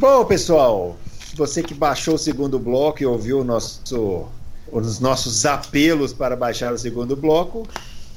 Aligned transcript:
Bom, 0.00 0.24
pessoal, 0.24 0.96
você 1.34 1.62
que 1.62 1.74
baixou 1.74 2.14
o 2.14 2.18
segundo 2.18 2.58
bloco 2.58 3.02
e 3.02 3.06
ouviu 3.06 3.44
nosso, 3.44 4.26
os 4.72 4.98
nossos 4.98 5.44
apelos 5.44 6.14
para 6.14 6.34
baixar 6.34 6.72
o 6.72 6.78
segundo 6.78 7.14
bloco, 7.14 7.68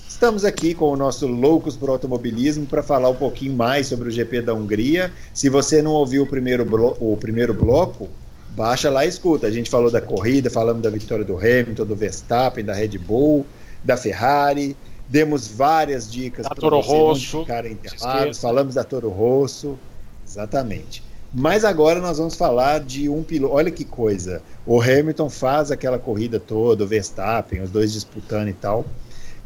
estamos 0.07 0.45
aqui 0.45 0.73
com 0.73 0.85
o 0.85 0.95
nosso 0.95 1.27
Loucos 1.27 1.75
por 1.75 1.89
Automobilismo 1.89 2.65
para 2.65 2.81
falar 2.81 3.09
um 3.09 3.15
pouquinho 3.15 3.53
mais 3.53 3.87
sobre 3.87 4.07
o 4.07 4.11
GP 4.13 4.43
da 4.43 4.53
Hungria. 4.53 5.11
Se 5.33 5.49
você 5.49 5.81
não 5.81 5.91
ouviu 5.91 6.23
o 6.23 6.25
primeiro, 6.25 6.65
o 7.01 7.17
primeiro 7.17 7.53
bloco, 7.53 8.07
baixa 8.51 8.89
lá 8.89 9.05
e 9.05 9.09
escuta. 9.09 9.47
A 9.47 9.51
gente 9.51 9.69
falou 9.69 9.91
da 9.91 9.99
corrida, 9.99 10.49
falamos 10.49 10.81
da 10.81 10.89
vitória 10.89 11.25
do 11.25 11.37
Hamilton, 11.37 11.85
do 11.85 11.97
Verstappen, 11.97 12.63
da 12.63 12.73
Red 12.73 12.97
Bull, 12.97 13.45
da 13.83 13.97
Ferrari. 13.97 14.77
Demos 15.09 15.49
várias 15.49 16.09
dicas 16.09 16.47
para 16.47 16.55
Toro 16.55 16.79
Rosso, 16.79 17.41
ficarem 17.41 17.73
enterados. 17.73 18.39
Falamos 18.39 18.75
da 18.75 18.85
Toro 18.85 19.09
Rosso, 19.09 19.77
exatamente. 20.25 21.03
Mas 21.33 21.65
agora 21.65 21.99
nós 21.99 22.19
vamos 22.19 22.35
falar 22.35 22.79
de 22.79 23.09
um 23.09 23.23
piloto. 23.23 23.55
Olha 23.55 23.71
que 23.71 23.83
coisa. 23.83 24.41
O 24.65 24.79
Hamilton 24.79 25.29
faz 25.29 25.71
aquela 25.71 25.97
corrida 25.97 26.39
toda, 26.39 26.83
o 26.83 26.87
Verstappen, 26.87 27.61
os 27.61 27.71
dois 27.71 27.91
disputando 27.91 28.49
e 28.49 28.53
tal. 28.53 28.85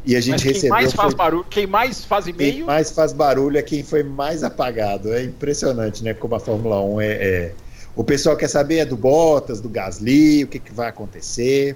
E 0.04 0.14
a 0.14 0.20
gente 0.20 0.32
Mas 0.32 0.42
quem 0.42 0.52
recebeu. 0.52 0.70
Mais 0.70 0.92
faz 0.92 1.08
foi... 1.08 1.16
barulho, 1.16 1.46
quem 1.48 1.66
mais 1.66 2.04
faz 2.04 2.26
e-mail. 2.26 2.54
Quem 2.56 2.64
mais 2.64 2.90
faz 2.90 3.12
barulho 3.12 3.56
é 3.56 3.62
quem 3.62 3.82
foi 3.82 4.02
mais 4.02 4.44
apagado. 4.44 5.12
É 5.12 5.24
impressionante, 5.24 6.04
né? 6.04 6.12
Como 6.12 6.34
a 6.34 6.40
Fórmula 6.40 6.80
1 6.82 7.00
é. 7.00 7.06
é... 7.06 7.54
O 7.96 8.04
pessoal 8.04 8.36
quer 8.36 8.48
saber 8.48 8.78
é 8.78 8.84
do 8.84 8.96
Bottas, 8.96 9.60
do 9.60 9.68
Gasly, 9.68 10.44
o 10.44 10.46
que, 10.46 10.58
que 10.58 10.72
vai 10.72 10.88
acontecer. 10.88 11.74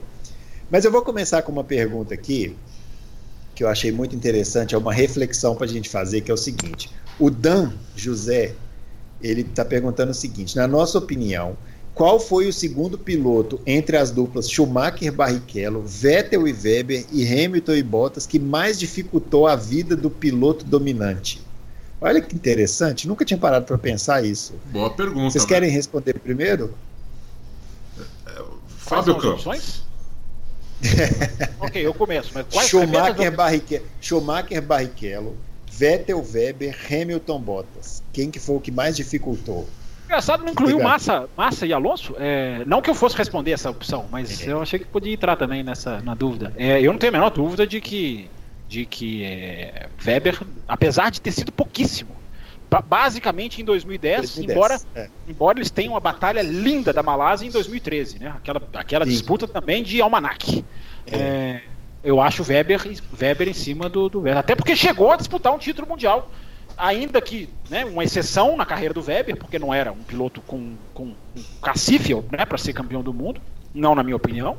Mas 0.71 0.85
eu 0.85 0.93
vou 0.93 1.03
começar 1.03 1.43
com 1.43 1.51
uma 1.51 1.65
pergunta 1.65 2.15
aqui 2.15 2.55
que 3.55 3.65
eu 3.65 3.69
achei 3.69 3.93
muito 3.93 4.15
interessante, 4.17 4.75
é 4.75 4.79
uma 4.79 4.93
reflexão 4.93 5.55
para 5.55 5.67
a 5.67 5.69
gente 5.69 5.89
fazer, 5.89 6.21
que 6.21 6.31
é 6.31 6.35
o 6.35 6.39
seguinte: 6.39 6.91
o 7.19 7.31
Dan 7.31 7.73
José 7.95 8.55
ele 9.23 9.43
está 9.43 9.65
perguntando 9.65 10.11
o 10.11 10.15
seguinte: 10.15 10.57
na 10.57 10.67
nossa 10.67 10.99
opinião, 10.99 11.57
qual 11.95 12.19
foi 12.19 12.49
o 12.49 12.53
segundo 12.53 12.97
piloto 12.99 13.61
entre 13.67 13.97
as 13.97 14.11
duplas 14.11 14.49
Schumacher 14.51 15.13
Barrichello, 15.13 15.83
Vettel 15.83 16.49
e 16.49 16.53
Weber 16.53 17.05
e 17.13 17.27
Hamilton 17.27 17.75
e 17.75 17.83
Bottas 17.83 18.27
que 18.27 18.39
mais 18.39 18.79
dificultou 18.79 19.47
a 19.47 19.57
vida 19.57 19.95
do 19.95 20.11
piloto 20.11 20.65
dominante? 20.65 21.41
Olha 22.01 22.21
que 22.21 22.35
interessante, 22.35 23.07
nunca 23.07 23.25
tinha 23.25 23.39
parado 23.39 23.65
para 23.65 23.79
pensar 23.79 24.25
isso. 24.25 24.55
Boa 24.73 24.91
pergunta. 24.91 25.31
Vocês 25.31 25.45
querem 25.45 25.69
né? 25.69 25.75
responder 25.75 26.19
primeiro? 26.19 26.75
Fábio 28.93 29.17
Campos. 29.17 29.85
ok, 31.61 31.87
eu 31.87 31.95
começo. 31.95 32.31
Mas 32.35 32.47
quais 32.51 32.69
Schumacher, 32.69 33.35
Barrichello, 33.35 33.87
Schumacher 34.01 34.61
Barrichello, 34.61 35.37
Vettel, 35.83 36.25
Weber, 36.33 36.77
Hamilton, 36.89 37.41
Bottas. 37.41 38.05
Quem 38.13 38.31
que 38.31 38.39
foi 38.39 38.55
o 38.55 38.61
que 38.61 38.71
mais 38.71 38.95
dificultou? 38.95 39.69
Engraçado, 40.05 40.45
não 40.45 40.53
incluiu 40.53 40.81
Massa, 40.81 41.29
Massa 41.37 41.67
e 41.67 41.73
Alonso. 41.73 42.15
É, 42.21 42.63
não 42.65 42.81
que 42.81 42.89
eu 42.89 42.95
fosse 42.95 43.17
responder 43.17 43.51
essa 43.51 43.69
opção, 43.69 44.07
mas 44.09 44.47
é. 44.47 44.53
eu 44.53 44.63
achei 44.63 44.79
que 44.79 44.85
podia 44.85 45.13
entrar 45.13 45.35
também 45.35 45.65
nessa 45.65 46.01
na 46.03 46.15
dúvida. 46.15 46.53
É, 46.57 46.81
eu 46.81 46.93
não 46.93 47.01
tenho 47.01 47.11
a 47.11 47.15
menor 47.15 47.31
dúvida 47.31 47.67
de 47.67 47.81
que, 47.81 48.31
de 48.69 48.87
que 48.87 49.25
é, 49.25 49.89
Weber, 50.07 50.41
apesar 50.69 51.11
de 51.11 51.21
ter 51.21 51.33
sido 51.33 51.51
pouquíssimo, 51.51 52.15
basicamente 52.89 53.61
em 53.61 53.65
2010, 53.65 54.21
2010 54.21 54.51
embora, 54.51 54.81
é. 54.95 55.09
embora 55.27 55.59
eles 55.59 55.71
tenham 55.73 55.95
uma 55.95 56.01
batalha 56.01 56.43
linda 56.43 56.93
da 56.93 57.03
Malásia 57.03 57.45
em 57.45 57.51
2013, 57.51 58.21
né? 58.21 58.33
Aquela, 58.37 58.63
aquela 58.75 59.05
disputa 59.05 59.49
também 59.49 59.83
de 59.83 60.01
almanac. 60.01 60.65
É. 61.09 61.63
eu 62.05 62.21
acho 62.21 62.43
Weber, 62.43 62.81
Weber 63.21 63.49
em 63.49 63.53
cima 63.53 63.89
do, 63.89 64.09
do 64.09 64.21
Weber. 64.21 64.39
Até 64.39 64.55
porque 64.55 64.75
chegou 64.75 65.11
a 65.11 65.17
disputar 65.17 65.55
um 65.55 65.59
título 65.59 65.89
mundial. 65.89 66.31
Ainda 66.77 67.21
que, 67.21 67.49
né, 67.69 67.85
uma 67.85 68.03
exceção 68.03 68.57
na 68.57 68.65
carreira 68.65 68.95
do 68.95 69.03
Weber, 69.03 69.37
porque 69.37 69.59
não 69.59 69.73
era 69.73 69.93
um 69.93 70.03
piloto 70.03 70.41
com, 70.41 70.75
com 70.95 71.05
um 71.37 71.43
cacife 71.61 72.15
né, 72.31 72.45
para 72.47 72.59
ser 72.59 72.73
campeão 72.73 73.03
do 73.03 73.13
mundo, 73.13 73.41
não 73.75 73.95
na 73.95 74.03
minha 74.03 74.17
opinião. 74.17 74.57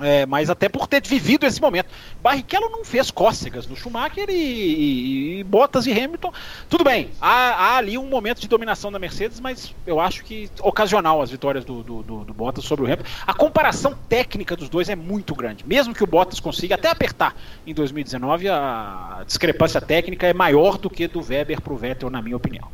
É, 0.00 0.24
mas 0.24 0.48
até 0.48 0.68
por 0.68 0.86
ter 0.86 1.06
vivido 1.06 1.44
esse 1.44 1.60
momento. 1.60 1.86
Barrichello 2.22 2.70
não 2.70 2.84
fez 2.84 3.10
cócegas 3.10 3.66
no 3.66 3.76
Schumacher 3.76 4.28
e, 4.28 4.32
e, 4.32 5.38
e 5.40 5.44
Bottas 5.44 5.86
e 5.86 5.92
Hamilton. 5.92 6.32
Tudo 6.68 6.82
bem, 6.82 7.10
há, 7.20 7.28
há, 7.28 7.76
ali 7.76 7.98
um 7.98 8.06
momento 8.06 8.40
de 8.40 8.48
dominação 8.48 8.90
da 8.90 8.98
Mercedes, 8.98 9.38
mas 9.38 9.74
eu 9.86 10.00
acho 10.00 10.24
que 10.24 10.50
ocasional 10.60 11.20
as 11.20 11.30
vitórias 11.30 11.64
do, 11.64 11.82
do, 11.82 12.02
do, 12.02 12.24
do, 12.24 12.34
Bottas 12.34 12.64
sobre 12.64 12.84
o 12.84 12.86
Hamilton. 12.86 13.10
A 13.26 13.34
comparação 13.34 13.96
técnica 14.08 14.56
dos 14.56 14.68
dois 14.68 14.88
é 14.88 14.96
muito 14.96 15.34
grande. 15.34 15.64
Mesmo 15.66 15.94
que 15.94 16.02
o 16.02 16.06
Bottas 16.06 16.40
consiga 16.40 16.74
até 16.74 16.88
apertar 16.88 17.36
em 17.66 17.74
2019, 17.74 18.48
a 18.48 19.22
discrepância 19.26 19.80
técnica 19.80 20.26
é 20.26 20.32
maior 20.32 20.78
do 20.78 20.88
que 20.88 21.06
do 21.06 21.20
Weber 21.20 21.60
para 21.60 21.72
o 21.72 21.76
Vettel, 21.76 22.10
na 22.10 22.22
minha 22.22 22.36
opinião. 22.36 22.68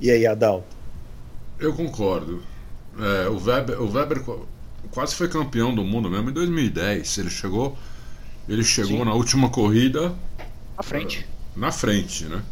E 0.00 0.10
aí, 0.10 0.26
Adal? 0.26 0.64
Eu 1.58 1.74
concordo. 1.74 2.42
É, 2.98 3.28
o 3.28 3.38
Weber, 3.38 3.80
o 3.80 3.92
Weber 3.92 4.22
quase 4.90 5.14
foi 5.14 5.28
campeão 5.28 5.74
do 5.74 5.82
mundo 5.84 6.10
mesmo 6.10 6.30
em 6.30 6.32
2010. 6.32 7.18
Ele 7.18 7.30
chegou, 7.30 7.78
ele 8.48 8.64
chegou 8.64 8.98
Sim. 8.98 9.04
na 9.04 9.14
última 9.14 9.48
corrida 9.48 10.14
à 10.76 10.82
frente. 10.82 11.26
Uh, 11.54 11.60
na 11.60 11.72
frente, 11.72 12.24
né? 12.24 12.42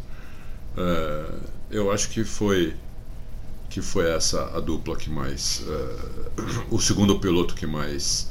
Uh, 0.77 1.39
eu 1.69 1.91
acho 1.91 2.09
que 2.09 2.23
foi 2.23 2.75
que 3.69 3.81
foi 3.81 4.09
essa 4.09 4.57
a 4.57 4.59
dupla 4.59 4.95
que 4.95 5.09
mais 5.09 5.63
uh, 5.67 6.65
o 6.75 6.79
segundo 6.79 7.19
piloto 7.19 7.53
que 7.53 7.67
mais 7.67 8.29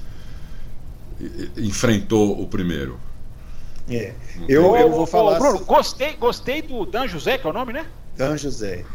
enfrentou 1.57 2.41
o 2.41 2.47
primeiro. 2.47 2.99
É. 3.91 4.15
Eu, 4.49 4.77
eu 4.77 4.91
vou 4.91 5.07
falar. 5.07 5.39
Bruno, 5.39 5.65
gostei, 5.65 6.15
gostei 6.15 6.63
do 6.63 6.85
Dan 6.85 7.09
José, 7.09 7.39
que 7.39 7.47
é 7.47 7.51
o 7.51 7.53
nome, 7.53 7.73
né? 7.73 7.87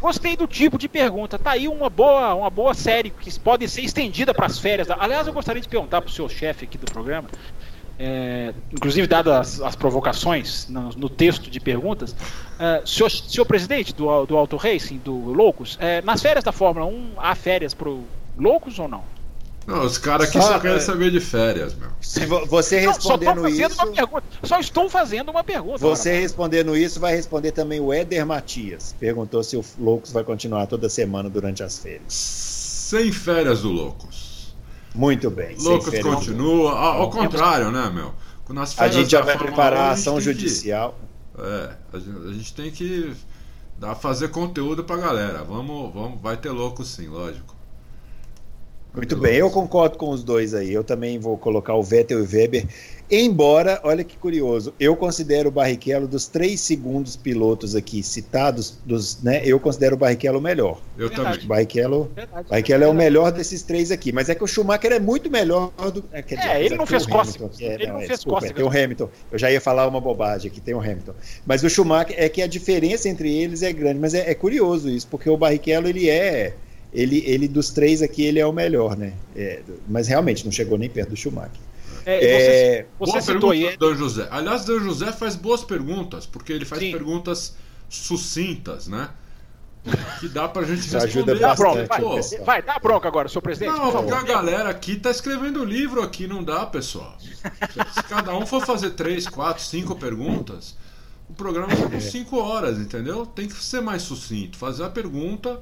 Gostei 0.02 0.36
do 0.36 0.46
tipo 0.46 0.78
de 0.78 0.90
pergunta. 0.90 1.40
Tá 1.40 1.52
aí 1.52 1.68
uma 1.68 1.90
boa, 1.90 2.34
uma 2.36 2.50
boa 2.50 2.74
série 2.74 3.10
que 3.10 3.40
pode 3.40 3.68
ser 3.70 3.82
estendida 3.82 4.34
para 4.34 4.46
as 4.46 4.60
férias. 4.60 4.90
Aliás, 4.92 5.26
eu 5.26 5.34
gostaria 5.34 5.62
de 5.62 5.68
perguntar 5.68 6.02
para 6.02 6.10
o 6.10 6.12
seu 6.12 6.28
chefe 6.28 6.66
aqui 6.66 6.78
do 6.78 6.86
programa, 6.86 7.30
é, 7.98 8.54
inclusive 8.72 9.08
dadas 9.08 9.62
as, 9.62 9.62
as 9.62 9.76
provocações 9.76 10.68
no, 10.68 10.90
no, 10.90 11.10
texto 11.10 11.50
de 11.50 11.60
perguntas, 11.60 12.16
é, 12.60 12.82
senhor, 12.86 13.10
senhor 13.10 13.46
presidente 13.46 13.94
do, 13.94 14.26
do 14.26 14.36
Auto 14.36 14.58
Racing, 14.58 14.98
do 14.98 15.14
Loucos, 15.14 15.78
é, 15.80 16.02
nas 16.02 16.22
férias 16.22 16.44
da 16.44 16.52
Fórmula 16.52 16.86
1, 16.86 17.14
há 17.18 17.34
férias 17.34 17.74
para 17.74 17.90
Loucos 18.38 18.78
ou 18.78 18.88
não? 18.88 19.04
Não, 19.66 19.86
os 19.86 19.98
caras 19.98 20.28
aqui 20.28 20.42
só, 20.42 20.54
só 20.54 20.60
querem 20.60 20.78
é. 20.78 20.80
saber 20.82 21.10
de 21.12 21.20
férias, 21.20 21.74
meu. 21.74 21.90
Se 22.02 22.26
você 22.26 22.80
respondendo 22.80 23.42
não, 23.42 23.44
só 23.44 23.50
isso. 23.50 24.24
Só 24.44 24.60
estou 24.60 24.90
fazendo 24.90 25.30
uma 25.30 25.44
pergunta. 25.44 25.78
Você 25.78 26.10
agora. 26.10 26.22
respondendo 26.22 26.76
isso, 26.76 27.00
vai 27.00 27.16
responder 27.16 27.52
também 27.52 27.80
o 27.80 27.94
Éder 27.94 28.26
Matias. 28.26 28.94
Perguntou 29.00 29.42
se 29.42 29.56
o 29.56 29.64
Loucos 29.80 30.12
vai 30.12 30.24
continuar 30.24 30.68
toda 30.68 30.90
semana 30.90 31.30
durante 31.30 31.64
as 31.64 31.78
férias. 31.78 32.14
Sem 32.14 33.12
férias 33.12 33.62
do 33.62 33.70
Loucos. 33.70 34.54
Muito 34.94 35.32
bem. 35.32 35.56
Loucos 35.60 35.98
continua. 36.00 36.72
Ao, 36.72 37.02
ao 37.04 37.10
contrário, 37.10 37.72
né, 37.72 37.90
meu? 37.90 38.14
a 38.78 38.88
gente 38.90 39.10
já 39.10 39.22
vai 39.22 39.38
preparar 39.38 39.90
a 39.90 39.92
ação 39.92 40.20
judicial. 40.20 41.00
Que, 41.34 41.42
é, 41.42 41.78
a 41.94 42.00
gente, 42.00 42.28
a 42.28 42.34
gente 42.34 42.54
tem 42.54 42.70
que 42.70 43.14
dar, 43.80 43.96
fazer 43.96 44.28
conteúdo 44.28 44.84
pra 44.84 44.98
galera. 44.98 45.44
Vamos, 45.44 45.94
vamos, 45.94 46.22
vai 46.22 46.36
ter 46.38 46.52
louco 46.52 46.84
sim, 46.84 47.08
lógico. 47.08 47.56
Muito 48.96 49.18
bem, 49.18 49.38
eu 49.38 49.50
concordo 49.50 49.98
com 49.98 50.10
os 50.10 50.24
dois 50.24 50.54
aí. 50.54 50.72
Eu 50.72 50.84
também 50.84 51.18
vou 51.18 51.36
colocar 51.36 51.74
o 51.74 51.82
Vettel 51.82 52.20
e 52.20 52.22
o 52.22 52.30
Weber. 52.32 52.68
Embora, 53.12 53.80
olha 53.84 54.04
que 54.04 54.18
curioso, 54.18 54.74
eu 54.80 54.96
considero 54.96 55.50
o 55.50 55.52
Barrichello 55.52 56.08
dos 56.08 56.28
três 56.28 56.62
segundos 56.62 57.16
pilotos 57.16 57.76
aqui 57.76 58.02
citados, 58.02 58.80
dos, 58.86 59.22
né, 59.22 59.42
eu 59.44 59.60
considero 59.60 59.96
o 59.96 59.98
Barrichello 59.98 60.40
o 60.40 60.42
melhor. 60.42 60.80
Eu 60.98 61.10
Verdade. 61.10 61.34
também. 61.34 61.48
Barrichello, 61.48 62.12
Verdade. 62.16 62.50
Barrichello 62.50 62.84
é 62.84 62.88
o 62.88 62.94
melhor 62.94 63.32
desses 63.32 63.62
três 63.62 63.92
aqui, 63.92 64.12
mas 64.12 64.30
é 64.30 64.36
que 64.36 64.44
o 64.44 64.48
Schumacher 64.48 64.92
é 64.92 65.00
muito 65.00 65.30
melhor 65.30 65.72
do. 65.92 66.04
É, 66.12 66.22
quer 66.22 66.38
dizer, 66.38 66.50
é 66.50 66.66
ele 66.66 66.76
não 66.76 66.86
fez 66.86 67.06
cócega. 67.06 67.50
É, 67.60 67.74
ele 67.74 67.88
não, 67.88 67.94
não 67.94 68.02
é, 68.02 68.08
fez 68.08 68.20
desculpa, 68.20 68.48
Tem 68.48 68.64
o 68.64 68.70
Hamilton. 68.70 69.10
Eu 69.32 69.38
já 69.38 69.52
ia 69.52 69.62
falar 69.62 69.88
uma 69.88 70.00
bobagem 70.00 70.50
aqui, 70.50 70.62
tem 70.62 70.74
o 70.74 70.80
Hamilton. 70.80 71.14
Mas 71.46 71.64
o 71.64 71.70
Schumacher 71.70 72.16
é 72.18 72.30
que 72.30 72.42
a 72.42 72.48
diferença 72.48 73.10
entre 73.10 73.32
eles 73.32 73.64
é 73.64 73.74
grande, 73.74 74.00
mas 74.00 74.14
é, 74.14 74.30
é 74.30 74.34
curioso 74.34 74.90
isso, 74.90 75.08
porque 75.08 75.30
o 75.30 75.38
Barrichello 75.38 75.88
ele 75.88 76.10
é 76.10 76.56
ele, 76.94 77.24
ele 77.26 77.48
dos 77.48 77.72
três 77.72 78.02
aqui, 78.02 78.24
ele 78.24 78.40
é 78.40 78.46
o 78.46 78.54
melhor, 78.54 78.96
né? 78.96 79.14
É, 79.36 79.62
mas 79.88 80.08
realmente 80.08 80.46
não 80.46 80.52
chegou 80.52 80.78
nem 80.78 80.90
perto 80.90 81.10
do 81.10 81.16
Schumacher. 81.16 81.60
É, 82.06 82.26
é, 82.26 82.86
você, 83.00 83.18
você 83.18 83.34
citou 83.34 83.52
aí. 83.52 83.76
Dan 83.78 83.96
José. 83.96 84.28
Aliás, 84.30 84.66
Dan 84.66 84.80
José 84.80 85.12
faz 85.12 85.36
boas 85.36 85.64
perguntas, 85.64 86.26
porque 86.26 86.54
ele 86.54 86.66
faz 86.66 86.82
Sim. 86.82 86.92
perguntas 86.92 87.56
sucintas, 87.90 88.88
né? 88.88 89.10
Que 90.20 90.30
dá 90.30 90.48
pra 90.48 90.64
gente 90.64 90.82
responder. 90.90 91.04
Ajuda 91.04 91.36
bastante, 91.36 91.88
vai, 91.88 92.02
vai, 92.02 92.40
vai, 92.46 92.62
dá 92.62 92.80
bronca 92.80 93.08
agora, 93.08 93.28
senhor 93.28 93.42
presidente. 93.42 93.78
Não, 93.78 93.92
porque 93.92 94.14
a 94.14 94.24
galera 94.24 94.70
aqui 94.70 94.96
tá 94.96 95.12
escrevendo 95.12 95.64
livro 95.66 96.02
aqui, 96.02 96.26
não 96.26 96.42
dá, 96.42 96.66
pessoal. 96.66 97.18
Se 97.20 98.04
cada 98.04 98.34
um 98.36 98.46
for 98.46 98.66
fazer 98.66 98.92
três, 98.92 99.28
quatro, 99.28 99.62
cinco 99.62 99.96
perguntas, 99.96 100.78
o 101.30 101.34
programa 101.34 101.76
vai 101.76 101.90
com 101.90 102.00
cinco 102.00 102.38
horas, 102.38 102.80
entendeu? 102.80 103.26
Tem 103.26 103.48
que 103.48 103.62
ser 103.62 103.82
mais 103.82 104.04
sucinto. 104.04 104.58
Fazer 104.58 104.86
a 104.86 104.90
pergunta 104.90 105.60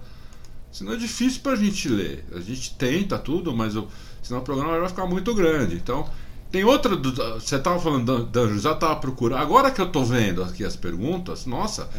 Senão 0.72 0.94
é 0.94 0.98
difícil 0.98 1.42
para 1.42 1.54
a 1.54 1.56
gente 1.56 1.90
ler. 1.90 2.24
A 2.34 2.40
gente 2.40 2.76
tenta 2.76 3.18
tudo, 3.18 3.54
mas 3.56 3.76
o, 3.76 3.88
senão 4.22 4.40
o 4.40 4.44
programa 4.44 4.80
vai 4.80 4.90
ficar 4.90 5.06
muito 5.06 5.34
grande. 5.36 5.76
Então, 5.76 6.10
tem 6.52 6.64
outra. 6.64 6.96
Você 6.96 7.56
estava 7.56 7.80
falando 7.80 8.26
da 8.26 8.48
José, 8.48 8.72
estava 8.72 8.96
procurando. 8.98 9.40
Agora 9.40 9.72
que 9.72 9.80
eu 9.80 9.86
estou 9.86 10.06
vendo 10.06 10.44
aqui 10.44 10.66
as 10.66 10.76
perguntas, 10.76 11.46
nossa, 11.46 11.90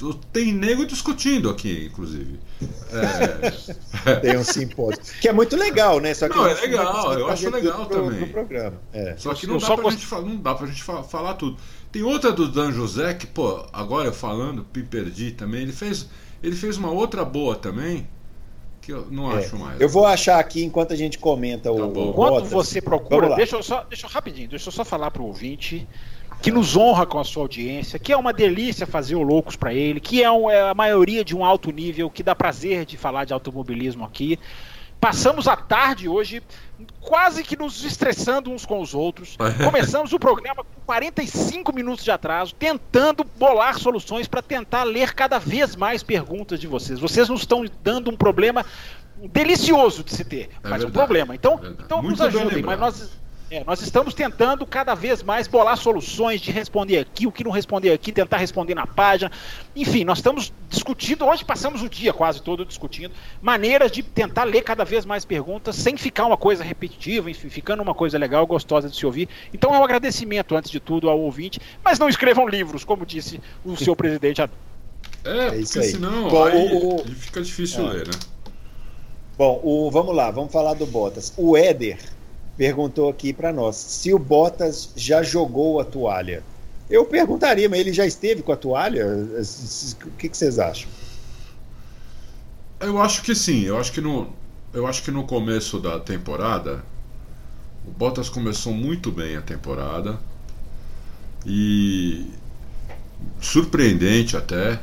uhum. 0.00 0.12
tem 0.32 0.52
nego 0.52 0.86
discutindo 0.86 1.48
aqui, 1.48 1.86
inclusive. 1.90 2.38
É... 2.92 4.16
tem 4.20 4.36
um 4.36 4.44
simpósio. 4.44 5.00
Que 5.20 5.28
é 5.28 5.32
muito 5.32 5.56
legal, 5.56 6.00
né? 6.00 6.12
Só 6.12 6.28
que 6.28 6.36
não, 6.36 6.46
é 6.46 6.54
legal, 6.54 7.18
eu 7.18 7.28
acho 7.28 7.48
legal 7.50 7.86
pro, 7.86 8.04
também. 8.04 8.20
Pro 8.20 8.28
programa. 8.28 8.76
É. 8.92 9.16
Só 9.16 9.32
que 9.32 9.46
não, 9.46 9.58
dá 9.58 9.76
pra 9.76 9.90
gente, 9.90 10.10
não 10.10 10.36
dá 10.36 10.54
pra 10.54 10.66
gente 10.66 10.82
falar 10.82 11.34
tudo. 11.34 11.56
Tem 11.90 12.02
outra 12.02 12.30
do 12.30 12.46
Dan 12.46 12.72
José 12.72 13.14
que, 13.14 13.26
pô, 13.26 13.66
agora 13.72 14.08
eu 14.08 14.12
falando, 14.12 14.66
me 14.74 14.82
perdi 14.82 15.30
também. 15.30 15.62
Ele 15.62 15.72
fez, 15.72 16.06
ele 16.42 16.56
fez 16.56 16.76
uma 16.76 16.90
outra 16.90 17.24
boa 17.24 17.56
também, 17.56 18.08
que 18.80 18.92
eu 18.92 19.06
não 19.10 19.32
é. 19.32 19.38
acho 19.38 19.56
mais. 19.58 19.80
Eu 19.80 19.88
vou 19.88 20.06
achar 20.06 20.38
aqui 20.38 20.64
enquanto 20.64 20.92
a 20.92 20.96
gente 20.96 21.18
comenta 21.18 21.64
tá 21.64 21.72
o. 21.72 21.88
Bom. 21.90 22.10
Enquanto 22.10 22.46
você 22.46 22.80
procura, 22.80 23.34
deixa 23.34 23.56
eu 23.56 23.62
só, 23.62 23.84
deixa 23.84 24.06
eu 24.06 24.10
rapidinho, 24.10 24.48
deixa 24.48 24.68
eu 24.68 24.72
só 24.72 24.84
falar 24.84 25.10
pro 25.10 25.24
ouvinte 25.24 25.86
que 26.40 26.50
nos 26.50 26.76
honra 26.76 27.04
com 27.04 27.18
a 27.18 27.24
sua 27.24 27.42
audiência, 27.42 27.98
que 27.98 28.12
é 28.12 28.16
uma 28.16 28.32
delícia 28.32 28.86
fazer 28.86 29.16
o 29.16 29.22
Loucos 29.22 29.56
para 29.56 29.74
ele, 29.74 29.98
que 29.98 30.22
é, 30.22 30.30
um, 30.30 30.48
é, 30.48 30.70
a 30.70 30.74
maioria 30.74 31.24
de 31.24 31.36
um 31.36 31.44
alto 31.44 31.72
nível, 31.72 32.08
que 32.08 32.22
dá 32.22 32.34
prazer 32.34 32.84
de 32.84 32.96
falar 32.96 33.24
de 33.24 33.32
automobilismo 33.32 34.04
aqui. 34.04 34.38
Passamos 35.00 35.48
a 35.48 35.56
tarde 35.56 36.08
hoje 36.08 36.42
quase 37.08 37.42
que 37.42 37.56
nos 37.56 37.82
estressando 37.84 38.50
uns 38.50 38.66
com 38.66 38.80
os 38.82 38.94
outros. 38.94 39.34
Começamos 39.64 40.12
o 40.12 40.18
programa 40.18 40.62
com 40.62 40.80
45 40.84 41.74
minutos 41.74 42.04
de 42.04 42.10
atraso, 42.10 42.54
tentando 42.54 43.24
bolar 43.24 43.78
soluções 43.78 44.28
para 44.28 44.42
tentar 44.42 44.84
ler 44.84 45.14
cada 45.14 45.38
vez 45.38 45.74
mais 45.74 46.02
perguntas 46.02 46.60
de 46.60 46.66
vocês. 46.66 47.00
Vocês 47.00 47.30
nos 47.30 47.40
estão 47.40 47.64
dando 47.82 48.10
um 48.10 48.16
problema 48.16 48.64
delicioso 49.32 50.04
de 50.04 50.12
se 50.12 50.24
ter, 50.24 50.42
é 50.42 50.48
mas 50.62 50.70
verdade, 50.82 50.86
um 50.86 50.90
problema. 50.90 51.34
Então, 51.34 51.58
é 51.62 51.68
então 51.82 52.02
nos 52.02 52.20
ajudem, 52.20 52.62
mas 52.62 52.78
nós 52.78 53.10
é, 53.50 53.64
nós 53.64 53.80
estamos 53.80 54.12
tentando 54.12 54.66
cada 54.66 54.94
vez 54.94 55.22
mais 55.22 55.46
bolar 55.46 55.76
soluções 55.76 56.40
de 56.40 56.50
responder 56.50 56.98
aqui, 56.98 57.26
o 57.26 57.32
que 57.32 57.42
não 57.42 57.50
responder 57.50 57.92
aqui, 57.92 58.12
tentar 58.12 58.36
responder 58.36 58.74
na 58.74 58.86
página. 58.86 59.30
Enfim, 59.74 60.04
nós 60.04 60.18
estamos 60.18 60.52
discutindo, 60.68 61.24
hoje 61.24 61.44
passamos 61.44 61.82
o 61.82 61.88
dia 61.88 62.12
quase 62.12 62.42
todo 62.42 62.64
discutindo, 62.64 63.14
maneiras 63.40 63.90
de 63.90 64.02
tentar 64.02 64.44
ler 64.44 64.62
cada 64.62 64.84
vez 64.84 65.06
mais 65.06 65.24
perguntas 65.24 65.76
sem 65.76 65.96
ficar 65.96 66.26
uma 66.26 66.36
coisa 66.36 66.62
repetitiva, 66.62 67.30
enfim, 67.30 67.48
ficando 67.48 67.82
uma 67.82 67.94
coisa 67.94 68.18
legal, 68.18 68.46
gostosa 68.46 68.90
de 68.90 68.96
se 68.96 69.06
ouvir. 69.06 69.28
Então 69.52 69.74
é 69.74 69.78
um 69.78 69.84
agradecimento, 69.84 70.54
antes 70.54 70.70
de 70.70 70.78
tudo, 70.78 71.08
ao 71.08 71.18
ouvinte, 71.18 71.58
mas 71.82 71.98
não 71.98 72.08
escrevam 72.08 72.46
livros, 72.46 72.84
como 72.84 73.06
disse 73.06 73.40
o 73.64 73.76
seu 73.76 73.96
presidente. 73.96 74.42
É, 74.42 74.46
é 75.24 75.50
porque 75.50 75.78
aí. 75.78 75.90
senão 75.90 76.28
Bom, 76.28 76.44
aí 76.44 76.70
o, 76.74 76.98
fica 77.14 77.40
difícil 77.40 77.88
é. 77.88 77.92
ler, 77.94 78.08
né? 78.08 78.14
Bom, 79.38 79.60
o, 79.62 79.90
vamos 79.90 80.14
lá, 80.14 80.30
vamos 80.30 80.52
falar 80.52 80.74
do 80.74 80.84
Bottas. 80.84 81.32
O 81.36 81.56
Éder 81.56 81.98
perguntou 82.58 83.08
aqui 83.08 83.32
para 83.32 83.52
nós 83.52 83.76
se 83.76 84.12
o 84.12 84.18
Bottas 84.18 84.90
já 84.96 85.22
jogou 85.22 85.80
a 85.80 85.84
toalha. 85.84 86.42
Eu 86.90 87.04
perguntaria, 87.04 87.68
mas 87.68 87.78
ele 87.78 87.92
já 87.92 88.04
esteve 88.04 88.42
com 88.42 88.50
a 88.50 88.56
toalha? 88.56 89.06
O 90.04 90.10
que, 90.18 90.28
que 90.28 90.36
vocês 90.36 90.58
acham? 90.58 90.90
Eu 92.80 93.00
acho 93.00 93.22
que 93.22 93.34
sim. 93.34 93.62
Eu 93.62 93.78
acho 93.78 93.92
que 93.92 94.00
no, 94.00 94.32
eu 94.72 94.86
acho 94.88 95.04
que 95.04 95.10
no 95.12 95.24
começo 95.24 95.78
da 95.78 96.00
temporada 96.00 96.82
o 97.86 97.90
Bottas 97.92 98.28
começou 98.28 98.72
muito 98.72 99.12
bem 99.12 99.36
a 99.36 99.42
temporada 99.42 100.18
e 101.46 102.26
surpreendente 103.40 104.36
até. 104.36 104.80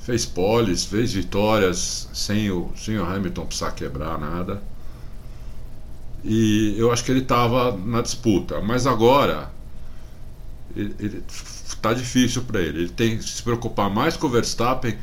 Fez 0.00 0.24
poles, 0.24 0.84
fez 0.84 1.12
vitórias 1.12 2.08
sem 2.14 2.48
o, 2.52 2.70
sem 2.76 2.96
o 2.96 3.04
Hamilton 3.04 3.46
precisar 3.46 3.72
quebrar 3.72 4.16
nada. 4.20 4.62
E 6.28 6.74
eu 6.76 6.90
acho 6.90 7.04
que 7.04 7.12
ele 7.12 7.20
estava 7.20 7.76
na 7.76 8.02
disputa. 8.02 8.60
Mas 8.60 8.84
agora 8.84 9.48
está 10.76 11.94
difícil 11.94 12.42
para 12.42 12.60
ele. 12.60 12.80
Ele 12.80 12.88
tem 12.88 13.16
que 13.16 13.22
se 13.22 13.40
preocupar 13.42 13.88
mais 13.88 14.16
com 14.16 14.26
o 14.26 14.30
Verstappen, 14.30 14.98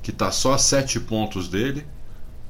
que 0.00 0.12
está 0.12 0.30
só 0.30 0.54
a 0.54 0.58
sete 0.58 1.00
pontos 1.00 1.48
dele, 1.48 1.84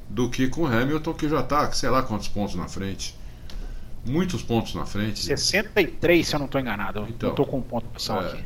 do 0.07 0.29
que 0.29 0.47
com 0.47 0.61
o 0.61 0.67
Hamilton, 0.67 1.13
que 1.15 1.27
já 1.27 1.39
está, 1.39 1.71
sei 1.71 1.89
lá 1.89 2.03
quantos 2.03 2.27
pontos 2.27 2.53
na 2.53 2.67
frente. 2.67 3.17
Muitos 4.05 4.43
pontos 4.43 4.75
na 4.75 4.85
frente. 4.85 5.19
63, 5.19 6.27
se 6.27 6.35
eu 6.35 6.39
não 6.39 6.45
estou 6.45 6.61
enganado. 6.61 7.07
Então, 7.09 7.29
eu 7.29 7.33
estou 7.33 7.45
com 7.45 7.57
um 7.57 7.63
ponto 7.63 7.87
pessoal 7.87 8.21
é, 8.21 8.27
aqui. 8.27 8.43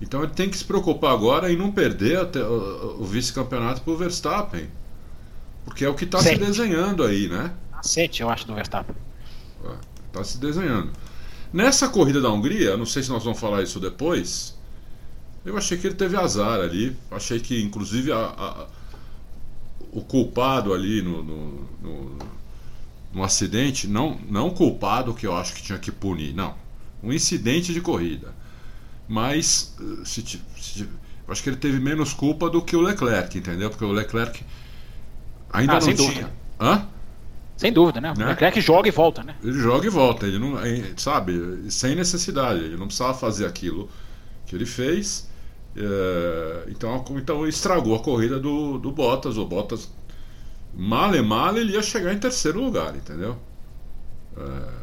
Então 0.00 0.22
ele 0.22 0.32
tem 0.32 0.48
que 0.48 0.56
se 0.56 0.64
preocupar 0.64 1.12
agora 1.12 1.52
em 1.52 1.56
não 1.56 1.72
perder 1.72 2.18
o, 2.36 3.02
o 3.02 3.04
vice-campeonato 3.04 3.82
para 3.82 3.92
o 3.92 3.96
Verstappen. 3.96 4.68
Porque 5.64 5.84
é 5.84 5.88
o 5.88 5.94
que 5.94 6.04
está 6.04 6.20
se 6.20 6.36
desenhando 6.36 7.02
aí, 7.04 7.28
né? 7.28 7.52
Cacete, 7.80 8.22
eu 8.22 8.28
acho, 8.28 8.46
do 8.46 8.54
Verstappen. 8.54 8.94
Está 10.06 10.24
se 10.24 10.38
desenhando. 10.38 10.92
Nessa 11.52 11.88
corrida 11.88 12.20
da 12.20 12.30
Hungria, 12.30 12.76
não 12.76 12.86
sei 12.86 13.02
se 13.02 13.10
nós 13.10 13.24
vamos 13.24 13.40
falar 13.40 13.62
isso 13.62 13.80
depois, 13.80 14.56
eu 15.44 15.56
achei 15.56 15.78
que 15.78 15.86
ele 15.86 15.94
teve 15.94 16.16
azar 16.16 16.60
ali. 16.60 16.96
Achei 17.10 17.40
que, 17.40 17.60
inclusive, 17.62 18.12
a, 18.12 18.18
a, 18.18 18.66
o 19.92 20.02
culpado 20.02 20.72
ali 20.72 21.02
no, 21.02 21.22
no, 21.22 21.68
no, 21.82 22.18
no, 23.12 23.24
acidente, 23.24 23.88
não, 23.88 24.20
não 24.28 24.50
culpado 24.50 25.14
que 25.14 25.26
eu 25.26 25.34
acho 25.34 25.54
que 25.54 25.62
tinha 25.62 25.78
que 25.78 25.90
punir, 25.90 26.34
não. 26.34 26.54
Um 27.02 27.12
incidente 27.12 27.72
de 27.72 27.80
corrida. 27.80 28.34
Mas, 29.08 29.74
se, 30.04 30.40
se, 30.56 30.82
eu 30.82 31.32
acho 31.32 31.42
que 31.42 31.48
ele 31.48 31.56
teve 31.56 31.80
menos 31.80 32.12
culpa 32.12 32.48
do 32.50 32.62
que 32.62 32.76
o 32.76 32.80
Leclerc, 32.80 33.38
entendeu? 33.38 33.70
Porque 33.70 33.84
o 33.84 33.92
Leclerc 33.92 34.44
ainda 35.52 35.72
ah, 35.72 35.80
não 35.80 35.94
tinha. 35.94 35.96
Dúvida. 35.96 36.32
Hã? 36.60 36.86
Sem 37.60 37.74
dúvida, 37.74 38.00
né? 38.00 38.14
O 38.16 38.18
né? 38.18 38.28
Leclerc 38.28 38.58
joga 38.58 38.88
e 38.88 38.90
volta, 38.90 39.22
né? 39.22 39.34
Ele 39.44 39.60
joga 39.60 39.86
e 39.86 39.90
volta, 39.90 40.26
ele 40.26 40.38
não, 40.38 40.54
sabe, 40.96 41.70
sem 41.70 41.94
necessidade, 41.94 42.64
ele 42.64 42.78
não 42.78 42.86
precisava 42.86 43.12
fazer 43.12 43.44
aquilo 43.44 43.86
que 44.46 44.56
ele 44.56 44.64
fez. 44.64 45.28
É, 45.76 46.70
então, 46.70 47.04
então 47.10 47.46
estragou 47.46 47.94
a 47.94 47.98
corrida 47.98 48.40
do, 48.40 48.78
do 48.78 48.90
Bottas. 48.90 49.36
O 49.36 49.44
Bottas, 49.44 49.90
mal 50.72 51.14
e 51.14 51.20
mal, 51.20 51.54
ele 51.54 51.74
ia 51.74 51.82
chegar 51.82 52.14
em 52.14 52.18
terceiro 52.18 52.64
lugar, 52.64 52.96
entendeu? 52.96 53.36
É, 54.38 54.80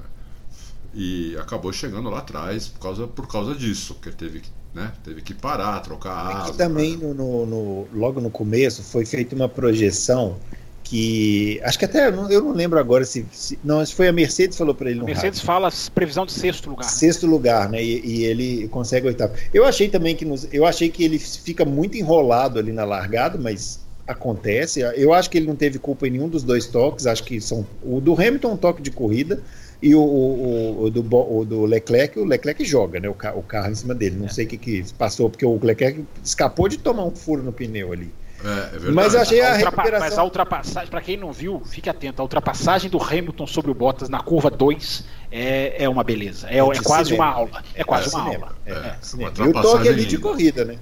e 0.94 1.36
acabou 1.40 1.74
chegando 1.74 2.12
lá 2.12 2.20
atrás 2.20 2.68
por 2.68 2.80
causa, 2.80 3.08
por 3.08 3.28
causa 3.28 3.56
disso, 3.56 3.96
porque 3.96 4.12
teve, 4.12 4.44
né, 4.72 4.94
teve 5.04 5.24
que 5.24 5.34
parar, 5.34 5.80
trocar 5.80 6.28
asa. 6.28 6.50
Aqui 6.50 6.58
também, 6.60 6.96
no, 6.96 7.16
no, 7.16 7.46
no, 7.48 7.88
logo 7.92 8.22
no 8.22 8.30
começo, 8.30 8.84
foi 8.84 9.04
feita 9.04 9.34
uma 9.34 9.50
projeção 9.50 10.38
que 10.88 11.60
acho 11.64 11.78
que 11.78 11.86
até 11.86 12.08
eu 12.08 12.42
não 12.42 12.52
lembro 12.52 12.80
agora 12.80 13.04
se, 13.06 13.26
se 13.32 13.60
não 13.64 13.86
se 13.86 13.94
foi 13.94 14.08
a 14.08 14.12
Mercedes 14.12 14.58
falou 14.58 14.74
para 14.74 14.90
ele 14.90 15.00
no 15.00 15.06
a 15.06 15.08
Mercedes 15.08 15.40
rádio. 15.40 15.46
fala 15.46 15.70
previsão 15.94 16.26
de 16.26 16.32
sexto 16.32 16.70
lugar 16.70 16.84
sexto 16.84 17.28
lugar 17.28 17.70
né 17.70 17.84
e, 17.84 18.02
e, 18.06 18.26
ele 18.26 18.68
consegue 18.70 19.08
oitavo 19.08 19.34
eu 19.54 19.66
achei 19.66 19.90
também 19.90 20.16
que 20.16 20.26
nos, 20.26 20.48
eu 20.52 20.66
achei 20.66 20.90
que 20.90 21.04
ele 21.04 21.20
fica 21.20 21.66
muito 21.66 21.98
enrolado 21.98 22.60
ali 22.60 22.72
na 22.72 22.86
largada 22.86 23.38
mas 23.38 23.80
acontece 24.08 24.82
eu 24.96 25.14
acho 25.14 25.30
que 25.30 25.38
ele 25.38 25.48
não 25.48 25.56
teve 25.56 25.78
culpa 25.78 26.08
em 26.08 26.12
nenhum 26.12 26.30
dos 26.30 26.44
dois 26.44 26.66
toques 26.66 27.06
acho 27.06 27.24
que 27.24 27.42
são 27.42 27.66
o 27.84 28.00
do 28.00 28.14
Hamilton 28.14 28.54
um 28.54 28.58
toque 28.58 28.82
de 28.82 28.92
corrida 28.92 29.42
e 29.82 29.94
o, 29.94 30.02
o, 30.02 30.84
o, 30.86 30.90
do, 30.90 31.02
o 31.16 31.46
do 31.46 31.66
Leclerc, 31.66 32.18
o 32.18 32.26
Leclerc 32.26 32.66
joga, 32.66 33.00
né? 33.00 33.08
O, 33.08 33.12
o 33.12 33.44
carro 33.44 33.72
em 33.72 33.76
cima 33.76 33.94
dele. 33.94 34.16
Não 34.18 34.26
é. 34.26 34.30
sei 34.30 34.46
o 34.46 34.48
que, 34.48 34.58
que 34.58 34.94
passou, 34.94 35.30
porque 35.30 35.46
o 35.46 35.60
Leclerc 35.64 36.04
escapou 36.24 36.68
de 36.68 36.78
tomar 36.78 37.06
um 37.06 37.12
furo 37.12 37.44
no 37.44 37.54
pneu 37.54 37.94
ali. 37.94 38.12
É, 38.44 38.50
é 38.50 38.70
verdade. 38.72 38.92
Mas 38.92 39.14
eu 39.14 39.22
achei 39.22 39.42
a, 39.42 39.52
a 39.52 39.56
recuperação... 39.56 40.00
Mas 40.00 40.18
a 40.18 40.24
ultrapassagem, 40.24 40.90
para 40.90 41.02
quem 41.02 41.18
não 41.18 41.32
viu, 41.32 41.62
fique 41.66 41.90
atento. 41.90 42.22
A 42.22 42.24
ultrapassagem 42.24 42.90
do 42.90 43.02
Hamilton 43.02 43.48
sobre 43.48 43.72
o 43.72 43.74
Bottas 43.74 44.10
na 44.10 44.20
curva 44.20 44.50
2 44.50 45.04
é, 45.32 45.84
é 45.84 45.90
uma 45.90 46.04
beleza. 46.04 46.48
É, 46.50 46.58
é, 46.58 46.60
é 46.60 46.82
quase 46.82 47.14
uma 47.14 47.26
aula. 47.26 47.64
É 47.74 47.84
quase 47.84 48.10
uma 48.10 48.24
cinema. 48.24 48.48
aula. 48.48 48.58
É, 48.66 48.72
é, 48.72 49.46
e 49.46 49.50
o 49.50 49.54
toque 49.54 49.90
ali 49.90 50.06
de 50.06 50.18
corrida, 50.18 50.66
né? 50.66 50.78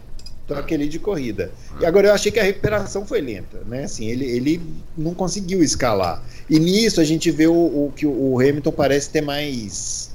Toque 0.48 0.76
ali 0.76 0.88
de 0.88 1.00
corrida. 1.00 1.52
E 1.80 1.86
agora 1.86 2.08
eu 2.08 2.14
achei 2.14 2.32
que 2.32 2.40
a 2.40 2.44
recuperação 2.44 3.06
foi 3.06 3.20
lenta, 3.20 3.62
né? 3.66 3.86
Assim, 3.86 4.06
ele, 4.06 4.26
ele 4.26 4.62
não 4.96 5.14
conseguiu 5.14 5.64
escalar. 5.64 6.24
E 6.48 6.60
nisso 6.60 7.02
a 7.02 7.04
gente 7.04 7.32
vê 7.32 7.48
o, 7.48 7.54
o 7.54 7.94
que 7.96 8.06
o 8.06 8.40
Hamilton 8.40 8.72
parece 8.72 9.10
ter 9.10 9.22
mais 9.22 10.15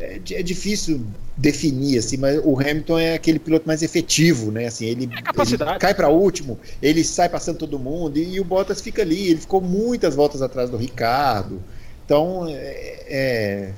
é, 0.00 0.20
é, 0.32 0.42
difícil 0.42 1.04
definir 1.36 1.98
assim, 1.98 2.16
mas 2.16 2.40
o 2.42 2.58
Hamilton 2.58 2.98
é 2.98 3.14
aquele 3.14 3.38
piloto 3.38 3.66
mais 3.66 3.82
efetivo, 3.82 4.50
né? 4.50 4.66
Assim, 4.66 4.86
ele, 4.86 5.04
ele 5.04 5.78
cai 5.78 5.94
para 5.94 6.08
último, 6.08 6.58
ele 6.82 7.04
sai 7.04 7.28
passando 7.28 7.58
todo 7.58 7.78
mundo 7.78 8.16
e, 8.16 8.34
e, 8.34 8.40
o 8.40 8.44
Bottas 8.44 8.80
fica 8.80 9.02
ali. 9.02 9.28
Ele 9.28 9.40
ficou 9.40 9.60
muitas 9.60 10.14
voltas 10.14 10.42
atrás 10.42 10.70
do 10.70 10.76
Ricardo. 10.76 11.62
Então, 12.04 12.46
é, 12.48 13.04
é 13.06 13.72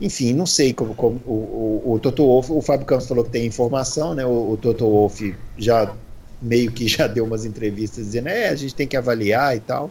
enfim, 0.00 0.32
não 0.32 0.46
sei 0.46 0.72
como, 0.72 0.94
como 0.94 1.20
o, 1.26 1.82
o, 1.84 1.92
o, 1.92 1.98
Toto 1.98 2.24
Wolff, 2.24 2.50
o 2.50 2.62
Fábio 2.62 2.86
Campos 2.86 3.06
falou 3.06 3.22
que 3.22 3.30
tem 3.30 3.44
informação, 3.44 4.14
né? 4.14 4.24
O, 4.24 4.52
o 4.52 4.56
Toto 4.56 4.88
Wolff 4.88 5.34
já 5.58 5.94
meio 6.40 6.72
que 6.72 6.88
já 6.88 7.06
deu 7.06 7.24
umas 7.24 7.44
entrevistas 7.44 8.06
dizendo, 8.06 8.28
é, 8.28 8.48
a 8.48 8.54
gente 8.54 8.74
tem 8.74 8.86
que 8.86 8.96
avaliar 8.96 9.54
e 9.54 9.60
tal. 9.60 9.90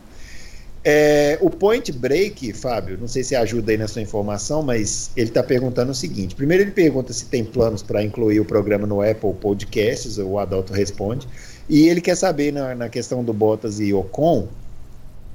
É, 0.84 1.38
o 1.42 1.50
Point 1.50 1.92
Break, 1.92 2.54
Fábio, 2.54 2.98
não 2.98 3.08
sei 3.08 3.22
se 3.22 3.36
ajuda 3.36 3.72
aí 3.72 3.78
na 3.78 3.88
sua 3.88 4.02
informação, 4.02 4.64
mas 4.64 5.12
ele 5.16 5.28
está 5.28 5.44
perguntando 5.44 5.92
o 5.92 5.96
seguinte: 5.96 6.36
primeiro, 6.36 6.64
ele 6.64 6.72
pergunta 6.72 7.12
se 7.12 7.26
tem 7.26 7.44
planos 7.44 7.84
para 7.84 8.02
incluir 8.02 8.40
o 8.40 8.46
programa 8.46 8.88
no 8.88 9.02
Apple 9.02 9.34
Podcasts, 9.34 10.18
o 10.18 10.40
Adalto 10.40 10.72
responde, 10.72 11.28
e 11.68 11.90
ele 11.90 12.00
quer 12.00 12.16
saber 12.16 12.54
na, 12.54 12.74
na 12.76 12.88
questão 12.88 13.24
do 13.24 13.34
Bottas 13.34 13.80
e 13.80 13.94
Ocon 13.94 14.48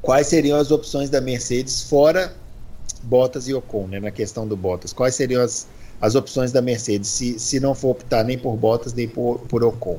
quais 0.00 0.26
seriam 0.26 0.58
as 0.58 0.70
opções 0.70 1.10
da 1.10 1.20
Mercedes 1.20 1.82
fora 1.82 2.34
Bottas 3.02 3.46
e 3.46 3.54
Ocon, 3.54 3.86
né, 3.86 4.00
na 4.00 4.10
questão 4.10 4.46
do 4.46 4.56
Bottas. 4.56 4.92
Quais 4.92 5.14
seriam 5.14 5.42
as, 5.42 5.66
as 6.00 6.14
opções 6.14 6.52
da 6.52 6.62
Mercedes 6.62 7.08
se, 7.10 7.38
se 7.38 7.60
não 7.60 7.74
for 7.74 7.90
optar 7.90 8.24
nem 8.24 8.38
por 8.38 8.56
Bottas 8.56 8.94
nem 8.94 9.06
por, 9.06 9.40
por 9.40 9.62
Ocon? 9.62 9.98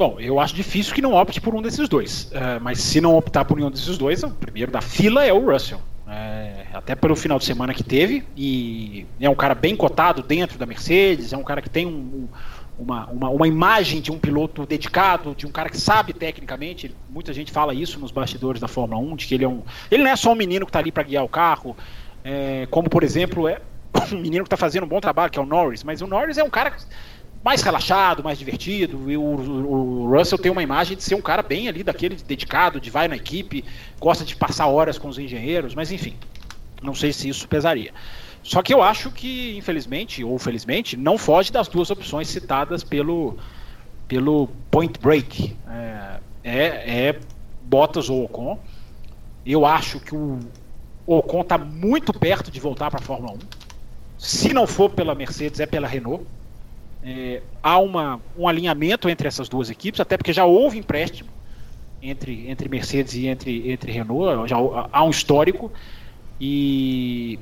Bom, 0.00 0.16
eu 0.18 0.40
acho 0.40 0.54
difícil 0.54 0.94
que 0.94 1.02
não 1.02 1.12
opte 1.12 1.42
por 1.42 1.54
um 1.54 1.60
desses 1.60 1.86
dois. 1.86 2.32
Uh, 2.32 2.58
mas 2.62 2.80
se 2.80 3.02
não 3.02 3.14
optar 3.14 3.44
por 3.44 3.58
nenhum 3.58 3.70
desses 3.70 3.98
dois, 3.98 4.22
o 4.22 4.30
primeiro 4.30 4.72
da 4.72 4.80
fila 4.80 5.26
é 5.26 5.30
o 5.30 5.52
Russell. 5.52 5.78
É, 6.08 6.64
até 6.72 6.94
pelo 6.94 7.14
final 7.14 7.38
de 7.38 7.44
semana 7.44 7.74
que 7.74 7.84
teve. 7.84 8.24
E 8.34 9.06
é 9.20 9.28
um 9.28 9.34
cara 9.34 9.54
bem 9.54 9.76
cotado 9.76 10.22
dentro 10.22 10.58
da 10.58 10.64
Mercedes, 10.64 11.34
é 11.34 11.36
um 11.36 11.42
cara 11.42 11.60
que 11.60 11.68
tem 11.68 11.84
um, 11.84 12.26
uma, 12.78 13.10
uma, 13.10 13.28
uma, 13.28 13.46
imagem 13.46 14.00
de 14.00 14.10
um 14.10 14.18
piloto 14.18 14.64
dedicado, 14.64 15.34
de 15.34 15.46
um 15.46 15.50
cara 15.50 15.68
que 15.68 15.76
sabe 15.76 16.14
tecnicamente. 16.14 16.96
Muita 17.10 17.34
gente 17.34 17.52
fala 17.52 17.74
isso 17.74 18.00
nos 18.00 18.10
bastidores 18.10 18.58
da 18.58 18.68
Fórmula 18.68 19.02
1, 19.02 19.16
de 19.16 19.26
que 19.26 19.34
ele 19.34 19.44
é 19.44 19.48
um. 19.48 19.62
Ele 19.90 20.02
não 20.02 20.10
é 20.10 20.16
só 20.16 20.32
um 20.32 20.34
menino 20.34 20.64
que 20.64 20.70
está 20.70 20.78
ali 20.78 20.90
para 20.90 21.02
guiar 21.02 21.24
o 21.24 21.28
carro, 21.28 21.76
é, 22.24 22.66
como 22.70 22.88
por 22.88 23.02
exemplo 23.02 23.46
é 23.46 23.60
um 24.14 24.16
menino 24.18 24.44
que 24.44 24.46
está 24.46 24.56
fazendo 24.56 24.84
um 24.84 24.88
bom 24.88 24.98
trabalho, 24.98 25.30
que 25.30 25.38
é 25.38 25.42
o 25.42 25.46
Norris, 25.46 25.84
mas 25.84 26.00
o 26.00 26.06
Norris 26.06 26.38
é 26.38 26.42
um 26.42 26.48
cara 26.48 26.74
mais 27.42 27.62
relaxado, 27.62 28.22
mais 28.22 28.38
divertido. 28.38 29.10
E 29.10 29.16
o, 29.16 29.22
o, 29.22 30.16
Russell 30.16 30.38
tem 30.38 30.52
uma 30.52 30.62
imagem 30.62 30.96
de 30.96 31.02
ser 31.02 31.14
um 31.14 31.20
cara 31.20 31.42
bem 31.42 31.68
ali, 31.68 31.82
daquele 31.82 32.16
dedicado, 32.16 32.80
de 32.80 32.90
vai 32.90 33.08
na 33.08 33.16
equipe, 33.16 33.64
gosta 33.98 34.24
de 34.24 34.36
passar 34.36 34.66
horas 34.66 34.98
com 34.98 35.08
os 35.08 35.18
engenheiros, 35.18 35.74
mas 35.74 35.90
enfim, 35.90 36.14
não 36.82 36.94
sei 36.94 37.12
se 37.12 37.28
isso 37.28 37.48
pesaria. 37.48 37.92
Só 38.42 38.62
que 38.62 38.72
eu 38.72 38.82
acho 38.82 39.10
que, 39.10 39.56
infelizmente, 39.56 40.24
ou 40.24 40.38
felizmente, 40.38 40.96
não 40.96 41.18
foge 41.18 41.52
das 41.52 41.68
duas 41.68 41.90
opções 41.90 42.28
citadas 42.28 42.82
pelo, 42.82 43.36
pelo 44.08 44.48
Point 44.70 44.98
Break. 44.98 45.56
É, 45.68 46.20
é, 46.42 47.08
é 47.08 47.20
Bottas 47.62 48.08
ou 48.08 48.24
Ocon. 48.24 48.58
Eu 49.44 49.66
acho 49.66 50.00
que 50.00 50.14
o 50.14 50.38
Ocon 51.06 51.42
está 51.42 51.58
muito 51.58 52.12
perto 52.12 52.50
de 52.50 52.58
voltar 52.60 52.90
para 52.90 53.00
a 53.00 53.02
Fórmula 53.02 53.34
1. 53.34 53.38
Se 54.18 54.54
não 54.54 54.66
for 54.66 54.90
pela 54.90 55.14
Mercedes, 55.14 55.60
é 55.60 55.66
pela 55.66 55.86
Renault. 55.86 56.24
É, 57.02 57.42
há 57.62 57.78
uma, 57.78 58.20
um 58.36 58.46
alinhamento 58.46 59.08
entre 59.08 59.26
essas 59.26 59.48
duas 59.48 59.70
equipes, 59.70 60.00
até 60.00 60.16
porque 60.16 60.32
já 60.32 60.44
houve 60.44 60.78
empréstimo 60.78 61.30
entre, 62.02 62.50
entre 62.50 62.68
Mercedes 62.68 63.14
e 63.14 63.26
entre, 63.26 63.70
entre 63.70 63.92
Renault, 63.92 64.48
já 64.48 64.56
há 64.92 65.04
um 65.04 65.10
histórico. 65.10 65.72
E 66.40 67.38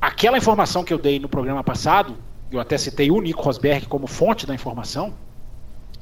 aquela 0.00 0.38
informação 0.38 0.84
que 0.84 0.92
eu 0.92 0.98
dei 0.98 1.18
no 1.18 1.28
programa 1.28 1.62
passado, 1.62 2.16
eu 2.50 2.60
até 2.60 2.76
citei 2.76 3.10
o 3.10 3.20
Nico 3.20 3.42
Rosberg 3.42 3.86
como 3.86 4.06
fonte 4.06 4.46
da 4.46 4.54
informação, 4.54 5.14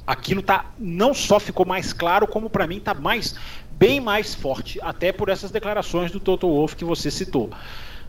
aquilo 0.05 0.41
tá 0.41 0.65
não 0.77 1.13
só 1.13 1.39
ficou 1.39 1.65
mais 1.65 1.93
claro, 1.93 2.27
como 2.27 2.49
para 2.49 2.67
mim 2.67 2.77
está 2.77 2.93
mais 2.93 3.35
bem 3.71 3.99
mais 3.99 4.35
forte, 4.35 4.79
até 4.81 5.11
por 5.11 5.29
essas 5.29 5.49
declarações 5.49 6.11
do 6.11 6.19
Toto 6.19 6.47
Wolff 6.47 6.75
que 6.75 6.85
você 6.85 7.09
citou. 7.09 7.49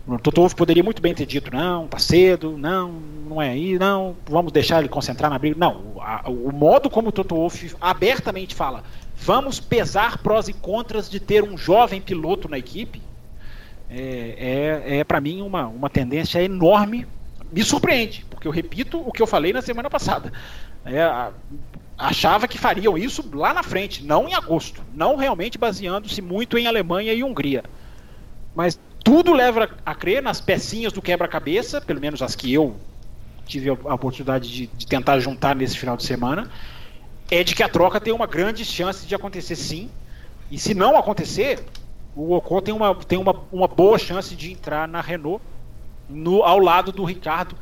O 0.07 0.19
Toto 0.19 0.41
Wolff 0.41 0.57
poderia 0.57 0.83
muito 0.83 1.01
bem 1.01 1.15
ter 1.15 1.27
dito, 1.27 1.53
não, 1.55 1.87
tá 1.87 1.99
cedo, 1.99 2.59
não, 2.59 2.91
não 3.29 3.41
é 3.41 3.51
aí, 3.51 3.79
não, 3.79 4.17
vamos 4.27 4.51
deixar 4.51 4.81
ele 4.81 4.89
concentrar 4.89 5.31
na 5.31 5.39
briga. 5.39 5.57
Não, 5.57 5.95
a, 6.01 6.29
o 6.29 6.53
modo 6.53 6.91
como 6.91 7.11
o 7.11 7.13
Toto 7.13 7.37
Wolff 7.37 7.77
abertamente 7.81 8.53
fala, 8.55 8.83
vamos 9.17 9.61
pesar 9.61 10.19
prós 10.19 10.49
e 10.49 10.53
contras 10.53 11.09
de 11.09 11.21
ter 11.21 11.45
um 11.45 11.57
jovem 11.57 12.01
piloto 12.01 12.49
na 12.49 12.59
equipe, 12.59 13.01
é, 13.89 14.83
é, 14.87 14.99
é 14.99 15.05
para 15.05 15.21
mim 15.21 15.41
uma, 15.41 15.69
uma 15.69 15.89
tendência 15.89 16.43
enorme. 16.43 17.07
Me 17.53 17.63
surpreende, 17.63 18.25
porque 18.31 18.49
eu 18.49 18.53
repito 18.53 18.99
o 18.99 19.13
que 19.13 19.23
eu 19.23 19.27
falei 19.27 19.53
na 19.53 19.63
semana 19.63 19.91
passada. 19.91 20.33
É, 20.85 21.31
achava 21.97 22.49
que 22.49 22.59
fariam 22.59 22.99
isso 22.99 23.25
lá 23.35 23.55
na 23.55 23.63
frente, 23.63 24.03
não 24.03 24.27
em 24.27 24.35
agosto, 24.35 24.83
não 24.95 25.17
realmente 25.17 25.59
baseando-se 25.59 26.21
muito 26.21 26.59
em 26.59 26.67
Alemanha 26.67 27.13
e 27.13 27.23
Hungria. 27.23 27.63
Mas 28.55 28.79
tudo 29.05 29.33
leva 29.33 29.69
a 29.85 29.95
crer 29.95 30.23
nas 30.23 30.41
pecinhas 30.41 30.93
do 30.93 31.03
quebra-cabeça, 31.03 31.81
pelo 31.81 32.01
menos 32.01 32.23
as 32.23 32.35
que 32.35 32.53
eu 32.53 32.77
tive 33.47 33.71
a 33.71 33.95
oportunidade 33.95 34.49
de, 34.49 34.67
de, 34.69 34.87
tentar 34.87 35.19
juntar 35.19 35.55
nesse 35.55 35.77
final 35.77 35.97
de 35.97 36.05
semana, 36.05 36.51
é 37.31 37.43
de 37.43 37.55
que 37.55 37.63
a 37.63 37.69
troca 37.69 38.01
tem 38.01 38.13
uma 38.13 38.27
grande 38.27 38.65
chance 38.65 39.07
de 39.07 39.15
acontecer 39.15 39.57
sim. 39.57 39.91
E 40.51 40.59
se 40.59 40.75
não 40.75 40.97
acontecer, 40.97 41.65
o 42.15 42.35
Ocon 42.35 42.61
tem 42.61 42.75
uma, 42.75 42.95
tem 42.95 43.19
uma, 43.19 43.35
uma 43.51 43.67
boa 43.67 43.99
chance 43.99 44.37
de 44.37 44.53
entrar 44.53 44.87
na 44.87 45.01
Renault 45.01 45.43
no, 46.09 46.43
ao 46.43 46.59
lado 46.59 46.93
do 46.93 47.05
Ricardo, 47.05 47.57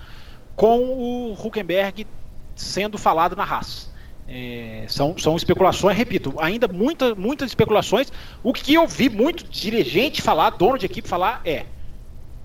com 0.54 0.78
o 0.78 1.32
Huckenberg 1.32 2.06
sendo 2.54 2.98
falado 2.98 3.34
na 3.34 3.44
Haas. 3.44 3.89
É, 4.32 4.84
são, 4.86 5.18
são 5.18 5.36
especulações, 5.36 5.96
repito, 5.96 6.32
ainda 6.38 6.68
muita, 6.68 7.16
muitas 7.16 7.50
especulações. 7.50 8.12
O 8.44 8.52
que 8.52 8.72
eu 8.72 8.86
vi 8.86 9.08
muito 9.08 9.42
dirigente 9.42 10.22
falar, 10.22 10.50
dono 10.50 10.78
de 10.78 10.86
equipe 10.86 11.08
falar, 11.08 11.40
é 11.44 11.66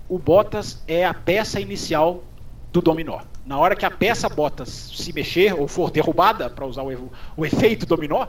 o 0.08 0.18
Bottas 0.18 0.82
é 0.86 1.04
a 1.04 1.14
peça 1.14 1.60
inicial 1.60 2.24
do 2.72 2.80
dominó. 2.80 3.20
Na 3.44 3.56
hora 3.58 3.76
que 3.76 3.84
a 3.84 3.90
peça 3.90 4.28
Bottas 4.28 4.68
se 4.68 5.12
mexer 5.12 5.54
ou 5.54 5.68
for 5.68 5.90
derrubada, 5.90 6.50
para 6.50 6.66
usar 6.66 6.82
o, 6.82 7.10
o, 7.36 7.46
efeito 7.46 7.86
dominó, 7.86 8.26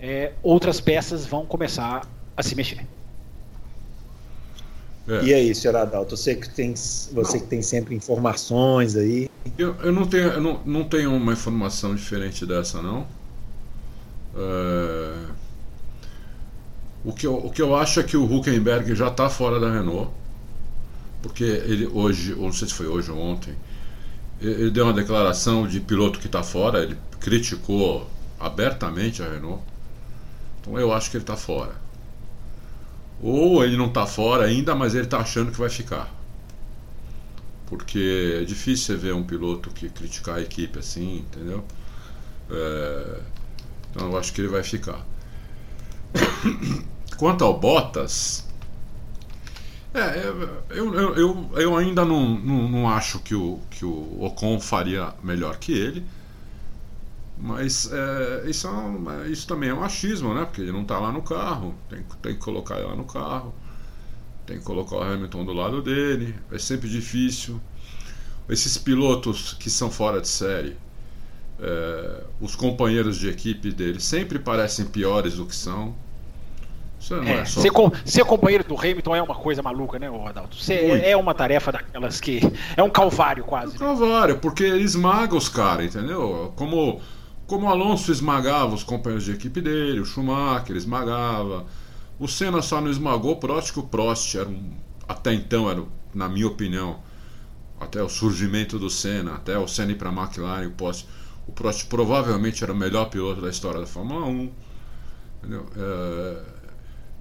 é, 0.00 0.32
outras 0.42 0.80
peças 0.80 1.26
vão 1.26 1.44
começar 1.44 2.06
a 2.34 2.42
se 2.42 2.54
mexer. 2.54 2.86
É. 5.06 5.24
E 5.24 5.34
aí, 5.34 5.54
senhor 5.54 5.76
Adalto, 5.76 6.16
você 6.16 6.34
que 6.34 6.48
tem, 6.48 6.74
você 7.12 7.38
que 7.38 7.46
tem 7.46 7.60
sempre 7.60 7.94
informações 7.94 8.96
aí. 8.96 9.30
Eu, 9.58 9.74
eu, 9.82 9.92
não, 9.92 10.06
tenho, 10.06 10.24
eu 10.24 10.40
não, 10.40 10.60
não 10.64 10.84
tenho 10.84 11.14
uma 11.14 11.32
informação 11.32 11.94
diferente 11.94 12.46
dessa, 12.46 12.80
não. 12.80 13.06
É... 14.34 15.14
O, 17.04 17.12
que 17.12 17.26
eu, 17.26 17.34
o 17.36 17.50
que 17.50 17.60
eu 17.60 17.76
acho 17.76 18.00
é 18.00 18.02
que 18.02 18.16
o 18.16 18.24
Huckenberg 18.24 18.94
já 18.94 19.08
está 19.08 19.28
fora 19.28 19.60
da 19.60 19.70
Renault. 19.70 20.10
Porque 21.20 21.44
ele 21.44 21.86
hoje, 21.86 22.32
ou 22.32 22.44
não 22.44 22.52
sei 22.52 22.68
se 22.68 22.74
foi 22.74 22.86
hoje 22.86 23.10
ou 23.10 23.18
ontem, 23.18 23.54
ele 24.40 24.70
deu 24.70 24.84
uma 24.84 24.92
declaração 24.92 25.66
de 25.66 25.80
piloto 25.80 26.18
que 26.18 26.26
está 26.26 26.42
fora, 26.42 26.82
ele 26.82 26.96
criticou 27.20 28.08
abertamente 28.40 29.22
a 29.22 29.28
Renault. 29.28 29.62
Então 30.60 30.78
eu 30.78 30.92
acho 30.92 31.10
que 31.10 31.18
ele 31.18 31.24
está 31.24 31.36
fora. 31.36 31.83
Ou 33.20 33.64
ele 33.64 33.76
não 33.76 33.86
está 33.86 34.06
fora 34.06 34.44
ainda, 34.44 34.74
mas 34.74 34.94
ele 34.94 35.04
está 35.04 35.18
achando 35.18 35.50
que 35.50 35.58
vai 35.58 35.70
ficar. 35.70 36.12
Porque 37.66 38.38
é 38.42 38.44
difícil 38.44 38.86
você 38.86 38.96
ver 38.96 39.14
um 39.14 39.24
piloto 39.24 39.70
que 39.70 39.88
criticar 39.88 40.36
a 40.36 40.40
equipe 40.40 40.78
assim, 40.78 41.18
entendeu? 41.18 41.64
É... 42.50 43.20
Então 43.90 44.10
eu 44.10 44.18
acho 44.18 44.32
que 44.32 44.40
ele 44.40 44.48
vai 44.48 44.62
ficar. 44.62 45.04
Quanto 47.16 47.44
ao 47.44 47.58
Bottas, 47.58 48.44
é, 49.94 50.26
eu, 50.70 50.94
eu, 50.94 51.14
eu, 51.14 51.50
eu 51.54 51.76
ainda 51.76 52.04
não, 52.04 52.36
não, 52.36 52.68
não, 52.68 52.88
acho 52.88 53.20
que 53.20 53.32
o, 53.32 53.60
que 53.70 53.84
o 53.84 54.24
Ocon 54.24 54.58
faria 54.58 55.14
melhor 55.22 55.56
que 55.56 55.72
ele. 55.72 56.04
Mas 57.36 57.90
é, 57.92 58.48
isso, 58.48 58.68
é 58.68 59.28
isso 59.28 59.46
também 59.46 59.70
é 59.70 59.74
um 59.74 59.82
achismo, 59.82 60.34
né? 60.34 60.44
Porque 60.44 60.60
ele 60.62 60.72
não 60.72 60.82
está 60.82 60.98
lá 60.98 61.10
no 61.10 61.22
carro, 61.22 61.74
tem, 61.88 62.04
tem 62.22 62.34
que 62.34 62.40
colocar 62.40 62.76
ele 62.76 62.86
lá 62.86 62.94
no 62.94 63.04
carro, 63.04 63.54
tem 64.46 64.58
que 64.58 64.64
colocar 64.64 64.96
o 64.96 65.02
Hamilton 65.02 65.44
do 65.44 65.52
lado 65.52 65.82
dele, 65.82 66.34
é 66.52 66.58
sempre 66.58 66.88
difícil. 66.88 67.60
Esses 68.48 68.76
pilotos 68.76 69.54
que 69.54 69.70
são 69.70 69.90
fora 69.90 70.20
de 70.20 70.28
série, 70.28 70.76
é, 71.58 72.24
os 72.40 72.54
companheiros 72.54 73.16
de 73.16 73.28
equipe 73.28 73.72
dele 73.72 74.00
sempre 74.00 74.38
parecem 74.38 74.84
piores 74.84 75.34
do 75.34 75.46
que 75.46 75.56
são. 75.56 75.94
É, 77.26 77.32
é 77.32 77.44
ser, 77.44 77.70
com, 77.70 77.92
ser, 78.04 78.24
companheiro 78.24 78.64
do 78.64 78.78
Hamilton 78.78 79.16
é 79.16 79.22
uma 79.22 79.34
coisa 79.34 79.62
maluca, 79.62 79.98
né, 79.98 80.08
Adalto? 80.26 80.56
Ser, 80.56 81.04
é 81.04 81.14
uma 81.16 81.34
tarefa 81.34 81.72
daquelas 81.72 82.20
que. 82.20 82.40
É 82.76 82.82
um 82.82 82.88
calvário 82.88 83.44
quase. 83.44 83.72
É 83.72 83.76
um 83.76 83.78
calvário, 83.78 84.38
porque 84.38 84.64
esmaga 84.64 85.34
os 85.34 85.48
caras, 85.48 85.94
entendeu? 85.94 86.52
Como 86.56 87.00
como 87.54 87.68
o 87.68 87.70
Alonso 87.70 88.10
esmagava 88.10 88.74
os 88.74 88.82
companheiros 88.82 89.24
de 89.24 89.30
equipe 89.30 89.60
dele, 89.60 90.00
o 90.00 90.04
Schumacher 90.04 90.74
esmagava. 90.74 91.64
O 92.18 92.26
Senna 92.26 92.60
só 92.60 92.80
não 92.80 92.90
esmagou 92.90 93.34
o 93.34 93.36
Prost, 93.36 93.72
que 93.72 93.78
o 93.78 93.84
Prost 93.84 94.34
era 94.34 94.48
um, 94.48 94.72
até 95.06 95.32
então, 95.32 95.70
era, 95.70 95.84
na 96.12 96.28
minha 96.28 96.48
opinião, 96.48 96.98
até 97.78 98.02
o 98.02 98.08
surgimento 98.08 98.76
do 98.76 98.90
Senna, 98.90 99.34
até 99.34 99.56
o 99.56 99.68
Senna 99.68 99.92
ir 99.92 99.94
para 99.94 100.10
a 100.10 100.12
McLaren, 100.12 100.66
o 100.66 100.72
Prost, 100.72 101.06
o 101.46 101.52
Prost 101.52 101.86
provavelmente 101.86 102.64
era 102.64 102.72
o 102.72 102.76
melhor 102.76 103.08
piloto 103.08 103.40
da 103.40 103.50
história 103.50 103.78
da 103.78 103.86
Fórmula 103.86 104.26
1. 104.26 104.50
É, 105.76 106.42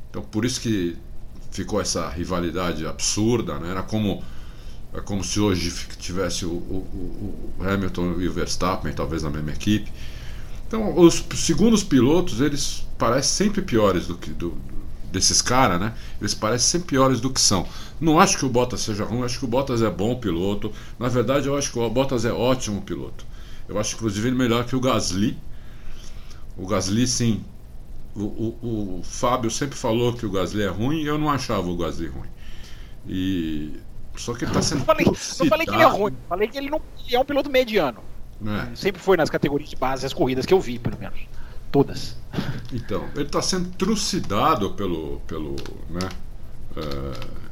então 0.09 0.23
por 0.23 0.45
isso 0.45 0.61
que 0.61 0.97
ficou 1.51 1.79
essa 1.79 2.09
rivalidade 2.09 2.87
absurda, 2.87 3.59
né? 3.59 3.69
Era 3.69 3.83
como 3.83 4.23
é 4.95 5.01
como 5.01 5.23
se 5.23 5.39
hoje 5.39 5.71
tivesse 5.99 6.45
o, 6.45 6.51
o, 6.51 7.53
o 7.59 7.63
Hamilton 7.63 8.19
e 8.19 8.27
o 8.27 8.33
Verstappen, 8.33 8.93
talvez 8.93 9.21
na 9.21 9.29
mesma 9.29 9.51
equipe. 9.51 9.91
Então, 10.67 10.97
os 10.97 11.23
segundos 11.35 11.83
pilotos, 11.83 12.41
eles 12.41 12.87
parecem 12.97 13.47
sempre 13.47 13.61
piores 13.61 14.07
do 14.07 14.17
que 14.17 14.31
do, 14.31 14.57
desses 15.11 15.41
caras, 15.41 15.79
né? 15.79 15.93
Eles 16.19 16.33
parecem 16.33 16.67
sempre 16.67 16.89
piores 16.89 17.21
do 17.21 17.29
que 17.29 17.39
são. 17.39 17.67
Não 18.01 18.19
acho 18.19 18.37
que 18.37 18.45
o 18.45 18.49
Bottas 18.49 18.81
seja 18.81 19.05
ruim, 19.05 19.23
acho 19.23 19.39
que 19.39 19.45
o 19.45 19.47
Bottas 19.47 19.81
é 19.81 19.89
bom 19.89 20.15
piloto. 20.15 20.71
Na 20.97 21.07
verdade, 21.07 21.47
eu 21.47 21.55
acho 21.55 21.71
que 21.71 21.77
o 21.77 21.89
Bottas 21.89 22.25
é 22.25 22.33
ótimo 22.33 22.81
piloto. 22.81 23.25
Eu 23.69 23.79
acho, 23.79 23.95
inclusive, 23.95 24.27
ele 24.27 24.35
melhor 24.35 24.65
que 24.65 24.75
o 24.75 24.79
Gasly. 24.79 25.37
O 26.57 26.67
Gasly, 26.67 27.07
sim. 27.07 27.43
O, 28.15 28.23
o, 28.23 28.99
o 28.99 29.03
Fábio 29.03 29.49
sempre 29.49 29.77
falou 29.77 30.13
que 30.13 30.25
o 30.25 30.31
Gasly 30.31 30.63
é 30.63 30.67
ruim 30.67 31.01
e 31.01 31.05
eu 31.05 31.17
não 31.17 31.29
achava 31.29 31.67
o 31.69 31.77
Gasly 31.77 32.07
ruim. 32.07 32.29
E 33.07 33.73
só 34.15 34.33
que 34.33 34.45
ele 34.45 34.51
tá 34.51 34.61
sendo. 34.61 34.79
Não 34.79 34.85
falei, 34.85 35.05
não 35.05 35.15
falei 35.15 35.65
que 35.65 35.73
ele 35.73 35.81
é 35.81 35.87
ruim, 35.87 36.13
falei 36.29 36.47
que 36.47 36.57
ele 36.57 36.69
não 36.69 36.81
ele 37.07 37.15
é 37.15 37.19
um 37.19 37.25
piloto 37.25 37.49
mediano. 37.49 37.99
É. 38.45 38.75
Sempre 38.75 39.01
foi 39.01 39.17
nas 39.17 39.29
categorias 39.29 39.69
de 39.69 39.75
base, 39.75 40.05
as 40.05 40.13
corridas 40.13 40.45
que 40.45 40.53
eu 40.53 40.59
vi, 40.59 40.79
pelo 40.79 40.97
menos. 40.97 41.19
todas. 41.71 42.15
Então, 42.73 43.05
ele 43.13 43.25
está 43.25 43.39
sendo 43.39 43.69
trucidado 43.77 44.71
pelo. 44.71 45.21
pelo 45.27 45.55
né, 45.91 46.09
uh, 46.75 47.43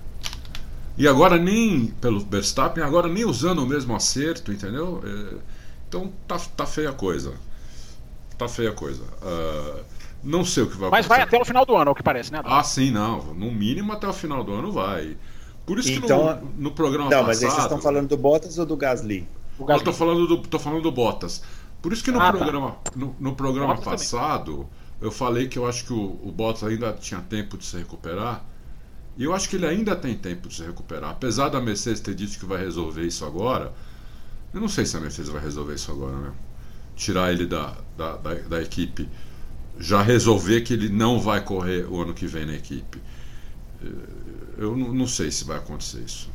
e 0.97 1.07
agora 1.07 1.37
nem 1.37 1.87
pelo 2.01 2.19
Verstappen, 2.21 2.83
agora 2.83 3.07
nem 3.07 3.23
usando 3.23 3.59
o 3.59 3.67
mesmo 3.67 3.95
acerto, 3.95 4.51
entendeu? 4.51 4.99
Uh, 5.03 5.39
então 5.87 6.11
tá, 6.27 6.39
tá 6.57 6.65
feia 6.65 6.89
a 6.89 6.93
coisa. 6.93 7.33
Tá 8.35 8.47
feia 8.47 8.71
a 8.71 8.73
coisa. 8.73 9.03
Uh, 9.21 9.83
não 10.23 10.43
sei 10.43 10.63
o 10.63 10.69
que 10.69 10.77
vai 10.77 10.89
Mas 10.89 11.05
vai 11.05 11.21
até 11.21 11.39
o 11.39 11.45
final 11.45 11.65
do 11.65 11.75
ano, 11.75 11.89
é 11.89 11.91
o 11.91 11.95
que 11.95 12.01
parece, 12.01 12.31
né? 12.31 12.41
Ah, 12.43 12.63
sim, 12.63 12.89
não. 12.89 13.33
No 13.35 13.51
mínimo 13.51 13.93
até 13.93 14.07
o 14.07 14.13
final 14.13 14.43
do 14.43 14.53
ano 14.53 14.71
vai. 14.71 15.15
Por 15.65 15.77
isso 15.77 15.91
então, 15.91 16.39
que 16.39 16.45
no, 16.45 16.51
no 16.63 16.71
programa 16.71 17.09
não, 17.09 17.09
passado. 17.09 17.21
Não, 17.21 17.27
mas 17.27 17.37
vocês 17.37 17.57
estão 17.57 17.79
falando 17.79 18.09
do 18.09 18.17
Bottas 18.17 18.57
ou 18.57 18.65
do 18.65 18.75
Gasly? 18.75 19.27
Eu 19.67 19.83
tô 19.83 19.93
falando 19.93 20.27
do, 20.27 20.37
tô 20.37 20.59
falando 20.59 20.83
do 20.83 20.91
Bottas. 20.91 21.43
Por 21.81 21.91
isso 21.91 22.03
que 22.03 22.11
no 22.11 22.19
ah, 22.19 22.31
tá. 22.31 22.37
programa, 22.37 22.71
tá. 22.83 22.91
no, 22.95 23.15
no, 23.19 23.35
programa 23.35 23.77
passado, 23.77 24.53
também. 24.53 24.67
eu 25.01 25.11
falei 25.11 25.47
que 25.47 25.57
eu 25.57 25.65
acho 25.65 25.85
que 25.85 25.93
o, 25.93 26.19
o 26.23 26.31
Bottas 26.31 26.63
ainda 26.63 26.93
tinha 26.93 27.21
tempo 27.21 27.57
de 27.57 27.65
se 27.65 27.77
recuperar. 27.77 28.45
E 29.17 29.23
eu 29.23 29.33
acho 29.33 29.49
que 29.49 29.55
ele 29.55 29.65
ainda 29.65 29.95
tem 29.95 30.15
tempo 30.15 30.47
de 30.47 30.55
se 30.55 30.63
recuperar. 30.63 31.11
Apesar 31.11 31.49
da 31.49 31.59
Mercedes 31.59 31.99
ter 31.99 32.15
dito 32.15 32.39
que 32.39 32.45
vai 32.45 32.59
resolver 32.59 33.05
isso 33.05 33.25
agora, 33.25 33.73
eu 34.53 34.61
não 34.61 34.67
sei 34.67 34.85
se 34.85 34.95
a 34.95 34.99
Mercedes 34.99 35.29
vai 35.29 35.41
resolver 35.41 35.75
isso 35.75 35.91
agora, 35.91 36.17
né? 36.17 36.31
Tirar 36.95 37.31
ele 37.31 37.45
da, 37.45 37.75
da, 37.97 38.15
da, 38.17 38.33
da 38.33 38.61
equipe. 38.61 39.09
Já 39.77 40.01
resolver 40.01 40.61
que 40.61 40.73
ele 40.73 40.89
não 40.89 41.19
vai 41.19 41.43
correr 41.43 41.85
o 41.85 42.01
ano 42.01 42.13
que 42.13 42.27
vem 42.27 42.45
na 42.45 42.53
equipe. 42.53 43.01
Eu 44.57 44.75
não 44.77 45.07
sei 45.07 45.31
se 45.31 45.43
vai 45.43 45.57
acontecer 45.57 45.99
isso. 45.99 46.30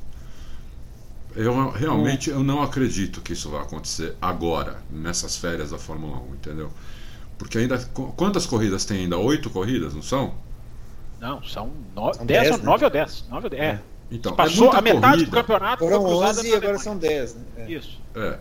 Eu 1.37 1.71
realmente 1.71 2.31
eu 2.31 2.43
não 2.43 2.63
acredito 2.63 3.21
que 3.21 3.35
isso 3.35 3.51
vai 3.51 3.61
acontecer 3.61 4.17
agora, 4.21 4.83
nessas 4.91 5.37
férias 5.37 5.71
da 5.71 5.79
Fórmula 5.79 6.19
1, 6.31 6.35
entendeu? 6.35 6.71
Porque 7.39 7.59
ainda. 7.59 7.79
Quantas 8.17 8.47
corridas 8.47 8.85
tem 8.85 9.01
ainda? 9.01 9.19
Oito 9.19 9.51
corridas, 9.51 9.95
não 9.95 10.03
são? 10.03 10.35
Não, 11.21 11.43
são, 11.43 11.71
no, 11.95 12.15
são 12.15 12.27
dez, 12.27 12.49
dez, 12.49 12.59
né? 12.59 12.65
nove 12.65 12.85
ou 12.85 12.91
dez. 12.91 13.25
Nove 13.29 13.45
ou 13.47 13.51
dez. 13.51 13.63
É. 13.63 13.81
Então, 14.11 14.33
é 14.33 14.37
Passou 14.37 14.73
é 14.73 14.77
a 14.77 14.81
metade 14.81 15.03
corrida. 15.03 15.25
do 15.25 15.31
campeonato. 15.31 15.85
Foram 15.85 16.05
onze 16.05 16.49
e 16.49 16.55
agora 16.55 16.79
são 16.79 16.97
dez. 16.97 17.35
Né? 17.35 17.43
É. 17.59 17.73
Isso. 17.73 18.01
É. 18.15 18.39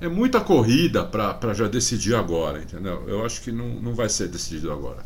É 0.00 0.08
muita 0.08 0.40
corrida 0.40 1.04
para 1.04 1.54
já 1.54 1.68
decidir 1.68 2.14
agora, 2.14 2.60
entendeu? 2.60 3.04
Eu 3.06 3.24
acho 3.24 3.40
que 3.40 3.52
não, 3.52 3.68
não 3.68 3.94
vai 3.94 4.08
ser 4.08 4.28
decidido 4.28 4.72
agora. 4.72 5.04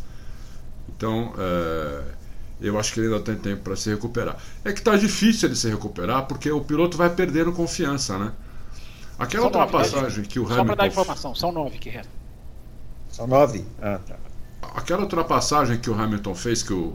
Então, 0.88 1.34
é, 1.38 2.02
eu 2.60 2.78
acho 2.78 2.92
que 2.92 3.00
ele 3.00 3.08
ainda 3.08 3.20
tem 3.20 3.36
tempo 3.36 3.62
para 3.62 3.76
se 3.76 3.90
recuperar. 3.90 4.36
É 4.64 4.72
que 4.72 4.78
está 4.78 4.96
difícil 4.96 5.48
ele 5.48 5.56
se 5.56 5.68
recuperar 5.68 6.26
porque 6.26 6.50
o 6.50 6.60
piloto 6.60 6.96
vai 6.96 7.10
perdendo 7.10 7.52
confiança, 7.52 8.18
né? 8.18 8.32
Aquela 9.18 9.42
são 9.42 9.60
ultrapassagem 9.60 10.02
nove, 10.02 10.22
que 10.22 10.38
o 10.38 10.42
Hamilton. 10.42 10.56
Só 10.56 10.64
para 10.64 10.74
dar 10.74 10.86
informação, 10.86 11.34
são 11.34 11.52
nove 11.52 11.78
que 11.78 11.90
restam. 11.90 12.12
São 13.10 13.26
nove? 13.26 13.64
Ah, 13.80 13.98
tá. 14.06 14.16
Aquela 14.74 15.02
ultrapassagem 15.02 15.78
que 15.78 15.88
o 15.88 15.94
Hamilton 15.94 16.34
fez, 16.34 16.62
que 16.62 16.72
o 16.72 16.94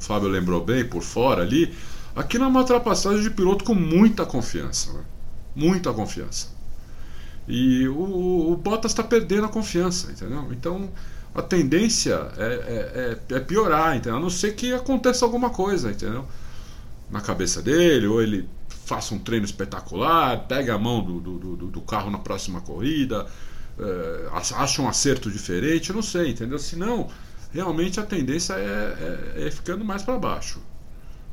Fábio 0.00 0.28
lembrou 0.28 0.64
bem, 0.64 0.84
por 0.84 1.02
fora 1.02 1.42
ali, 1.42 1.72
aquilo 2.16 2.44
é 2.44 2.46
uma 2.46 2.60
ultrapassagem 2.60 3.22
de 3.22 3.30
piloto 3.30 3.64
com 3.64 3.74
muita 3.74 4.26
confiança. 4.26 4.92
Né? 4.92 5.04
Muita 5.54 5.92
confiança. 5.92 6.48
E 7.46 7.86
o, 7.88 8.52
o 8.52 8.56
Bottas 8.56 8.92
está 8.92 9.02
perdendo 9.02 9.46
a 9.46 9.48
confiança, 9.48 10.10
entendeu? 10.10 10.48
Então 10.52 10.90
a 11.34 11.40
tendência 11.40 12.28
é, 12.36 12.44
é, 12.44 13.28
é, 13.32 13.36
é, 13.36 13.40
piorar, 13.40 13.96
entendeu? 13.96 14.18
A 14.18 14.20
não 14.20 14.30
ser 14.30 14.54
que 14.54 14.72
aconteça 14.72 15.24
alguma 15.24 15.50
coisa, 15.50 15.90
entendeu? 15.90 16.26
Na 17.10 17.20
cabeça 17.20 17.62
dele, 17.62 18.06
ou 18.06 18.22
ele 18.22 18.48
faça 18.68 19.14
um 19.14 19.18
treino 19.18 19.46
espetacular, 19.46 20.46
pegue 20.46 20.70
a 20.70 20.78
mão 20.78 21.02
do, 21.02 21.20
do, 21.20 21.56
do, 21.56 21.66
do 21.68 21.80
carro 21.80 22.10
na 22.10 22.18
próxima 22.18 22.60
corrida, 22.60 23.26
é, 23.78 24.28
acha 24.32 24.82
um 24.82 24.88
acerto 24.88 25.30
diferente, 25.30 25.90
eu 25.90 25.96
não 25.96 26.02
sei, 26.02 26.30
entendeu? 26.30 26.58
Senão, 26.58 27.08
realmente 27.50 27.98
a 27.98 28.02
tendência 28.02 28.54
é, 28.54 29.36
é, 29.36 29.46
é 29.46 29.50
ficando 29.50 29.84
mais 29.84 30.02
para 30.02 30.18
baixo. 30.18 30.60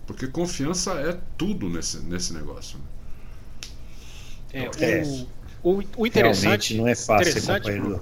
Porque 0.07 0.27
confiança 0.27 0.93
é 0.93 1.19
tudo 1.37 1.69
nesse, 1.69 1.99
nesse 1.99 2.33
negócio. 2.33 2.79
Né? 4.53 4.69
É, 4.79 5.03
o, 5.61 5.71
o, 5.71 5.83
o 5.97 6.07
interessante. 6.07 6.73
Realmente 6.73 6.77
não 6.77 6.87
é 6.87 6.95
fácil, 6.95 7.41
companheiro 7.41 8.01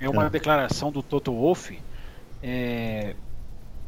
é 0.00 0.08
uma 0.08 0.26
é. 0.26 0.30
declaração 0.30 0.90
do 0.90 1.02
Toto 1.02 1.32
Wolff. 1.32 1.78
É, 2.42 3.14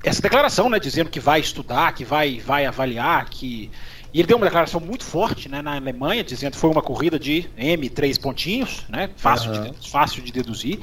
essa 0.02 0.22
declaração, 0.22 0.68
né, 0.68 0.78
dizendo 0.78 1.10
que 1.10 1.20
vai 1.20 1.40
estudar, 1.40 1.92
que 1.92 2.04
vai, 2.04 2.40
vai 2.40 2.66
avaliar, 2.66 3.28
que 3.28 3.70
e 4.12 4.18
ele 4.18 4.26
deu 4.26 4.36
uma 4.36 4.46
declaração 4.46 4.80
muito 4.80 5.04
forte, 5.04 5.48
né, 5.48 5.62
na 5.62 5.76
Alemanha, 5.76 6.24
dizendo 6.24 6.52
que 6.52 6.58
foi 6.58 6.70
uma 6.70 6.82
corrida 6.82 7.18
de 7.18 7.48
M 7.56 7.88
três 7.88 8.18
pontinhos, 8.18 8.84
né, 8.88 9.08
fácil, 9.16 9.52
uhum. 9.52 9.70
de, 9.70 9.88
fácil 9.88 10.22
de 10.22 10.32
deduzir. 10.32 10.80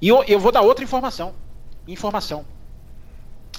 E 0.00 0.08
eu, 0.08 0.24
eu 0.24 0.40
vou 0.40 0.50
dar 0.50 0.62
outra 0.62 0.84
informação, 0.84 1.34
informação. 1.86 2.44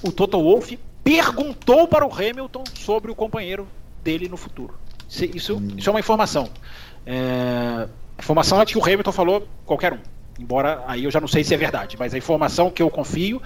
O 0.02 0.12
Toto 0.12 0.38
Wolff 0.38 0.78
perguntou 1.02 1.88
para 1.88 2.06
o 2.06 2.12
Hamilton 2.12 2.64
sobre 2.74 3.10
o 3.10 3.14
companheiro 3.14 3.66
dele 4.02 4.28
no 4.28 4.36
futuro. 4.36 4.74
Isso, 5.08 5.24
isso, 5.24 5.56
hum. 5.56 5.68
isso 5.78 5.88
é 5.88 5.92
uma 5.92 6.00
informação. 6.00 6.50
É, 7.06 7.88
informação 8.18 8.60
é 8.60 8.66
que 8.66 8.76
o 8.76 8.84
Hamilton 8.84 9.12
falou 9.12 9.48
qualquer 9.64 9.94
um. 9.94 9.98
Embora 10.38 10.82
aí 10.86 11.04
eu 11.04 11.10
já 11.10 11.20
não 11.20 11.28
sei 11.28 11.44
se 11.44 11.54
é 11.54 11.56
verdade, 11.56 11.96
mas 11.98 12.12
a 12.12 12.18
informação 12.18 12.70
que 12.70 12.82
eu 12.82 12.90
confio 12.90 13.40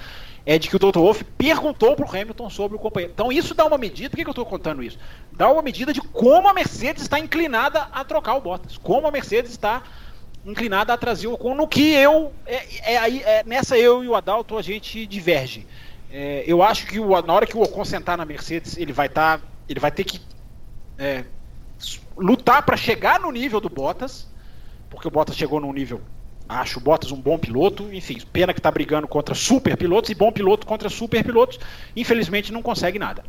é 0.47 0.59
de 0.59 0.69
que 0.69 0.77
o 0.77 0.79
Dr. 0.79 0.99
Wolff 0.99 1.23
perguntou 1.25 1.95
para 1.95 2.07
o 2.07 2.09
Hamilton 2.09 2.49
sobre 2.49 2.77
o 2.77 2.81
companheiro. 2.81 3.13
Então 3.13 3.31
isso 3.31 3.55
dá 3.55 3.67
uma 3.67 3.77
medida, 3.77 4.09
por 4.09 4.17
que, 4.17 4.25
que 4.25 4.29
eu 4.29 4.33
estou 4.33 4.47
contando 4.47 4.83
isso? 4.83 4.99
Dá 5.31 5.51
uma 5.51 5.61
medida 5.61 5.93
de 5.93 6.01
como 6.01 6.49
a 6.49 6.55
Mercedes 6.55 7.03
está 7.03 7.19
inclinada 7.19 7.83
a 7.93 8.03
trocar 8.03 8.35
o 8.35 8.41
Bottas, 8.41 8.79
como 8.79 9.07
a 9.07 9.11
Mercedes 9.11 9.51
está 9.51 9.83
inclinada 10.47 10.95
a 10.95 10.97
trazer 10.97 11.27
o 11.27 11.35
Ocon, 11.35 11.55
no 11.55 11.69
que 11.69 11.93
eu, 11.93 12.33
é, 12.47 12.95
é, 12.95 13.17
é, 13.19 13.45
nessa 13.45 13.77
eu 13.77 14.03
e 14.03 14.09
o 14.09 14.15
Adalto 14.15 14.57
a 14.57 14.63
gente 14.63 15.07
diverge. 15.07 15.67
É, 16.11 16.43
eu 16.47 16.63
acho 16.63 16.87
que 16.87 16.99
o, 16.99 17.21
na 17.21 17.33
hora 17.35 17.47
que 17.47 17.57
o 17.57 17.63
Ocon 17.63 17.85
sentar 17.85 18.17
na 18.17 18.25
Mercedes, 18.25 18.79
ele 18.79 18.95
vai 18.95 19.09
estar, 19.09 19.39
tá, 19.39 19.45
ele 19.69 19.79
vai 19.79 19.91
ter 19.91 20.05
que 20.05 20.19
é, 20.97 21.25
lutar 22.17 22.63
para 22.63 22.79
chegar 22.79 23.21
no 23.21 23.31
nível 23.31 23.61
do 23.61 23.69
Bottas, 23.69 24.27
porque 24.89 25.07
o 25.07 25.11
Bottas 25.11 25.37
chegou 25.37 25.61
num 25.61 25.75
nível 25.75 26.01
Acho 26.49 26.79
o 26.79 26.83
Bottas 26.83 27.13
um 27.13 27.21
bom 27.21 27.39
piloto, 27.39 27.93
enfim, 27.93 28.19
pena 28.33 28.55
que 28.55 28.61
está 28.61 28.71
brigando 28.71 29.07
contra 29.07 29.35
super 29.35 29.77
pilotos 29.77 30.09
e 30.11 30.15
bom 30.15 30.33
piloto 30.33 30.67
contra 30.67 30.89
super 30.89 31.23
pilotos, 31.23 31.61
infelizmente 31.95 32.53
não 32.53 32.63
consegue 32.63 32.99
nada. 32.99 33.23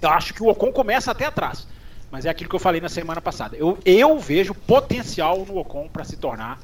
Eu 0.00 0.08
acho 0.08 0.32
que 0.32 0.42
o 0.42 0.48
Ocon 0.48 0.72
começa 0.72 1.10
até 1.10 1.26
atrás, 1.26 1.68
mas 2.10 2.24
é 2.24 2.30
aquilo 2.30 2.48
que 2.48 2.56
eu 2.56 2.60
falei 2.60 2.80
na 2.80 2.88
semana 2.88 3.20
passada. 3.20 3.56
Eu, 3.56 3.78
eu 3.84 4.18
vejo 4.18 4.54
potencial 4.54 5.44
no 5.44 5.58
Ocon 5.58 5.88
para 5.92 6.04
se 6.04 6.16
tornar 6.16 6.58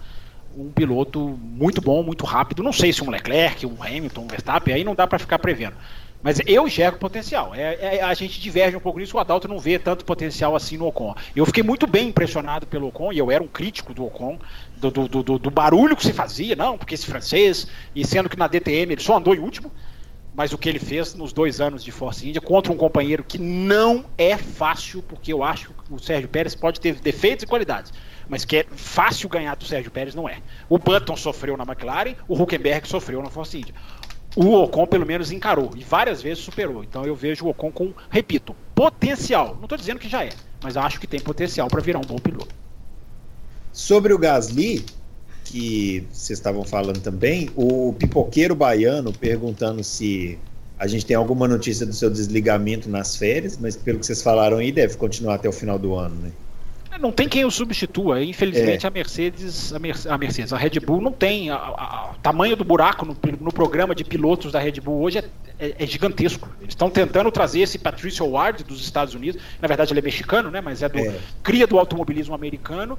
um 0.57 0.71
piloto 0.71 1.39
muito 1.39 1.83
bom, 1.83 2.03
muito 2.03 2.25
rápido. 2.25 2.63
Não 2.63 2.73
sei 2.73 2.93
se 2.93 3.05
um 3.05 3.11
Leclerc, 3.11 3.67
um 3.67 3.83
Hamilton, 3.83 4.23
um 4.23 4.27
Verstappen, 4.27 4.75
aí 4.75 4.83
não 4.83 4.95
dá 4.95 5.07
para 5.07 5.19
ficar 5.19 5.39
prevendo. 5.39 5.77
Mas 6.23 6.41
eu 6.47 6.67
enxergo 6.67 6.99
potencial. 6.99 7.55
É, 7.55 7.97
é, 7.99 8.03
a 8.03 8.15
gente 8.15 8.41
diverge 8.41 8.77
um 8.77 8.81
pouco 8.81 8.99
nisso, 8.99 9.17
o 9.17 9.21
Adalto 9.21 9.47
não 9.47 9.59
vê 9.59 9.79
tanto 9.79 10.05
potencial 10.05 10.57
assim 10.57 10.77
no 10.77 10.87
Ocon. 10.87 11.15
Eu 11.37 11.45
fiquei 11.47 11.63
muito 11.63 11.87
bem 11.87 12.09
impressionado 12.09 12.67
pelo 12.67 12.89
Ocon, 12.89 13.13
e 13.13 13.19
eu 13.19 13.31
era 13.31 13.43
um 13.43 13.47
crítico 13.47 13.93
do 13.93 14.05
Ocon, 14.05 14.39
do, 14.77 14.91
do, 14.91 15.23
do, 15.23 15.39
do 15.39 15.51
barulho 15.51 15.97
que 15.97 16.05
se 16.05 16.13
fazia, 16.13 16.55
não, 16.55 16.77
porque 16.77 16.95
esse 16.95 17.07
francês, 17.07 17.67
e 17.95 18.07
sendo 18.07 18.29
que 18.29 18.37
na 18.37 18.47
DTM 18.47 18.93
ele 18.93 19.01
só 19.01 19.17
andou 19.17 19.35
em 19.35 19.39
último, 19.39 19.73
mas 20.35 20.53
o 20.53 20.59
que 20.59 20.69
ele 20.69 20.79
fez 20.79 21.15
nos 21.15 21.33
dois 21.33 21.61
anos 21.61 21.83
de 21.83 21.91
Force 21.91 22.29
India 22.29 22.41
contra 22.43 22.71
um 22.71 22.77
companheiro 22.77 23.25
que 23.25 23.39
não 23.39 24.05
é 24.19 24.37
fácil, 24.37 25.03
porque 25.03 25.33
eu 25.33 25.43
acho 25.43 25.71
que 25.73 25.95
o 25.95 25.99
Sérgio 25.99 26.29
Pérez 26.29 26.55
pode 26.55 26.79
ter 26.79 26.95
defeitos 26.97 27.45
e 27.45 27.47
qualidades, 27.47 27.93
mas 28.29 28.45
que 28.45 28.59
é 28.59 28.67
fácil 28.71 29.31
ganhar 29.31 29.57
do 29.57 29.65
Sérgio 29.65 29.91
Pérez, 29.91 30.15
não 30.15 30.29
é. 30.29 30.39
O 30.69 30.79
Button 30.79 31.17
sofreu 31.17 31.57
na 31.57 31.65
McLaren, 31.65 32.15
o 32.29 32.41
Huckenberg 32.41 32.87
sofreu 32.87 33.23
na 33.23 33.31
Force 33.31 33.57
India 33.57 33.75
o 34.37 34.53
Ocon 34.53 34.87
pelo 34.87 35.07
menos 35.07 35.33
encarou 35.33 35.71
e 35.75 35.83
várias 35.83 36.21
vezes 36.21 36.45
superou. 36.45 36.85
Então 36.85 37.07
eu 37.07 37.17
vejo 37.17 37.47
o 37.47 37.49
Ocon 37.49 37.73
com, 37.73 37.95
repito, 38.11 38.55
potencial. 38.75 39.55
Não 39.57 39.63
estou 39.63 39.79
dizendo 39.79 39.99
que 39.99 40.11
já 40.11 40.25
é, 40.25 40.29
mas 40.63 40.77
acho 40.77 41.01
que 41.01 41.07
tem 41.07 41.19
potencial 41.19 41.69
para 41.69 41.81
virar 41.81 41.99
um 41.99 42.03
bom 42.03 42.19
piloto. 42.19 42.55
Sobre 43.77 44.15
o 44.15 44.19
Gasly, 44.19 44.87
que 45.45 46.03
vocês 46.11 46.39
estavam 46.39 46.65
falando 46.65 46.99
também, 47.03 47.51
o 47.55 47.93
pipoqueiro 47.93 48.55
baiano 48.55 49.13
perguntando 49.13 49.85
se 49.85 50.39
a 50.79 50.87
gente 50.87 51.05
tem 51.05 51.15
alguma 51.15 51.47
notícia 51.47 51.85
do 51.85 51.93
seu 51.93 52.09
desligamento 52.09 52.89
nas 52.89 53.17
férias, 53.17 53.59
mas 53.61 53.77
pelo 53.77 53.99
que 53.99 54.07
vocês 54.07 54.23
falaram 54.23 54.57
aí, 54.57 54.73
deve 54.73 54.97
continuar 54.97 55.35
até 55.35 55.47
o 55.47 55.53
final 55.53 55.79
do 55.79 55.95
ano, 55.95 56.15
né? 56.23 56.33
Não 56.99 57.13
tem 57.13 57.29
quem 57.29 57.45
o 57.45 57.51
substitua. 57.51 58.23
Infelizmente, 58.23 58.85
é. 58.85 58.89
a 58.89 58.91
Mercedes, 58.91 59.73
a, 59.73 59.79
Mer 59.79 59.97
a, 60.09 60.19
Mercedes, 60.19 60.53
a 60.53 60.57
Red 60.57 60.81
Bull 60.81 61.01
não 61.01 61.13
tem. 61.13 61.51
O 61.51 62.15
tamanho 62.23 62.57
do 62.57 62.65
buraco 62.65 63.05
no, 63.05 63.17
no, 63.41 63.53
programa 63.53 63.95
de 63.95 64.05
pilotos 64.05 64.53
da 64.53 64.59
Red 64.59 64.81
Bull 64.81 65.03
hoje 65.03 65.19
é, 65.19 65.25
é, 65.59 65.75
é 65.79 65.87
gigantesco. 65.87 66.49
Eles 66.61 66.73
estão 66.73 66.91
tentando 66.91 67.31
trazer 67.31 67.61
esse 67.61 67.79
Patricio 67.79 68.27
Ward 68.27 68.65
dos 68.65 68.81
Estados 68.81 69.15
Unidos. 69.15 69.41
Na 69.61 69.69
verdade, 69.69 69.93
ele 69.93 70.01
é 70.01 70.03
mexicano, 70.03 70.51
né? 70.51 70.61
Mas 70.61 70.83
é 70.83 70.89
do 70.89 70.99
é. 70.99 71.15
cria 71.43 71.67
do 71.67 71.79
automobilismo 71.79 72.35
americano. 72.35 72.99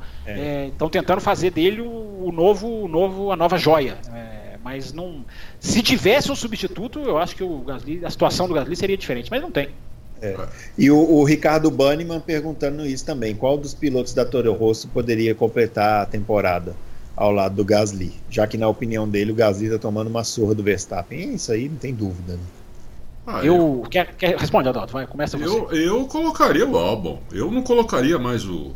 Estão 0.67 0.87
é. 0.87 0.91
tentando 0.91 1.21
fazer 1.21 1.51
dele 1.51 1.81
o, 1.81 2.25
o, 2.25 2.31
novo, 2.31 2.85
o 2.85 2.87
novo, 2.87 3.31
a 3.31 3.35
nova 3.35 3.57
joia. 3.57 3.97
É, 4.13 4.57
mas 4.63 4.93
não. 4.93 5.25
Se 5.59 5.81
tivesse 5.81 6.31
um 6.31 6.35
substituto, 6.35 6.99
eu 6.99 7.17
acho 7.17 7.35
que 7.35 7.43
o 7.43 7.59
Gasly, 7.59 8.05
a 8.05 8.09
situação 8.09 8.47
do 8.47 8.53
Gasly 8.53 8.75
seria 8.75 8.97
diferente. 8.97 9.29
Mas 9.31 9.41
não 9.41 9.51
tem. 9.51 9.69
É. 10.21 10.35
E 10.77 10.89
o, 10.89 10.97
o, 10.97 11.23
Ricardo 11.23 11.69
Banniman 11.69 12.19
perguntando 12.19 12.85
isso 12.85 13.05
também: 13.05 13.35
qual 13.35 13.57
dos 13.57 13.73
pilotos 13.73 14.13
da 14.13 14.25
Toro 14.25 14.53
Rosso 14.53 14.87
poderia 14.87 15.35
completar 15.35 16.03
a 16.03 16.05
temporada? 16.05 16.75
ao 17.17 17.31
lado 17.31 17.55
do 17.55 17.65
Gasly. 17.65 18.13
Já 18.29 18.45
que, 18.45 18.57
na 18.57 18.67
opinião 18.67 19.09
dele, 19.09 19.31
o 19.31 19.35
Gasly 19.35 19.65
está 19.65 19.79
tomando 19.79 20.07
uma 20.07 20.23
surra 20.23 20.53
do 20.53 20.61
Verstappen. 20.61 21.19
É 21.19 21.25
isso 21.33 21.51
aí, 21.51 21.67
não 21.67 21.77
tem 21.77 21.91
dúvida. 21.91 22.33
Né? 22.33 22.39
Ah, 23.25 23.43
eu, 23.43 23.55
eu... 23.55 23.83
Quer, 23.89 24.15
quer... 24.15 24.37
Responde, 24.37 24.69
Adalto, 24.69 24.93
vai, 24.93 25.07
começa 25.07 25.35
você. 25.35 25.45
Eu, 25.45 25.71
eu 25.71 26.05
colocaria 26.05 26.65
o 26.65 26.77
álbum. 26.77 27.17
Eu 27.31 27.51
não 27.51 27.63
colocaria 27.63 28.19
mais 28.19 28.45
o. 28.45 28.71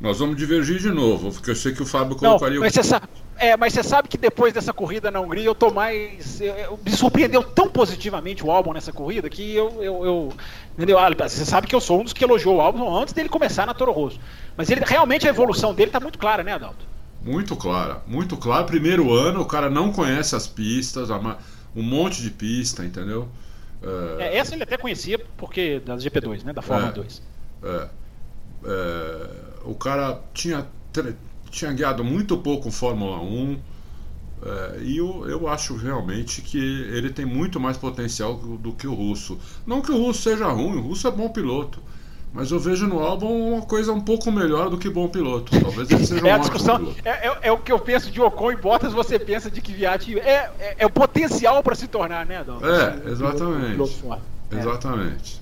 Nós 0.00 0.18
vamos 0.18 0.36
divergir 0.36 0.78
de 0.78 0.90
novo, 0.90 1.32
porque 1.32 1.50
eu 1.50 1.56
sei 1.56 1.72
que 1.72 1.82
o 1.82 1.86
Fábio 1.86 2.16
colocaria 2.16 2.54
não, 2.54 2.62
mas 2.62 2.72
o. 2.72 2.76
Você 2.76 2.84
sabe, 2.84 3.08
é, 3.38 3.56
mas 3.56 3.72
você 3.72 3.82
sabe 3.82 4.08
que 4.08 4.16
depois 4.16 4.52
dessa 4.52 4.72
corrida 4.72 5.10
na 5.10 5.20
Hungria 5.20 5.44
eu 5.44 5.54
tô 5.54 5.70
mais. 5.70 6.40
Eu, 6.40 6.54
eu, 6.54 6.80
me 6.84 6.90
surpreendeu 6.90 7.42
tão 7.42 7.68
positivamente 7.68 8.44
o 8.44 8.50
álbum 8.50 8.72
nessa 8.72 8.92
corrida 8.92 9.28
que 9.28 9.54
eu. 9.54 9.82
eu, 9.82 10.04
eu 10.04 10.32
entendeu? 10.74 10.98
Ah, 10.98 11.08
você 11.10 11.44
sabe 11.44 11.66
que 11.66 11.74
eu 11.74 11.80
sou 11.80 12.00
um 12.00 12.04
dos 12.04 12.12
que 12.12 12.24
elogiou 12.24 12.56
o 12.56 12.60
álbum 12.60 12.96
antes 12.96 13.12
dele 13.12 13.28
começar 13.28 13.66
na 13.66 13.74
Toro 13.74 13.92
Rosso. 13.92 14.18
Mas 14.56 14.70
ele 14.70 14.82
realmente 14.84 15.26
a 15.26 15.30
evolução 15.30 15.74
dele 15.74 15.90
tá 15.90 16.00
muito 16.00 16.18
clara, 16.18 16.42
né, 16.42 16.52
Adalto? 16.52 16.86
Muito 17.22 17.56
clara, 17.56 18.02
muito 18.06 18.36
clara. 18.36 18.64
Primeiro 18.64 19.12
ano, 19.12 19.40
o 19.40 19.46
cara 19.46 19.68
não 19.68 19.92
conhece 19.92 20.34
as 20.34 20.46
pistas, 20.46 21.10
um 21.10 21.82
monte 21.82 22.22
de 22.22 22.30
pista, 22.30 22.84
entendeu? 22.84 23.28
É... 23.82 24.24
É, 24.24 24.36
essa 24.38 24.54
ele 24.54 24.62
até 24.62 24.76
conhecia 24.76 25.18
porque 25.36 25.80
das 25.80 26.04
GP2, 26.04 26.44
né? 26.44 26.52
Da 26.52 26.62
Fórmula 26.62 26.90
é, 26.90 26.92
2. 26.92 27.22
É, 27.62 27.88
é, 28.64 29.28
o 29.64 29.74
cara 29.74 30.20
tinha, 30.32 30.66
tinha 31.50 31.72
guiado 31.72 32.04
muito 32.04 32.36
pouco 32.36 32.70
Fórmula 32.70 33.20
1. 33.20 33.58
É, 34.42 34.78
e 34.82 34.98
eu, 34.98 35.28
eu 35.28 35.48
acho 35.48 35.74
realmente 35.76 36.42
que 36.42 36.58
ele 36.58 37.10
tem 37.10 37.24
muito 37.24 37.58
mais 37.58 37.76
potencial 37.76 38.34
do, 38.34 38.56
do 38.56 38.72
que 38.72 38.86
o 38.86 38.94
russo. 38.94 39.38
Não 39.66 39.80
que 39.80 39.90
o 39.90 39.96
russo 39.96 40.22
seja 40.22 40.46
ruim, 40.48 40.76
o 40.76 40.82
russo 40.82 41.08
é 41.08 41.10
bom 41.10 41.28
piloto. 41.28 41.80
Mas 42.32 42.50
eu 42.50 42.60
vejo 42.60 42.86
no 42.86 42.98
álbum 42.98 43.54
uma 43.54 43.62
coisa 43.62 43.92
um 43.94 44.00
pouco 44.00 44.30
melhor 44.30 44.68
do 44.68 44.76
que 44.76 44.90
bom 44.90 45.08
piloto. 45.08 45.58
Talvez 45.58 45.90
ele 45.90 46.06
seja 46.06 46.28
é 46.28 46.32
um 46.32 46.34
a 46.34 46.38
discussão. 46.38 46.94
É, 47.02 47.28
é, 47.28 47.38
é, 47.44 47.52
o 47.52 47.56
que 47.56 47.72
eu 47.72 47.78
penso 47.78 48.10
de 48.10 48.20
Ocon 48.20 48.52
e 48.52 48.56
Bottas, 48.56 48.92
você 48.92 49.18
pensa 49.18 49.50
de 49.50 49.62
que 49.62 49.72
Viati 49.72 50.18
é, 50.18 50.50
é, 50.58 50.74
é 50.80 50.86
o 50.86 50.90
potencial 50.90 51.62
para 51.62 51.74
se 51.74 51.88
tornar, 51.88 52.26
né, 52.26 52.36
Adão? 52.38 52.58
É, 52.62 53.10
exatamente. 53.10 54.04
Exatamente. 54.52 55.40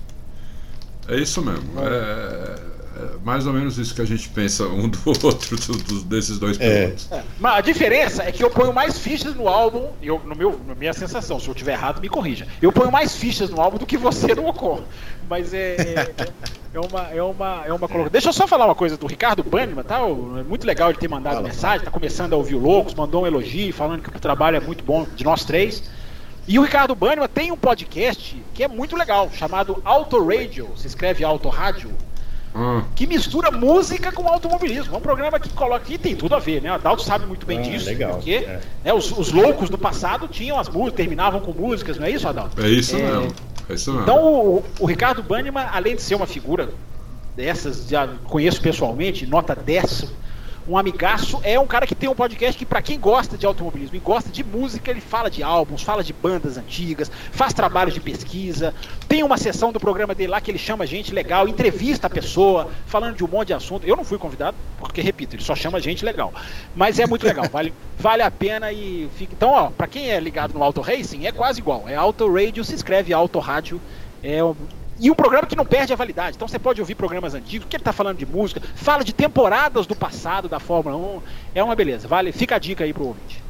É 1.07 1.17
isso 1.17 1.41
mesmo. 1.41 1.79
É, 1.79 1.85
é, 1.85 2.74
mais 3.23 3.45
ou 3.45 3.53
menos 3.53 3.77
isso 3.77 3.93
que 3.93 4.01
a 4.01 4.05
gente 4.05 4.29
pensa 4.29 4.65
um 4.65 4.87
do 4.87 4.99
outro, 5.05 5.57
do, 5.57 5.77
do, 5.77 6.03
desses 6.03 6.39
dois 6.39 6.59
é. 6.59 6.85
pilotos. 6.85 7.11
É. 7.11 7.23
Mas 7.39 7.55
a 7.55 7.61
diferença 7.61 8.23
é 8.23 8.31
que 8.31 8.43
eu 8.43 8.49
ponho 8.49 8.73
mais 8.73 8.97
fichas 8.97 9.35
no 9.35 9.47
álbum, 9.47 9.89
eu, 10.01 10.21
no 10.23 10.35
meu, 10.35 10.59
na 10.65 10.75
minha 10.75 10.93
sensação, 10.93 11.39
se 11.39 11.47
eu 11.47 11.53
estiver 11.53 11.73
errado, 11.73 11.99
me 11.99 12.07
corrija. 12.07 12.47
Eu 12.61 12.71
ponho 12.71 12.91
mais 12.91 13.15
fichas 13.15 13.49
no 13.49 13.59
álbum 13.59 13.77
do 13.77 13.85
que 13.85 13.97
você 13.97 14.33
no 14.33 14.47
Ocon. 14.47 14.83
Mas 15.29 15.53
é, 15.53 15.75
é, 15.75 16.13
é 16.73 16.79
uma, 16.79 17.01
é 17.09 17.23
uma, 17.23 17.63
é 17.65 17.73
uma 17.73 17.87
colocação. 17.87 18.11
Deixa 18.11 18.29
eu 18.29 18.33
só 18.33 18.47
falar 18.47 18.65
uma 18.65 18.75
coisa 18.75 18.95
do 18.95 19.07
Ricardo 19.07 19.43
Banniman, 19.43 19.83
tá? 19.83 19.99
É 19.99 20.43
muito 20.43 20.65
legal 20.65 20.89
ele 20.89 20.97
ter 20.99 21.09
mandado 21.09 21.35
Fala. 21.35 21.47
mensagem, 21.47 21.85
tá 21.85 21.91
começando 21.91 22.33
a 22.33 22.35
ouvir 22.37 22.55
o 22.55 22.59
Loucos, 22.59 22.93
mandou 22.93 23.23
um 23.23 23.27
elogio, 23.27 23.73
falando 23.73 24.03
que 24.03 24.09
o 24.09 24.19
trabalho 24.19 24.57
é 24.57 24.59
muito 24.59 24.83
bom 24.83 25.05
de 25.15 25.23
nós 25.23 25.43
três. 25.43 25.83
E 26.47 26.59
o 26.59 26.61
Ricardo 26.61 26.93
Banniman 26.93 27.27
tem 27.27 27.51
um 27.51 27.57
podcast 27.57 28.39
que 28.53 28.63
é 28.63 28.67
muito 28.67 28.95
legal, 28.95 29.31
chamado 29.33 29.81
Auto 29.83 30.23
Radio, 30.23 30.69
se 30.77 30.85
escreve 30.85 31.23
Auto 31.23 31.49
Rádio, 31.49 31.89
hum. 32.55 32.83
que 32.95 33.05
mistura 33.05 33.51
música 33.51 34.11
com 34.11 34.27
automobilismo. 34.27 34.95
É 34.95 34.97
um 34.97 35.01
programa 35.01 35.39
que 35.39 35.49
coloca 35.49 35.75
aqui 35.83 35.97
tem 35.97 36.15
tudo 36.15 36.35
a 36.35 36.39
ver, 36.39 36.61
né? 36.61 36.71
O 36.71 36.75
Adalto 36.75 37.03
sabe 37.03 37.25
muito 37.25 37.45
bem 37.45 37.59
ah, 37.59 37.61
disso, 37.61 37.85
legal. 37.85 38.15
porque 38.15 38.35
é. 38.35 38.61
né, 38.83 38.93
os, 38.93 39.11
os, 39.11 39.31
loucos 39.31 39.69
do 39.69 39.77
passado 39.77 40.27
tinham 40.27 40.57
as 40.57 40.69
músicas, 40.69 40.95
terminavam 40.95 41.39
com 41.41 41.51
músicas, 41.51 41.97
não 41.97 42.07
é 42.07 42.11
isso, 42.11 42.27
Adalto? 42.27 42.61
É 42.61 42.69
isso 42.69 42.95
é, 42.95 43.01
mesmo. 43.01 43.33
É 43.69 43.73
isso 43.73 43.91
mesmo. 43.91 44.03
Então 44.03 44.23
o, 44.23 44.63
o 44.79 44.85
Ricardo 44.85 45.21
Banniman, 45.21 45.67
além 45.71 45.95
de 45.95 46.01
ser 46.01 46.15
uma 46.15 46.27
figura 46.27 46.69
dessas, 47.35 47.87
já 47.87 48.07
conheço 48.23 48.61
pessoalmente, 48.61 49.25
nota 49.25 49.55
10 49.55 50.05
um 50.67 50.77
amigaço, 50.77 51.39
é 51.43 51.59
um 51.59 51.67
cara 51.67 51.85
que 51.85 51.93
tem 51.93 52.09
um 52.09 52.15
podcast 52.15 52.57
que, 52.57 52.65
para 52.65 52.81
quem 52.81 52.99
gosta 52.99 53.37
de 53.37 53.45
automobilismo 53.45 53.95
e 53.95 53.99
gosta 53.99 54.29
de 54.29 54.43
música, 54.43 54.89
ele 54.89 55.01
fala 55.01 55.29
de 55.29 55.43
álbuns, 55.43 55.83
fala 55.83 56.03
de 56.03 56.11
bandas 56.11 56.57
antigas, 56.57 57.11
faz 57.31 57.53
trabalhos 57.53 57.93
de 57.93 57.99
pesquisa. 57.99 58.73
Tem 59.07 59.23
uma 59.23 59.37
sessão 59.37 59.71
do 59.71 59.79
programa 59.79 60.15
dele 60.15 60.31
lá 60.31 60.41
que 60.41 60.49
ele 60.49 60.57
chama 60.57 60.85
gente 60.87 61.13
legal, 61.13 61.47
entrevista 61.47 62.07
a 62.07 62.09
pessoa, 62.09 62.69
falando 62.87 63.15
de 63.15 63.23
um 63.23 63.27
monte 63.27 63.47
de 63.47 63.53
assunto. 63.53 63.85
Eu 63.85 63.95
não 63.95 64.03
fui 64.03 64.17
convidado, 64.17 64.57
porque, 64.79 65.01
repito, 65.01 65.35
ele 65.35 65.43
só 65.43 65.55
chama 65.55 65.79
gente 65.79 66.03
legal. 66.03 66.33
Mas 66.75 66.99
é 66.99 67.05
muito 67.05 67.25
legal, 67.25 67.45
vale, 67.51 67.73
vale 67.99 68.23
a 68.23 68.31
pena 68.31 68.71
e 68.71 69.07
fica. 69.15 69.33
Então, 69.33 69.51
ó, 69.51 69.69
pra 69.69 69.87
quem 69.87 70.09
é 70.09 70.19
ligado 70.19 70.53
no 70.53 70.63
Auto 70.63 70.81
Racing, 70.81 71.27
é 71.27 71.31
quase 71.31 71.59
igual. 71.59 71.83
É 71.87 71.95
Auto 71.95 72.31
Radio, 72.33 72.63
se 72.63 72.73
escreve 72.73 73.13
Auto 73.13 73.37
Rádio. 73.37 73.79
É 74.23 74.39
e 74.99 75.11
um 75.11 75.15
programa 75.15 75.45
que 75.45 75.55
não 75.55 75.65
perde 75.65 75.91
a 75.91 75.95
validade. 75.95 76.35
Então 76.35 76.47
você 76.47 76.59
pode 76.59 76.79
ouvir 76.79 76.95
programas 76.95 77.33
antigos, 77.33 77.67
que 77.69 77.75
ele 77.75 77.81
está 77.81 77.91
falando 77.91 78.17
de 78.17 78.25
música, 78.25 78.61
fala 78.75 79.03
de 79.03 79.13
temporadas 79.13 79.85
do 79.85 79.95
passado 79.95 80.47
da 80.47 80.59
Fórmula 80.59 80.95
1. 80.95 81.21
É 81.55 81.63
uma 81.63 81.75
beleza. 81.75 82.07
Vale, 82.07 82.31
fica 82.31 82.55
a 82.55 82.59
dica 82.59 82.83
aí 82.83 82.93
pro 82.93 83.07
ouvinte. 83.07 83.43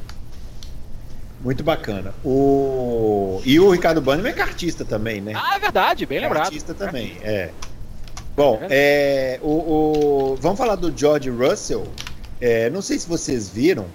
Muito 1.40 1.62
bacana. 1.62 2.12
O... 2.24 3.40
E 3.44 3.60
o 3.60 3.70
Ricardo 3.70 4.00
Bannerman 4.00 4.32
é 4.32 4.34
cartista 4.34 4.84
também, 4.84 5.20
né? 5.20 5.32
Ah, 5.36 5.56
é 5.56 5.58
verdade, 5.60 6.04
bem 6.06 6.18
lembrado. 6.18 6.44
Cartista 6.44 6.74
também, 6.74 7.16
é. 7.22 7.50
Bom, 8.34 8.60
é, 8.68 9.38
o, 9.42 9.50
o, 10.32 10.36
vamos 10.40 10.58
falar 10.58 10.74
do 10.74 10.92
George 10.94 11.30
Russell. 11.30 11.86
É, 12.40 12.68
não 12.68 12.82
sei 12.82 12.98
se 12.98 13.08
vocês 13.08 13.48
viram, 13.48 13.86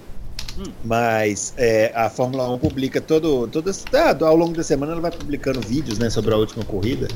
Hum. 0.58 0.72
Mas 0.84 1.54
é, 1.58 1.92
a 1.96 2.10
Fórmula 2.10 2.50
1 2.52 2.60
publica 2.60 3.00
todo, 3.00 3.48
todo 3.48 3.72
ah, 3.94 4.26
ao 4.26 4.36
longo 4.36 4.54
da 4.54 4.64
semana 4.64 4.92
ela 4.94 5.02
vai 5.02 5.12
publicando 5.12 5.62
vídeos 5.62 5.98
né, 5.98 6.10
sobre 6.10 6.34
a 6.34 6.38
última 6.38 6.64
corrida. 6.66 7.08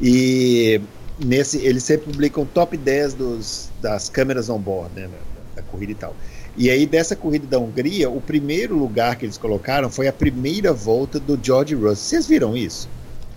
E 0.00 0.80
nesse 1.18 1.58
eles 1.58 1.82
sempre 1.82 2.10
publicam 2.10 2.44
top 2.44 2.76
10 2.76 3.14
dos, 3.14 3.70
das 3.80 4.08
câmeras 4.08 4.48
on-board 4.48 4.94
né, 4.94 5.08
da, 5.08 5.62
da, 5.62 5.62
corrida 5.62 5.92
e 5.92 5.94
tal. 5.94 6.16
E 6.56 6.70
aí, 6.70 6.86
dessa 6.86 7.16
corrida 7.16 7.46
da 7.46 7.58
Hungria, 7.58 8.08
o 8.08 8.20
primeiro 8.20 8.76
lugar 8.78 9.16
que 9.16 9.24
eles 9.24 9.36
colocaram 9.36 9.90
foi 9.90 10.06
a 10.06 10.12
primeira 10.12 10.72
volta 10.72 11.18
do 11.18 11.38
George 11.42 11.74
Russell. 11.74 11.96
Vocês 11.96 12.26
viram 12.26 12.56
isso? 12.56 12.88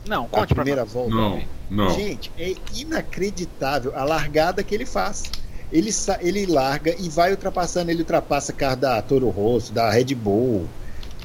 Não, 0.07 0.27
conte 0.27 0.53
a 0.53 0.55
primeira 0.55 0.85
volta. 0.85 1.15
Não, 1.15 1.41
não. 1.69 1.89
Gente, 1.95 2.31
é 2.37 2.53
inacreditável 2.75 3.91
a 3.95 4.03
largada 4.03 4.63
que 4.63 4.73
ele 4.75 4.85
faz 4.85 5.23
ele, 5.71 5.89
ele 6.21 6.45
larga 6.45 6.95
e 6.97 7.09
vai 7.09 7.31
ultrapassando, 7.31 7.91
ele 7.91 8.01
ultrapassa 8.01 8.53
carro 8.53 8.77
da 8.77 9.01
Toro 9.01 9.29
Rosso, 9.29 9.73
da 9.73 9.89
Red 9.89 10.15
Bull, 10.15 10.65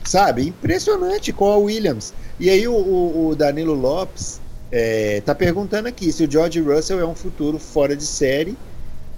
sabe? 0.04 0.48
Impressionante 0.48 1.32
com 1.32 1.50
a 1.50 1.56
Williams. 1.56 2.12
E 2.40 2.50
aí 2.50 2.66
o, 2.66 2.74
o, 2.74 3.28
o 3.28 3.36
Danilo 3.36 3.74
Lopes 3.74 4.40
é, 4.72 5.20
tá 5.20 5.34
perguntando 5.34 5.86
aqui 5.86 6.10
se 6.10 6.24
o 6.24 6.30
George 6.30 6.58
Russell 6.60 6.98
é 6.98 7.06
um 7.06 7.14
futuro 7.14 7.58
fora 7.58 7.94
de 7.94 8.06
série, 8.06 8.56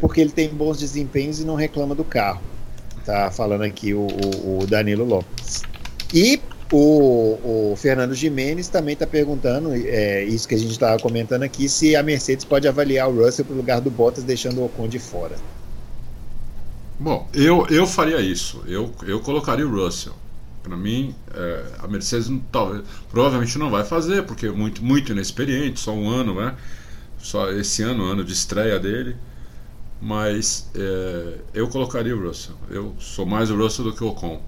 porque 0.01 0.21
ele 0.21 0.33
tem 0.33 0.49
bons 0.49 0.81
desempenhos 0.81 1.39
e 1.39 1.45
não 1.45 1.55
reclama 1.55 1.95
do 1.95 2.03
carro. 2.03 2.43
Tá 3.07 3.31
falando 3.31 3.63
aqui 3.63 3.95
o, 3.95 4.09
o, 4.09 4.59
o 4.63 4.67
Danilo 4.67 5.05
Lopes. 5.05 5.63
E 6.13 6.41
o, 6.73 7.71
o 7.73 7.77
Fernando 7.77 8.15
Jimenez 8.15 8.67
também 8.67 8.95
está 8.95 9.07
perguntando, 9.07 9.73
é, 9.73 10.25
isso 10.25 10.49
que 10.49 10.57
a 10.57 10.59
gente 10.59 10.73
estava 10.73 11.01
comentando 11.01 11.45
aqui, 11.45 11.69
se 11.69 11.95
a 11.95 12.03
Mercedes 12.03 12.45
pode 12.45 12.67
avaliar 12.67 13.09
o 13.09 13.25
Russell 13.25 13.45
para 13.45 13.55
o 13.55 13.57
lugar 13.57 13.81
do 13.81 13.91
Bottas, 13.91 14.25
deixando 14.25 14.61
o 14.61 14.65
Ocon 14.65 14.89
de 14.89 14.99
fora. 14.99 15.37
Bom, 16.99 17.29
eu, 17.33 17.67
eu 17.69 17.87
faria 17.87 18.21
isso. 18.21 18.63
Eu, 18.67 18.91
eu 19.07 19.21
colocaria 19.21 19.67
o 19.67 19.71
Russell. 19.71 20.15
Para 20.65 20.79
mim, 20.79 21.15
é, 21.35 21.65
a 21.79 21.87
Mercedes 21.87 22.33
talvez, 22.51 22.83
provavelmente 23.11 23.59
não 23.59 23.71
vai 23.71 23.85
fazer, 23.85 24.25
porque 24.25 24.47
é 24.47 24.51
muito, 24.51 24.83
muito 24.83 25.13
inexperiente, 25.13 25.79
só 25.79 25.93
um 25.93 26.09
ano, 26.09 26.35
né? 26.35 26.57
Só 27.19 27.53
esse 27.53 27.83
ano, 27.83 28.03
ano 28.03 28.25
de 28.25 28.33
estreia 28.33 28.81
dele. 28.81 29.15
Mas 30.01 30.71
é, 30.75 31.35
eu 31.53 31.69
colocaria 31.69 32.17
o 32.17 32.27
Russell. 32.27 32.55
Eu 32.71 32.95
sou 32.99 33.27
mais 33.27 33.51
o 33.51 33.57
Russell 33.57 33.85
do 33.85 33.95
que 33.95 34.03
o 34.03 34.09
Ocon. 34.09 34.41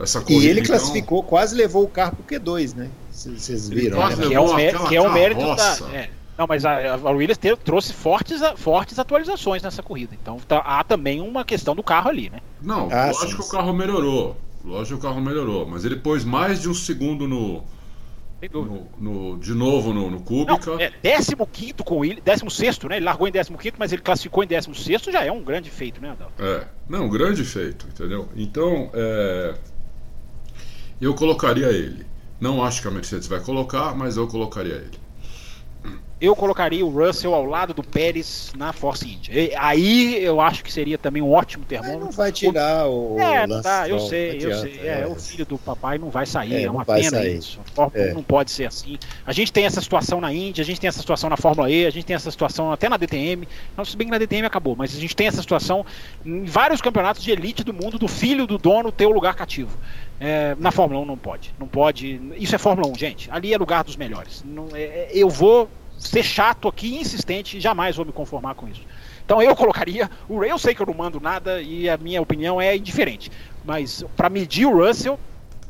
Essa 0.00 0.20
corrida, 0.22 0.44
e 0.44 0.48
ele 0.48 0.60
então, 0.60 0.76
classificou, 0.76 1.22
quase 1.22 1.54
levou 1.54 1.84
o 1.84 1.88
carro 1.88 2.16
pro 2.16 2.38
Q2, 2.38 2.74
né? 2.74 2.88
Vocês 3.10 3.68
viram, 3.68 3.98
né? 3.98 4.16
Que 4.16 4.34
é 4.34 4.40
o, 4.40 4.88
que 4.88 4.96
é 4.96 5.00
o 5.00 5.12
mérito 5.12 5.54
da. 5.56 5.78
É. 5.92 6.10
Não, 6.38 6.46
mas 6.46 6.64
a, 6.64 6.94
a 6.94 7.10
Williams 7.10 7.36
teve, 7.36 7.56
trouxe 7.56 7.92
fortes, 7.92 8.40
fortes 8.56 8.98
atualizações 8.98 9.60
nessa 9.60 9.82
corrida. 9.82 10.16
Então 10.22 10.38
tá, 10.46 10.58
há 10.58 10.84
também 10.84 11.20
uma 11.20 11.44
questão 11.44 11.74
do 11.74 11.82
carro 11.82 12.08
ali, 12.08 12.30
né? 12.30 12.38
Não, 12.62 12.88
ah, 12.92 13.06
lógico 13.06 13.26
sim, 13.26 13.36
que 13.36 13.42
o 13.42 13.48
carro 13.48 13.72
melhorou. 13.74 14.36
Lógico 14.64 15.00
que 15.00 15.06
o 15.06 15.08
carro 15.08 15.20
melhorou. 15.20 15.66
Mas 15.66 15.84
ele 15.84 15.96
pôs 15.96 16.24
mais 16.24 16.60
de 16.60 16.68
um 16.68 16.74
segundo 16.74 17.26
no. 17.26 17.64
No, 18.52 18.86
no, 19.00 19.38
de 19.38 19.52
novo 19.52 19.92
no, 19.92 20.08
no 20.08 20.20
Kubica. 20.20 20.70
Não, 20.70 20.78
é 20.78 20.92
15 20.92 21.74
com 21.84 22.04
ele, 22.04 22.20
16, 22.20 22.78
né? 22.84 22.98
Ele 22.98 23.04
largou 23.04 23.26
em 23.26 23.32
15, 23.32 23.50
mas 23.76 23.92
ele 23.92 24.00
classificou 24.00 24.44
em 24.44 24.46
16, 24.46 25.02
já 25.12 25.24
é 25.24 25.32
um 25.32 25.42
grande 25.42 25.68
feito, 25.68 26.00
né, 26.00 26.10
Adalto? 26.10 26.40
É, 26.40 26.68
não, 26.88 27.06
um 27.06 27.08
grande 27.08 27.42
feito, 27.42 27.88
entendeu? 27.88 28.28
Então, 28.36 28.92
é, 28.94 29.56
eu 31.00 31.16
colocaria 31.16 31.66
ele. 31.66 32.06
Não 32.40 32.62
acho 32.62 32.80
que 32.80 32.86
a 32.86 32.92
Mercedes 32.92 33.26
vai 33.26 33.40
colocar, 33.40 33.96
mas 33.96 34.16
eu 34.16 34.28
colocaria 34.28 34.74
ele. 34.74 35.07
Eu 36.20 36.34
colocaria 36.34 36.84
o 36.84 36.90
Russell 36.90 37.32
ao 37.32 37.44
lado 37.44 37.72
do 37.72 37.82
Pérez 37.82 38.52
na 38.56 38.72
Force 38.72 39.06
India. 39.08 39.32
Aí 39.58 40.22
eu 40.22 40.40
acho 40.40 40.64
que 40.64 40.72
seria 40.72 40.98
também 40.98 41.22
um 41.22 41.32
ótimo 41.32 41.64
termômetro. 41.64 42.06
não 42.06 42.10
vai 42.10 42.32
tirar 42.32 42.88
o. 42.88 43.18
É, 43.20 43.46
não 43.46 43.62
tá, 43.62 43.88
eu 43.88 44.00
sei, 44.00 44.38
eu 44.40 44.54
sei. 44.58 44.80
É, 44.82 45.02
é, 45.02 45.06
o 45.06 45.14
filho 45.14 45.46
do 45.46 45.56
papai 45.56 45.96
não 45.96 46.10
vai 46.10 46.26
sair, 46.26 46.54
é, 46.54 46.62
é 46.64 46.70
uma 46.70 46.84
pena 46.84 47.10
sair. 47.10 47.38
isso. 47.38 47.60
A 47.60 47.70
Fórmula 47.70 48.04
é. 48.04 48.14
não 48.14 48.22
pode 48.22 48.50
ser 48.50 48.66
assim. 48.66 48.98
A 49.24 49.32
gente 49.32 49.52
tem 49.52 49.64
essa 49.64 49.80
situação 49.80 50.20
na 50.20 50.32
Índia, 50.32 50.62
a 50.62 50.64
gente 50.64 50.80
tem 50.80 50.88
essa 50.88 50.98
situação 51.00 51.30
na 51.30 51.36
Fórmula 51.36 51.70
E, 51.70 51.86
a 51.86 51.90
gente 51.90 52.04
tem 52.04 52.16
essa 52.16 52.30
situação 52.30 52.72
até 52.72 52.88
na 52.88 52.96
DTM. 52.96 53.46
Não, 53.76 53.84
se 53.84 53.96
bem 53.96 54.08
que 54.08 54.10
na 54.10 54.18
DTM 54.18 54.44
acabou, 54.44 54.74
mas 54.74 54.96
a 54.96 55.00
gente 55.00 55.14
tem 55.14 55.28
essa 55.28 55.40
situação 55.40 55.86
em 56.26 56.44
vários 56.44 56.80
campeonatos 56.80 57.22
de 57.22 57.30
elite 57.30 57.62
do 57.62 57.72
mundo 57.72 57.96
do 57.96 58.08
filho 58.08 58.44
do 58.44 58.58
dono 58.58 58.90
ter 58.90 59.06
o 59.06 59.10
lugar 59.10 59.36
cativo. 59.36 59.78
É, 60.20 60.56
na 60.58 60.72
Fórmula 60.72 61.00
1 61.02 61.04
não 61.04 61.16
pode. 61.16 61.54
Não 61.60 61.68
pode. 61.68 62.20
Isso 62.36 62.54
é 62.54 62.58
Fórmula 62.58 62.88
1, 62.88 62.94
gente. 62.96 63.30
Ali 63.30 63.54
é 63.54 63.58
lugar 63.58 63.84
dos 63.84 63.96
melhores. 63.96 64.42
Não, 64.44 64.66
é, 64.74 64.82
é 64.82 65.10
eu 65.12 65.28
vou 65.28 65.68
ser 65.98 66.22
chato 66.22 66.68
aqui, 66.68 66.96
insistente, 66.96 67.60
jamais 67.60 67.96
vou 67.96 68.06
me 68.06 68.12
conformar 68.12 68.54
com 68.54 68.68
isso. 68.68 68.82
Então 69.24 69.42
eu 69.42 69.54
colocaria 69.56 70.10
o 70.28 70.42
Eu 70.44 70.58
sei 70.58 70.74
que 70.74 70.80
eu 70.80 70.86
não 70.86 70.94
mando 70.94 71.20
nada 71.20 71.60
e 71.60 71.88
a 71.88 71.96
minha 71.96 72.22
opinião 72.22 72.60
é 72.60 72.76
indiferente. 72.76 73.30
Mas 73.64 74.04
para 74.16 74.30
medir 74.30 74.66
o 74.66 74.78
Russell, 74.78 75.18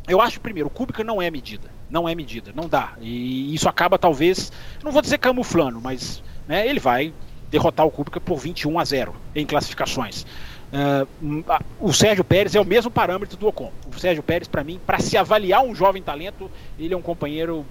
eu 0.07 0.21
acho 0.21 0.41
primeiro, 0.41 0.69
o 0.69 0.71
Kubica 0.71 1.03
não 1.03 1.21
é 1.21 1.31
medida. 1.31 1.69
Não 1.91 2.07
é 2.09 2.15
medida, 2.15 2.53
não 2.55 2.69
dá. 2.69 2.93
E 3.01 3.55
isso 3.55 3.69
acaba 3.69 3.99
talvez, 3.99 4.53
não 4.85 4.93
vou 4.93 5.01
dizer 5.01 5.19
camuflando, 5.19 5.81
mas 5.81 6.23
né, 6.47 6.69
ele 6.69 6.79
vai 6.79 7.15
derrotar 7.51 7.87
o 7.87 7.91
Kubica 7.91 8.21
por 8.21 8.37
21 8.39 8.79
a 8.79 8.85
0 8.85 9.15
em 9.35 9.47
classificações. 9.47 10.27
Uh, 10.71 11.45
o 11.81 11.93
Sérgio 11.95 12.23
Pérez 12.23 12.55
é 12.55 12.61
o 12.61 12.65
mesmo 12.65 12.91
parâmetro 12.91 13.39
do 13.39 13.47
Ocon. 13.47 13.73
O 13.91 13.99
Sérgio 13.99 14.23
Pérez, 14.23 14.47
para 14.47 14.63
mim, 14.63 14.79
para 14.87 14.99
se 14.99 15.17
avaliar 15.17 15.63
um 15.65 15.75
jovem 15.75 16.03
talento, 16.03 16.51
ele 16.79 16.93
é 16.93 16.97
um 16.97 17.03
companheiro 17.03 17.65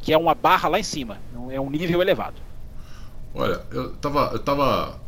que 0.00 0.12
é 0.12 0.18
uma 0.18 0.34
barra 0.34 0.68
lá 0.68 0.78
em 0.78 0.82
cima, 0.82 1.18
é 1.50 1.60
um 1.60 1.70
nível 1.70 2.00
elevado. 2.00 2.36
Olha, 3.34 3.60
eu 3.70 3.92
tava, 3.96 4.30
eu 4.32 4.38
tava 4.38 4.98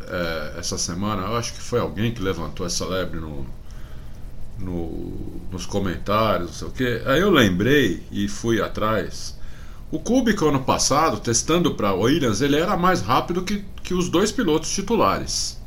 é, 0.00 0.54
essa 0.58 0.76
semana, 0.76 1.22
eu 1.22 1.36
acho 1.36 1.52
que 1.52 1.60
foi 1.60 1.78
alguém 1.78 2.12
que 2.12 2.20
levantou 2.20 2.66
essa 2.66 2.84
lebre 2.84 3.20
no, 3.20 3.46
no, 4.58 5.40
nos 5.50 5.66
comentários, 5.66 6.48
não 6.48 6.54
sei 6.54 6.68
o 6.68 6.70
quê. 6.70 7.02
Aí 7.06 7.20
eu 7.20 7.30
lembrei 7.30 8.02
e 8.10 8.28
fui 8.28 8.60
atrás. 8.60 9.38
O 9.90 9.98
Kubica 9.98 10.46
ano 10.46 10.62
passado, 10.62 11.20
testando 11.20 11.74
para 11.74 11.92
Williams, 11.92 12.40
ele 12.40 12.56
era 12.56 12.76
mais 12.76 13.02
rápido 13.02 13.42
que, 13.42 13.64
que 13.82 13.92
os 13.92 14.08
dois 14.08 14.32
pilotos 14.32 14.70
titulares. 14.72 15.60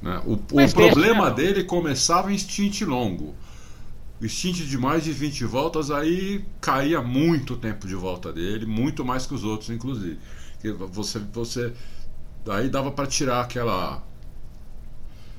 Né? 0.00 0.20
O, 0.24 0.34
o 0.34 0.72
problema 0.72 1.30
dele 1.30 1.64
começava 1.64 2.32
em 2.32 2.38
stint 2.38 2.82
longo. 2.82 3.34
O 4.20 4.26
stint 4.28 4.66
de 4.66 4.78
mais 4.78 5.04
de 5.04 5.12
20 5.12 5.44
voltas 5.44 5.90
aí 5.90 6.44
caía 6.60 7.02
muito 7.02 7.56
tempo 7.56 7.86
de 7.86 7.94
volta 7.94 8.32
dele, 8.32 8.64
muito 8.64 9.04
mais 9.04 9.26
que 9.26 9.34
os 9.34 9.44
outros, 9.44 9.68
inclusive. 9.70 10.18
Você, 10.90 11.18
você 11.32 11.72
daí 12.44 12.70
dava 12.70 12.90
para 12.90 13.06
tirar 13.06 13.40
aquela 13.42 14.02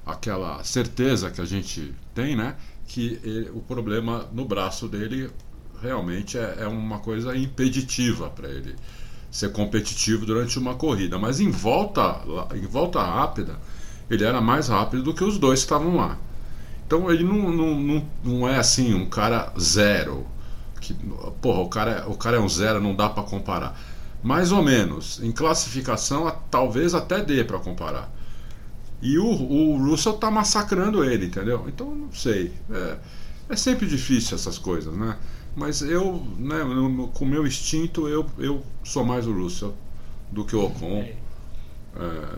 aquela 0.05 0.63
certeza 0.63 1.29
que 1.29 1.41
a 1.41 1.45
gente 1.45 1.93
tem, 2.13 2.35
né? 2.35 2.55
Que 2.87 3.19
ele, 3.23 3.49
o 3.49 3.61
problema 3.61 4.27
no 4.31 4.45
braço 4.45 4.87
dele 4.87 5.29
realmente 5.81 6.37
é, 6.37 6.57
é 6.61 6.67
uma 6.67 6.99
coisa 6.99 7.35
impeditiva 7.35 8.29
para 8.29 8.47
ele 8.47 8.75
ser 9.29 9.51
competitivo 9.51 10.25
durante 10.25 10.57
uma 10.57 10.75
corrida. 10.75 11.17
Mas 11.19 11.39
em 11.39 11.51
volta, 11.51 12.21
em 12.55 12.65
volta 12.65 13.01
rápida, 13.01 13.59
ele 14.09 14.23
era 14.23 14.39
mais 14.39 14.69
rápido 14.69 15.03
do 15.03 15.13
que 15.13 15.23
os 15.23 15.37
dois 15.37 15.59
que 15.59 15.65
estavam 15.65 15.95
lá. 15.95 16.17
Então 16.87 17.11
ele 17.11 17.25
não, 17.25 17.51
não, 17.51 17.79
não, 17.79 18.09
não 18.23 18.49
é 18.49 18.57
assim 18.57 18.93
um 18.93 19.05
cara 19.05 19.51
zero. 19.59 20.25
Que, 20.79 20.93
porra, 21.41 21.59
o 21.59 21.67
cara, 21.67 22.05
o 22.07 22.15
cara 22.15 22.37
é 22.37 22.39
um 22.39 22.47
zero, 22.47 22.79
não 22.79 22.95
dá 22.95 23.09
para 23.09 23.23
comparar. 23.23 23.77
Mais 24.23 24.53
ou 24.53 24.63
menos. 24.63 25.21
Em 25.21 25.31
classificação, 25.33 26.33
talvez 26.49 26.95
até 26.95 27.21
dê 27.21 27.43
para 27.43 27.59
comparar. 27.59 28.09
E 29.01 29.19
o, 29.19 29.25
o 29.25 29.77
Russell 29.85 30.13
tá 30.13 30.31
massacrando 30.31 31.03
ele, 31.03 31.25
entendeu? 31.25 31.65
Então 31.67 31.93
não 31.93 32.11
sei. 32.13 32.53
É, 32.71 32.97
é 33.49 33.55
sempre 33.57 33.85
difícil 33.85 34.35
essas 34.35 34.57
coisas, 34.57 34.95
né? 34.95 35.17
Mas 35.57 35.81
eu, 35.81 36.25
né, 36.37 36.63
no, 36.63 37.09
com 37.09 37.25
o 37.25 37.27
meu 37.27 37.45
instinto, 37.45 38.07
eu, 38.07 38.25
eu 38.37 38.63
sou 38.83 39.03
mais 39.03 39.27
o 39.27 39.33
Russell 39.33 39.75
do 40.31 40.45
que 40.45 40.55
o 40.55 40.63
Ocon. 40.63 41.05
É, 41.95 42.35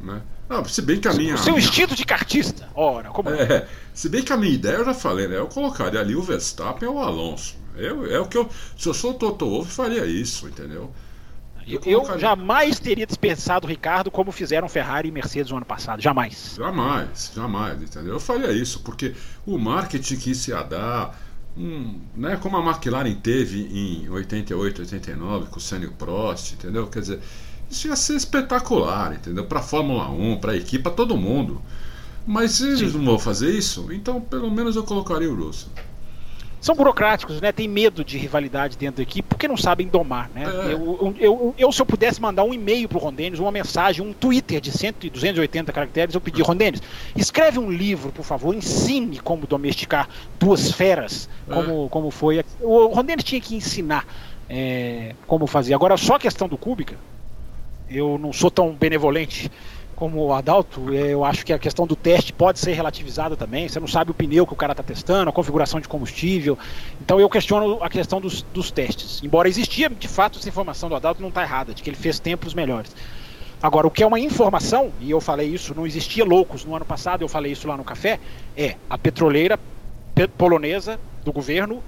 né? 0.00 0.22
Não, 0.50 0.64
se 0.64 0.82
bem 0.82 1.00
que 1.00 1.06
a 1.06 1.12
minha. 1.12 1.36
O 1.36 1.38
seu 1.38 1.56
instinto 1.56 1.94
de 1.94 2.04
cartista. 2.04 2.68
Ora, 2.74 3.10
como 3.10 3.30
é? 3.30 3.68
Se 3.94 4.08
bem 4.08 4.20
que 4.20 4.32
a 4.32 4.36
minha 4.36 4.52
ideia 4.52 4.78
eu 4.78 4.84
já 4.84 4.92
falei, 4.92 5.28
né? 5.28 5.38
Eu 5.38 5.46
colocaria 5.46 6.00
ali 6.00 6.16
o 6.16 6.22
Verstappen 6.22 6.88
ou 6.88 6.96
o 6.96 6.98
Alonso. 6.98 7.56
Eu, 7.76 8.04
é 8.10 8.18
o 8.18 8.26
que 8.26 8.36
eu. 8.36 8.50
Se 8.76 8.88
eu 8.88 8.92
sou 8.92 9.12
o 9.12 9.14
Toto 9.14 9.48
Wolff, 9.48 9.70
faria 9.70 10.04
isso, 10.04 10.48
entendeu? 10.48 10.92
Eu, 11.68 11.80
eu, 11.84 12.18
jamais 12.18 12.80
teria 12.80 13.06
dispensado 13.06 13.64
o 13.64 13.70
Ricardo 13.70 14.10
como 14.10 14.32
fizeram 14.32 14.68
Ferrari 14.68 15.08
e 15.08 15.12
Mercedes 15.12 15.52
no 15.52 15.58
ano 15.58 15.66
passado. 15.66 16.02
Jamais. 16.02 16.56
Jamais, 16.56 17.30
jamais, 17.32 17.80
entendeu? 17.80 18.14
Eu 18.14 18.20
faria 18.20 18.50
isso, 18.50 18.80
porque 18.80 19.14
o 19.46 19.56
marketing 19.56 20.16
que 20.16 20.34
se 20.34 20.50
ia 20.50 20.64
dar. 20.64 21.16
Hum, 21.56 22.00
né, 22.16 22.36
como 22.36 22.56
a 22.56 22.64
McLaren 22.64 23.14
teve 23.14 23.68
em 23.72 24.08
88, 24.08 24.82
89 24.82 25.46
com 25.48 25.58
o 25.58 25.60
Senna 25.60 25.88
Prost, 25.90 26.54
entendeu? 26.54 26.86
Quer 26.86 27.00
dizer, 27.00 27.20
isso 27.70 27.86
ia 27.86 27.96
ser 27.96 28.16
espetacular, 28.16 29.14
entendeu? 29.14 29.44
Para 29.44 29.62
Fórmula 29.62 30.10
1, 30.10 30.38
para 30.38 30.52
a 30.52 30.56
equipe, 30.56 30.82
para 30.82 30.92
todo 30.92 31.16
mundo. 31.16 31.62
Mas 32.26 32.60
eles 32.60 32.92
Sim. 32.92 32.98
não 32.98 33.04
vão 33.04 33.18
fazer 33.18 33.50
isso, 33.50 33.88
então 33.92 34.20
pelo 34.20 34.50
menos 34.50 34.76
eu 34.76 34.82
colocaria 34.82 35.30
o 35.30 35.34
Russell. 35.34 35.70
São 36.60 36.74
burocráticos, 36.74 37.40
né? 37.40 37.52
Tem 37.52 37.66
medo 37.66 38.04
de 38.04 38.18
rivalidade 38.18 38.76
dentro 38.76 38.96
da 38.96 39.02
equipe 39.02 39.26
porque 39.26 39.48
não 39.48 39.56
sabem 39.56 39.88
domar, 39.88 40.30
né? 40.34 40.44
É. 40.44 40.74
Eu, 40.74 41.16
eu, 41.18 41.54
eu, 41.56 41.72
se 41.72 41.80
eu 41.80 41.86
pudesse 41.86 42.20
mandar 42.20 42.44
um 42.44 42.52
e-mail 42.52 42.86
pro 42.86 42.98
Rondenes, 42.98 43.38
uma 43.38 43.50
mensagem, 43.50 44.04
um 44.04 44.12
Twitter 44.12 44.60
de 44.60 44.70
100, 44.70 44.92
280 45.10 45.72
caracteres, 45.72 46.14
eu 46.14 46.20
pedi, 46.20 46.42
Rondenes, 46.42 46.82
escreve 47.16 47.58
um 47.58 47.70
livro, 47.70 48.12
por 48.12 48.26
favor, 48.26 48.54
ensine 48.54 49.18
como 49.20 49.46
domesticar 49.46 50.06
duas 50.38 50.70
feras, 50.70 51.30
como, 51.48 51.86
é. 51.86 51.88
como 51.88 52.10
foi. 52.10 52.44
O 52.60 52.88
Rondenes 52.88 53.24
tinha 53.24 53.40
que 53.40 53.54
ensinar 53.54 54.06
é, 54.46 55.14
como 55.26 55.46
fazer. 55.46 55.72
Agora, 55.72 55.96
só 55.96 56.16
a 56.16 56.18
questão 56.18 56.46
do 56.46 56.58
Cúbica, 56.58 56.96
eu 57.90 58.16
não 58.18 58.32
sou 58.32 58.50
tão 58.50 58.72
benevolente 58.72 59.50
como 59.96 60.24
o 60.24 60.32
Adalto, 60.32 60.94
é, 60.94 61.12
eu 61.12 61.22
acho 61.26 61.44
que 61.44 61.52
a 61.52 61.58
questão 61.58 61.86
do 61.86 61.94
teste 61.94 62.32
pode 62.32 62.58
ser 62.58 62.72
relativizada 62.72 63.36
também. 63.36 63.68
Você 63.68 63.78
não 63.78 63.86
sabe 63.86 64.10
o 64.10 64.14
pneu 64.14 64.46
que 64.46 64.52
o 64.54 64.56
cara 64.56 64.72
está 64.72 64.82
testando, 64.82 65.28
a 65.28 65.32
configuração 65.32 65.78
de 65.78 65.86
combustível. 65.86 66.58
Então 67.02 67.20
eu 67.20 67.28
questiono 67.28 67.82
a 67.82 67.90
questão 67.90 68.18
dos, 68.18 68.40
dos 68.40 68.70
testes. 68.70 69.22
Embora 69.22 69.46
existia, 69.46 69.90
de 69.90 70.08
fato, 70.08 70.38
essa 70.38 70.48
informação 70.48 70.88
do 70.88 70.94
Adalto 70.94 71.20
não 71.20 71.28
está 71.28 71.42
errada, 71.42 71.74
de 71.74 71.82
que 71.82 71.90
ele 71.90 71.98
fez 71.98 72.18
tempos 72.18 72.54
melhores. 72.54 72.96
Agora, 73.62 73.86
o 73.86 73.90
que 73.90 74.02
é 74.02 74.06
uma 74.06 74.18
informação, 74.18 74.90
e 75.00 75.10
eu 75.10 75.20
falei 75.20 75.48
isso, 75.48 75.74
não 75.74 75.86
existia 75.86 76.24
loucos 76.24 76.64
no 76.64 76.74
ano 76.74 76.86
passado, 76.86 77.20
eu 77.20 77.28
falei 77.28 77.52
isso 77.52 77.68
lá 77.68 77.76
no 77.76 77.84
café, 77.84 78.18
é 78.56 78.76
a 78.88 78.96
petroleira 78.96 79.60
polonesa 80.38 80.98
do 81.22 81.30
governo 81.30 81.82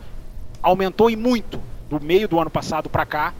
aumentou 0.63 1.11
e 1.11 1.17
muito 1.17 1.59
do 1.89 1.99
meio 1.99 2.29
do 2.29 2.39
ano 2.39 2.51
passado 2.51 2.91
para 2.91 3.07
cá 3.07 3.35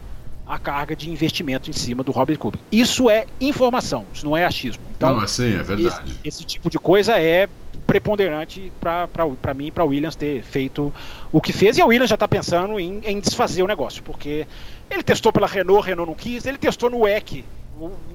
a 0.45 0.59
carga 0.59 0.95
de 0.95 1.09
investimento 1.09 1.69
em 1.69 1.73
cima 1.73 2.03
do 2.03 2.11
Robert 2.11 2.37
Kubica. 2.37 2.63
Isso 2.71 3.09
é 3.09 3.25
informação, 3.39 4.05
isso 4.13 4.25
não 4.25 4.35
é 4.35 4.45
achismo. 4.45 4.83
Então, 4.95 5.15
não, 5.15 5.23
assim, 5.23 5.55
é 5.55 5.63
verdade. 5.63 6.11
Esse, 6.11 6.19
esse 6.23 6.43
tipo 6.43 6.69
de 6.69 6.77
coisa 6.77 7.17
é 7.17 7.47
preponderante 7.87 8.71
para 8.79 9.53
mim 9.53 9.67
e 9.67 9.71
para 9.71 9.83
Williams 9.83 10.15
ter 10.15 10.41
feito 10.43 10.93
o 11.31 11.41
que 11.41 11.53
fez. 11.53 11.77
E 11.77 11.81
a 11.81 11.85
Williams 11.85 12.09
já 12.09 12.15
está 12.15 12.27
pensando 12.27 12.79
em, 12.79 13.01
em, 13.05 13.19
desfazer 13.19 13.63
o 13.63 13.67
negócio, 13.67 14.03
porque 14.03 14.47
ele 14.89 15.03
testou 15.03 15.31
pela 15.31 15.47
Renault, 15.47 15.85
Renault 15.85 16.09
não 16.09 16.15
quis, 16.15 16.45
ele 16.45 16.57
testou 16.57 16.89
no 16.89 16.99
WEC, 17.01 17.43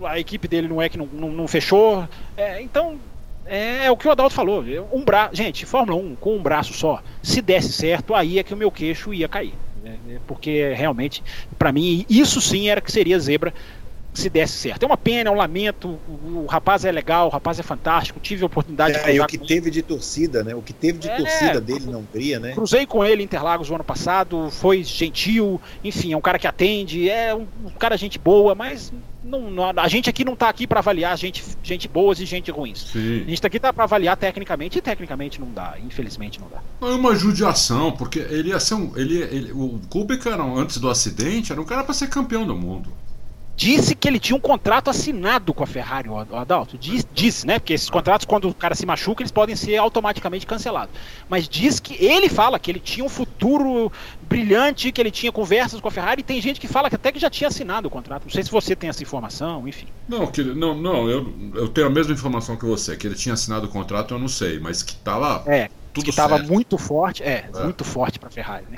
a 0.04 0.18
equipe 0.18 0.46
dele 0.46 0.68
no 0.68 0.76
WEC 0.76 0.96
não, 0.96 1.06
não, 1.06 1.28
não 1.30 1.48
fechou. 1.48 2.06
É, 2.36 2.60
então, 2.62 2.98
é, 3.46 3.86
é, 3.86 3.90
o 3.90 3.96
que 3.96 4.06
o 4.06 4.10
Adalto 4.10 4.34
falou. 4.34 4.64
Um 4.92 5.02
bra... 5.02 5.30
Gente, 5.32 5.64
Fórmula 5.64 5.98
1 5.98 6.16
com 6.16 6.36
um 6.36 6.42
braço 6.42 6.74
só, 6.74 7.02
se 7.22 7.40
desse 7.40 7.72
certo, 7.72 8.14
aí 8.14 8.38
é 8.38 8.42
que 8.42 8.54
o 8.54 8.56
meu 8.56 8.70
queixo 8.70 9.12
ia 9.12 9.28
cair. 9.28 9.54
Né? 10.06 10.18
Porque 10.26 10.72
realmente, 10.74 11.22
para 11.58 11.72
mim, 11.72 12.04
isso 12.08 12.40
sim 12.40 12.68
era 12.68 12.80
que 12.80 12.90
seria 12.90 13.18
zebra 13.18 13.52
se 14.18 14.28
desse 14.28 14.54
certo. 14.54 14.82
É 14.82 14.86
uma 14.86 14.96
pena, 14.96 15.30
é 15.30 15.32
um 15.32 15.36
lamento. 15.36 15.98
O, 16.08 16.42
o 16.42 16.46
rapaz 16.46 16.84
é 16.84 16.90
legal, 16.90 17.26
o 17.28 17.30
rapaz 17.30 17.58
é 17.58 17.62
fantástico. 17.62 18.18
Tive 18.20 18.42
a 18.42 18.46
oportunidade 18.46 18.96
é, 18.96 19.02
de 19.02 19.10
e 19.12 19.20
o 19.20 19.26
que 19.26 19.38
teve 19.38 19.70
de 19.70 19.82
torcida, 19.82 20.42
né? 20.42 20.54
O 20.54 20.62
que 20.62 20.72
teve 20.72 20.98
de 20.98 21.08
é, 21.08 21.16
torcida 21.16 21.60
dele 21.60 21.86
na 21.86 21.98
Hungria, 21.98 22.40
né? 22.40 22.52
Cruzei 22.52 22.86
com 22.86 23.04
ele 23.04 23.22
em 23.22 23.24
Interlagos 23.24 23.70
o 23.70 23.74
ano 23.74 23.84
passado, 23.84 24.50
foi 24.50 24.82
gentil, 24.82 25.60
enfim, 25.84 26.12
é 26.12 26.16
um 26.16 26.20
cara 26.20 26.38
que 26.38 26.46
atende, 26.46 27.08
é 27.08 27.34
um, 27.34 27.46
um 27.64 27.70
cara 27.78 27.96
gente 27.96 28.18
boa, 28.18 28.54
mas 28.54 28.92
não, 29.28 29.50
não, 29.50 29.72
a 29.76 29.88
gente 29.88 30.08
aqui 30.08 30.24
não 30.24 30.32
está 30.32 30.48
aqui 30.48 30.66
para 30.66 30.80
avaliar 30.80 31.16
gente, 31.16 31.44
gente 31.62 31.86
boas 31.86 32.18
e 32.18 32.24
gente 32.24 32.50
ruins. 32.50 32.90
Sim. 32.92 33.16
A 33.16 33.18
gente 33.18 33.34
está 33.34 33.46
aqui 33.46 33.60
tá 33.60 33.72
para 33.72 33.84
avaliar 33.84 34.16
tecnicamente 34.16 34.78
e 34.78 34.82
tecnicamente 34.82 35.40
não 35.40 35.52
dá, 35.52 35.76
infelizmente 35.84 36.40
não 36.40 36.48
dá. 36.48 36.88
É 36.88 36.92
uma 36.92 37.14
judiação, 37.14 37.92
porque 37.92 38.18
ele 38.18 38.48
ia 38.48 38.60
ser 38.60 38.74
um. 38.74 38.96
Ele, 38.96 39.18
ele, 39.18 39.52
o 39.52 39.78
Kubica, 39.90 40.34
antes 40.42 40.78
do 40.78 40.88
acidente, 40.88 41.52
era 41.52 41.60
um 41.60 41.64
cara 41.64 41.84
para 41.84 41.94
ser 41.94 42.08
campeão 42.08 42.46
do 42.46 42.56
mundo. 42.56 42.92
Disse 43.58 43.96
que 43.96 44.06
ele 44.06 44.20
tinha 44.20 44.36
um 44.36 44.40
contrato 44.40 44.88
assinado 44.88 45.52
com 45.52 45.64
a 45.64 45.66
Ferrari, 45.66 46.08
o 46.08 46.16
Adalto. 46.16 46.78
Diz, 46.78 47.04
disse, 47.12 47.44
né? 47.44 47.58
Porque 47.58 47.72
esses 47.72 47.90
contratos, 47.90 48.24
quando 48.24 48.48
o 48.48 48.54
cara 48.54 48.72
se 48.76 48.86
machuca, 48.86 49.20
eles 49.20 49.32
podem 49.32 49.56
ser 49.56 49.76
automaticamente 49.76 50.46
cancelados. 50.46 50.94
Mas 51.28 51.48
diz 51.48 51.80
que 51.80 52.02
ele 52.02 52.28
fala 52.28 52.56
que 52.60 52.70
ele 52.70 52.78
tinha 52.78 53.04
um 53.04 53.08
futuro 53.08 53.90
brilhante, 54.22 54.92
que 54.92 55.00
ele 55.00 55.10
tinha 55.10 55.32
conversas 55.32 55.80
com 55.80 55.88
a 55.88 55.90
Ferrari, 55.90 56.20
e 56.20 56.22
tem 56.22 56.40
gente 56.40 56.60
que 56.60 56.68
fala 56.68 56.88
que 56.88 56.94
até 56.94 57.10
que 57.10 57.18
já 57.18 57.28
tinha 57.28 57.48
assinado 57.48 57.88
o 57.88 57.90
contrato. 57.90 58.22
Não 58.26 58.30
sei 58.30 58.44
se 58.44 58.50
você 58.50 58.76
tem 58.76 58.90
essa 58.90 59.02
informação, 59.02 59.66
enfim. 59.66 59.88
Não, 60.08 60.28
que, 60.28 60.44
não, 60.44 60.76
não 60.76 61.10
eu, 61.10 61.34
eu 61.54 61.68
tenho 61.68 61.88
a 61.88 61.90
mesma 61.90 62.14
informação 62.14 62.56
que 62.56 62.64
você, 62.64 62.96
que 62.96 63.08
ele 63.08 63.16
tinha 63.16 63.32
assinado 63.32 63.66
o 63.66 63.68
contrato, 63.68 64.14
eu 64.14 64.20
não 64.20 64.28
sei, 64.28 64.60
mas 64.60 64.84
que 64.84 64.94
tá 64.94 65.16
lá. 65.16 65.42
É, 65.48 65.68
tudo 65.98 66.04
que 66.04 66.10
estava 66.10 66.38
muito 66.38 66.78
forte, 66.78 67.22
é, 67.22 67.48
é. 67.52 67.62
muito 67.62 67.84
forte 67.84 68.18
para 68.18 68.28
a 68.28 68.32
Ferrari. 68.32 68.64
Né? 68.70 68.76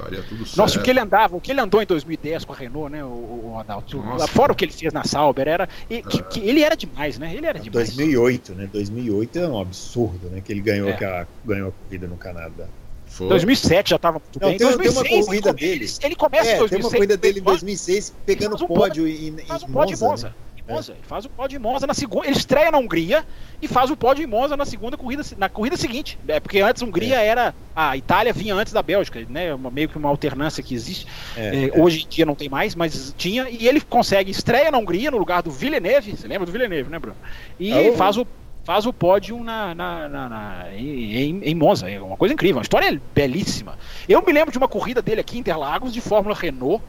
Nossa, 0.56 0.78
o 0.78 0.82
que 0.82 0.90
ele 0.90 1.00
andava, 1.00 1.36
o 1.36 1.40
que 1.40 1.50
ele 1.50 1.60
andou 1.60 1.82
em 1.82 1.86
2010 1.86 2.44
com 2.44 2.52
a 2.52 2.56
Renault, 2.56 2.90
né, 2.90 3.04
o, 3.04 3.52
o 3.52 3.56
Adalto, 3.58 3.98
Nossa, 3.98 4.26
fora 4.26 4.52
o 4.52 4.54
que 4.54 4.64
ele 4.64 4.72
fez 4.72 4.92
na 4.92 5.04
Sauber, 5.04 5.46
era 5.46 5.68
e, 5.88 6.02
que, 6.02 6.22
que, 6.22 6.40
ele 6.40 6.62
era 6.62 6.76
demais, 6.76 7.18
né? 7.18 7.34
Ele 7.34 7.46
era 7.46 7.58
demais. 7.58 7.94
2008, 7.94 8.54
né? 8.54 8.68
2008 8.72 9.38
é 9.38 9.48
um 9.48 9.60
absurdo, 9.60 10.28
né? 10.28 10.40
Que 10.40 10.52
ele 10.52 10.60
ganhou, 10.60 10.88
é. 10.88 10.92
que 10.94 11.04
a, 11.04 11.26
ganhou 11.44 11.68
a 11.68 11.72
corrida 11.72 12.06
no 12.06 12.16
Canadá. 12.16 12.66
Foi. 13.06 13.28
2007 13.28 13.90
já 13.90 13.96
estava 13.96 14.20
muito 14.20 14.40
Não, 14.40 14.48
bem. 14.48 14.58
Tem, 14.58 14.66
2006, 14.68 15.02
tem 15.02 15.18
uma 15.18 15.26
corrida 15.26 15.52
dele. 15.52 15.86
Ele 16.00 16.14
começa 16.14 16.50
é, 16.50 16.54
em 16.54 16.58
2006. 16.58 16.70
Tem 16.70 16.80
uma 16.80 16.90
corrida 16.90 17.16
dele 17.16 17.40
em 17.40 17.42
2006 17.42 18.14
pegando 18.24 18.66
pódio 18.68 19.08
em, 19.08 19.28
em 19.28 19.46
faz 19.46 19.64
um 19.64 19.66
pódio 19.66 19.98
Monza. 19.98 20.06
Monza. 20.06 20.28
Né? 20.28 20.34
Monza. 20.68 20.92
Ele 20.92 21.02
faz 21.02 21.24
o 21.24 21.28
pódio 21.28 21.56
em 21.56 21.58
Monza 21.58 21.86
na 21.86 21.94
segunda. 21.94 22.26
Ele 22.26 22.36
estreia 22.36 22.70
na 22.70 22.78
Hungria 22.78 23.24
e 23.60 23.68
faz 23.68 23.90
o 23.90 23.96
pódio 23.96 24.22
em 24.22 24.26
Monza 24.26 24.56
na 24.56 24.64
segunda 24.64 24.96
corrida, 24.96 25.22
na 25.36 25.48
corrida 25.48 25.76
seguinte. 25.76 26.18
É 26.28 26.40
porque 26.40 26.60
antes 26.60 26.82
a 26.82 26.86
Hungria 26.86 27.20
é. 27.20 27.26
era. 27.26 27.54
A 27.74 27.96
Itália 27.96 28.32
vinha 28.32 28.54
antes 28.54 28.72
da 28.72 28.82
Bélgica, 28.82 29.24
né? 29.28 29.54
Uma, 29.54 29.70
meio 29.70 29.88
que 29.88 29.96
uma 29.96 30.08
alternância 30.08 30.62
que 30.62 30.74
existe. 30.74 31.06
É, 31.36 31.66
é, 31.66 31.80
hoje 31.80 32.04
em 32.04 32.08
dia 32.08 32.26
não 32.26 32.34
tem 32.34 32.48
mais, 32.48 32.74
mas 32.74 33.14
tinha. 33.16 33.48
E 33.48 33.66
ele 33.66 33.80
consegue 33.80 34.30
estreia 34.30 34.70
na 34.70 34.78
Hungria 34.78 35.10
no 35.10 35.18
lugar 35.18 35.42
do 35.42 35.50
Villeneuve. 35.50 36.16
Você 36.16 36.26
lembra 36.26 36.46
do 36.46 36.52
Villeneuve, 36.52 36.90
né, 36.90 36.98
Bruno? 36.98 37.16
E 37.58 37.72
oh. 37.90 37.92
faz 37.94 38.16
o 38.16 38.26
faz 38.64 38.86
o 38.86 38.92
pódio 38.92 39.42
na, 39.42 39.74
na, 39.74 40.08
na, 40.08 40.28
na 40.28 40.74
em, 40.74 41.42
em, 41.42 41.54
Monza. 41.54 41.90
É 41.90 42.00
uma 42.00 42.16
coisa 42.16 42.34
incrível, 42.34 42.58
uma 42.58 42.62
história 42.62 43.00
belíssima. 43.14 43.78
Eu 44.08 44.22
me 44.24 44.32
lembro 44.32 44.52
de 44.52 44.58
uma 44.58 44.68
corrida 44.68 45.02
dele 45.02 45.20
aqui 45.20 45.36
em 45.36 45.40
Interlagos, 45.40 45.92
de 45.92 46.00
Fórmula 46.00 46.34
Renault, 46.34 46.82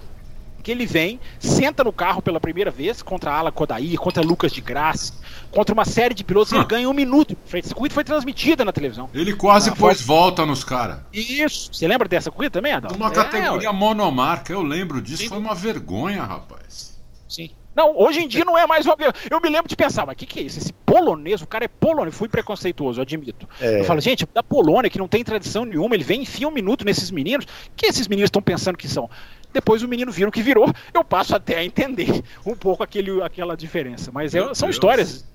que 0.62 0.72
ele 0.72 0.86
vem, 0.86 1.20
senta 1.40 1.84
no 1.84 1.92
carro 1.92 2.22
pela 2.22 2.40
primeira 2.40 2.72
vez 2.72 3.02
contra 3.02 3.34
Alan 3.34 3.52
Kodair, 3.52 3.98
contra 4.00 4.22
Lucas 4.24 4.52
de 4.52 4.62
Graça, 4.62 5.14
contra 5.50 5.74
uma 5.74 5.86
série 5.86 6.14
de 6.14 6.24
pilotos, 6.24 6.52
e 6.52 6.56
ele 6.56 6.66
ganha 6.66 6.90
um 6.90 6.94
minuto. 6.94 7.36
Essa 7.52 7.74
corrida 7.74 7.94
foi 7.94 8.04
transmitida 8.04 8.64
na 8.64 8.72
televisão. 8.72 9.10
Ele 9.14 9.34
quase 9.34 9.72
pôs 9.76 10.02
volta 10.02 10.46
nos 10.46 10.64
caras. 10.64 11.00
Isso. 11.12 11.74
Você 11.74 11.88
lembra 11.88 12.08
dessa 12.08 12.32
corrida 12.32 12.52
também, 12.52 12.74
Adão? 12.74 12.92
Uma 12.96 13.10
é, 13.10 13.12
categoria 13.12 13.74
monomarca, 13.74 14.54
eu 14.54 14.62
lembro 14.62 15.02
disso. 15.02 15.24
Sim. 15.24 15.30
Foi 15.30 15.38
uma 15.38 15.56
vergonha, 15.56 16.24
rapaz. 16.24 17.00
Sim. 17.28 17.50
Não, 17.76 17.98
hoje 17.98 18.20
em 18.20 18.28
dia 18.28 18.44
não 18.44 18.58
é 18.58 18.68
mais 18.68 18.86
uma. 18.86 18.96
Eu 19.30 19.40
me 19.40 19.50
lembro 19.50 19.68
de 19.68 19.76
pensar, 19.76 20.06
mas 20.06 20.14
o 20.14 20.18
que, 20.18 20.26
que 20.26 20.40
é 20.40 20.44
isso? 20.44 20.60
Esse 20.60 20.74
polonês, 20.74 21.42
o 21.42 21.48
cara 21.48 21.66
é 21.66 21.68
polonês. 21.68 22.16
Fui 22.16 22.28
preconceituoso, 22.28 23.00
eu 23.00 23.04
admito. 23.04 23.48
É. 23.60 23.80
Eu 23.80 23.86
falo, 23.86 24.02
gente, 24.02 24.28
da 24.34 24.44
Polônia, 24.44 24.90
que 24.90 25.00
não 25.00 25.08
tem 25.08 25.24
tradição 25.24 25.64
nenhuma, 25.64 25.96
ele 25.96 26.04
vem 26.04 26.22
enfia 26.22 26.48
um 26.48 26.52
minuto 26.52 26.84
nesses 26.84 27.10
meninos. 27.12 27.46
O 27.46 27.50
que 27.76 27.86
esses 27.86 28.08
meninos 28.08 28.28
estão 28.28 28.42
pensando 28.42 28.78
que 28.78 28.88
são? 28.88 29.10
Depois 29.54 29.84
o 29.84 29.88
menino 29.88 30.12
vira 30.12 30.30
o 30.30 30.32
que 30.32 30.42
virou, 30.42 30.72
eu 30.94 31.04
passo 31.04 31.36
até 31.36 31.58
a 31.58 31.66
entender 31.66 32.24
um 32.46 32.56
pouco 32.56 32.84
aquele, 32.84 33.22
aquela 33.22 33.56
diferença. 33.56 34.12
Mas 34.12 34.34
é, 34.34 34.40
são 34.54 34.68
Deus. 34.68 34.76
histórias. 34.76 35.26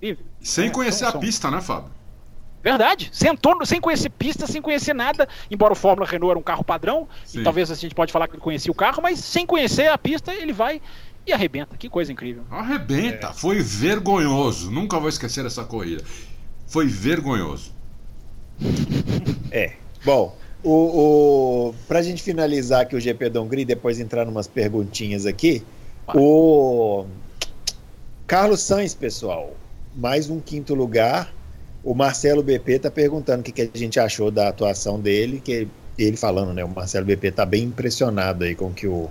Sem 0.40 0.68
é, 0.68 0.70
conhecer 0.70 1.04
são, 1.04 1.08
a 1.08 1.18
pista, 1.18 1.50
né, 1.50 1.60
Fábio? 1.60 1.90
Verdade. 2.62 3.10
Sentou 3.12 3.64
sem 3.64 3.80
conhecer 3.80 4.08
pista, 4.08 4.46
sem 4.46 4.60
conhecer 4.60 4.94
nada. 4.94 5.28
Embora 5.50 5.72
o 5.72 5.76
Fórmula 5.76 6.08
Renault 6.08 6.30
era 6.30 6.38
um 6.38 6.42
carro 6.42 6.64
padrão, 6.64 7.06
Sim. 7.24 7.40
e 7.40 7.44
talvez 7.44 7.70
a 7.70 7.74
gente 7.74 7.94
pode 7.94 8.10
falar 8.10 8.26
que 8.26 8.34
ele 8.34 8.42
conhecia 8.42 8.72
o 8.72 8.74
carro, 8.74 9.00
mas 9.02 9.20
sem 9.20 9.46
conhecer 9.46 9.88
a 9.88 9.96
pista, 9.96 10.34
ele 10.34 10.52
vai 10.52 10.80
e 11.26 11.32
arrebenta. 11.32 11.76
Que 11.76 11.88
coisa 11.88 12.12
incrível. 12.12 12.44
Arrebenta. 12.50 13.28
É. 13.28 13.32
Foi 13.32 13.60
vergonhoso. 13.60 14.70
Nunca 14.70 14.98
vou 14.98 15.08
esquecer 15.08 15.44
essa 15.44 15.64
corrida. 15.64 16.04
Foi 16.66 16.86
vergonhoso. 16.86 17.72
É. 19.50 19.72
Bom, 20.04 20.36
o, 20.62 20.70
o, 21.70 21.74
pra 21.88 22.00
gente 22.02 22.22
finalizar 22.22 22.82
aqui 22.82 22.94
o 22.94 23.00
GP 23.00 23.30
da 23.30 23.40
Hungria 23.40 23.62
e 23.62 23.66
depois 23.66 23.98
entrar 23.98 24.24
numas 24.24 24.46
perguntinhas 24.46 25.26
aqui, 25.26 25.62
o 26.14 27.06
Carlos 28.26 28.62
Sainz, 28.62 28.94
pessoal, 28.94 29.54
mais 29.94 30.30
um 30.30 30.40
quinto 30.40 30.74
lugar. 30.74 31.32
O 31.82 31.94
Marcelo 31.94 32.42
BP 32.42 32.80
tá 32.80 32.90
perguntando 32.90 33.40
o 33.40 33.44
que, 33.44 33.52
que 33.52 33.62
a 33.62 33.78
gente 33.78 34.00
achou 34.00 34.30
da 34.30 34.48
atuação 34.48 34.98
dele, 34.98 35.40
que 35.40 35.68
ele 35.96 36.16
falando, 36.16 36.52
né? 36.52 36.64
O 36.64 36.68
Marcelo 36.68 37.06
BP 37.06 37.30
tá 37.30 37.46
bem 37.46 37.64
impressionado 37.64 38.44
aí 38.44 38.54
com 38.54 38.66
o 38.66 38.74
que 38.74 38.88
o, 38.88 39.08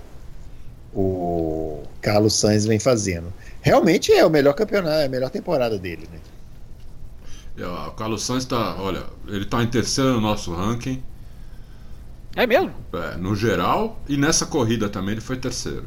o 0.96 1.82
Carlos 2.00 2.34
Sainz 2.34 2.64
vem 2.64 2.80
fazendo. 2.80 3.30
Realmente 3.60 4.12
é 4.12 4.24
o 4.24 4.30
melhor 4.30 4.54
campeonato, 4.54 4.94
é 4.94 5.04
a 5.04 5.08
melhor 5.08 5.28
temporada 5.28 5.78
dele, 5.78 6.08
né? 6.10 6.18
É, 7.58 7.66
o 7.66 7.90
Carlos 7.92 8.22
Sainz 8.22 8.44
está, 8.44 8.76
olha, 8.76 9.04
ele 9.28 9.44
está 9.44 9.62
em 9.62 9.66
terceiro 9.66 10.14
no 10.14 10.20
nosso 10.22 10.54
ranking. 10.54 11.02
É 12.34 12.46
mesmo? 12.46 12.72
É, 12.94 13.16
no 13.16 13.34
geral 13.36 14.00
e 14.08 14.16
nessa 14.16 14.46
corrida 14.46 14.88
também 14.88 15.12
ele 15.12 15.20
foi 15.20 15.36
terceiro. 15.36 15.86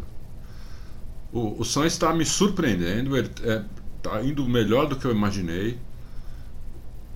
O, 1.34 1.62
o 1.62 1.66
Sainz 1.66 1.94
está 1.94 2.14
me 2.14 2.26
surpreendendo, 2.26 3.18
ele 3.18 3.30
está 3.30 4.20
é, 4.20 4.26
indo 4.26 4.48
melhor 4.48 4.88
do 4.88 4.96
que 4.96 5.06
eu 5.06 5.12
imaginei. 5.12 5.80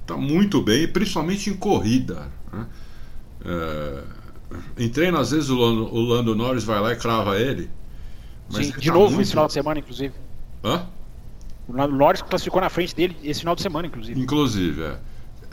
Está 0.02 0.18
muito 0.18 0.62
bem, 0.62 0.88
principalmente 0.88 1.50
em 1.50 1.54
corrida. 1.54 2.28
Né? 2.52 2.68
É, 3.46 4.04
em 4.78 4.90
treino, 4.90 5.18
às 5.18 5.32
vezes 5.32 5.50
o 5.50 5.56
Lando, 5.56 5.94
o 5.94 6.02
Lando 6.02 6.36
Norris 6.36 6.64
vai 6.64 6.80
lá 6.80 6.92
e 6.92 6.96
crava 6.96 7.40
ele. 7.40 7.70
Sim, 8.50 8.72
de 8.72 8.88
tá 8.88 8.94
novo 8.94 9.10
muito... 9.10 9.22
esse 9.22 9.32
final 9.32 9.48
de 9.48 9.54
semana, 9.54 9.80
inclusive. 9.80 10.14
Hã? 10.64 10.86
O 11.68 11.74
Norris 11.74 12.22
classificou 12.22 12.62
na 12.62 12.70
frente 12.70 12.96
dele 12.96 13.18
esse 13.24 13.40
final 13.40 13.56
de 13.56 13.62
semana, 13.62 13.88
inclusive. 13.88 14.20
Inclusive, 14.20 14.84
é. 14.84 15.00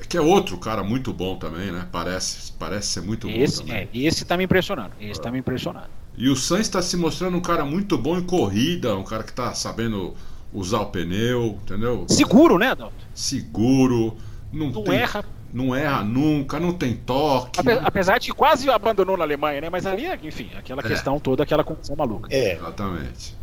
Que 0.09 0.17
é 0.17 0.21
outro 0.21 0.57
cara 0.59 0.83
muito 0.83 1.13
bom 1.13 1.37
também, 1.37 1.71
né? 1.71 1.87
Parece, 1.93 2.53
parece 2.53 2.89
ser 2.89 3.03
muito 3.03 3.29
esse, 3.29 3.61
bom 3.61 3.69
também. 3.69 3.89
É, 3.93 3.99
esse 3.99 4.25
tá 4.25 4.37
me 4.37 4.45
impressionando. 4.45 4.93
Esse 5.01 5.21
é. 5.21 5.23
tá 5.23 5.31
me 5.31 5.39
impressionando. 5.39 5.89
E 6.17 6.29
o 6.29 6.37
Sainz 6.37 6.67
está 6.67 6.83
se 6.83 6.97
mostrando 6.97 7.37
um 7.37 7.41
cara 7.41 7.65
muito 7.65 7.97
bom 7.97 8.19
em 8.19 8.23
corrida, 8.23 8.97
um 8.97 9.05
cara 9.05 9.23
que 9.23 9.33
tá 9.33 9.55
sabendo 9.55 10.15
usar 10.53 10.81
o 10.81 10.87
pneu, 10.87 11.59
entendeu? 11.63 12.07
Seguro, 12.09 12.59
né, 12.59 12.71
Adalto? 12.71 12.95
Seguro. 13.15 14.17
Não, 14.53 14.71
não 14.71 14.83
tem, 14.83 14.97
erra. 14.97 15.25
Não 15.53 15.75
erra 15.75 16.05
nunca, 16.05 16.61
não 16.61 16.73
tem 16.73 16.95
toque. 16.95 17.61
Apesar 17.83 18.19
de 18.19 18.29
que 18.29 18.33
quase 18.33 18.71
abandonou 18.71 19.17
na 19.17 19.25
Alemanha, 19.25 19.61
né? 19.63 19.71
Mas 19.71 19.85
ali, 19.85 20.07
enfim, 20.23 20.51
aquela 20.57 20.81
é. 20.81 20.87
questão 20.87 21.19
toda, 21.19 21.43
aquela 21.43 21.65
condição 21.65 21.97
maluca. 21.97 22.29
É. 22.33 22.55
Exatamente. 22.55 23.37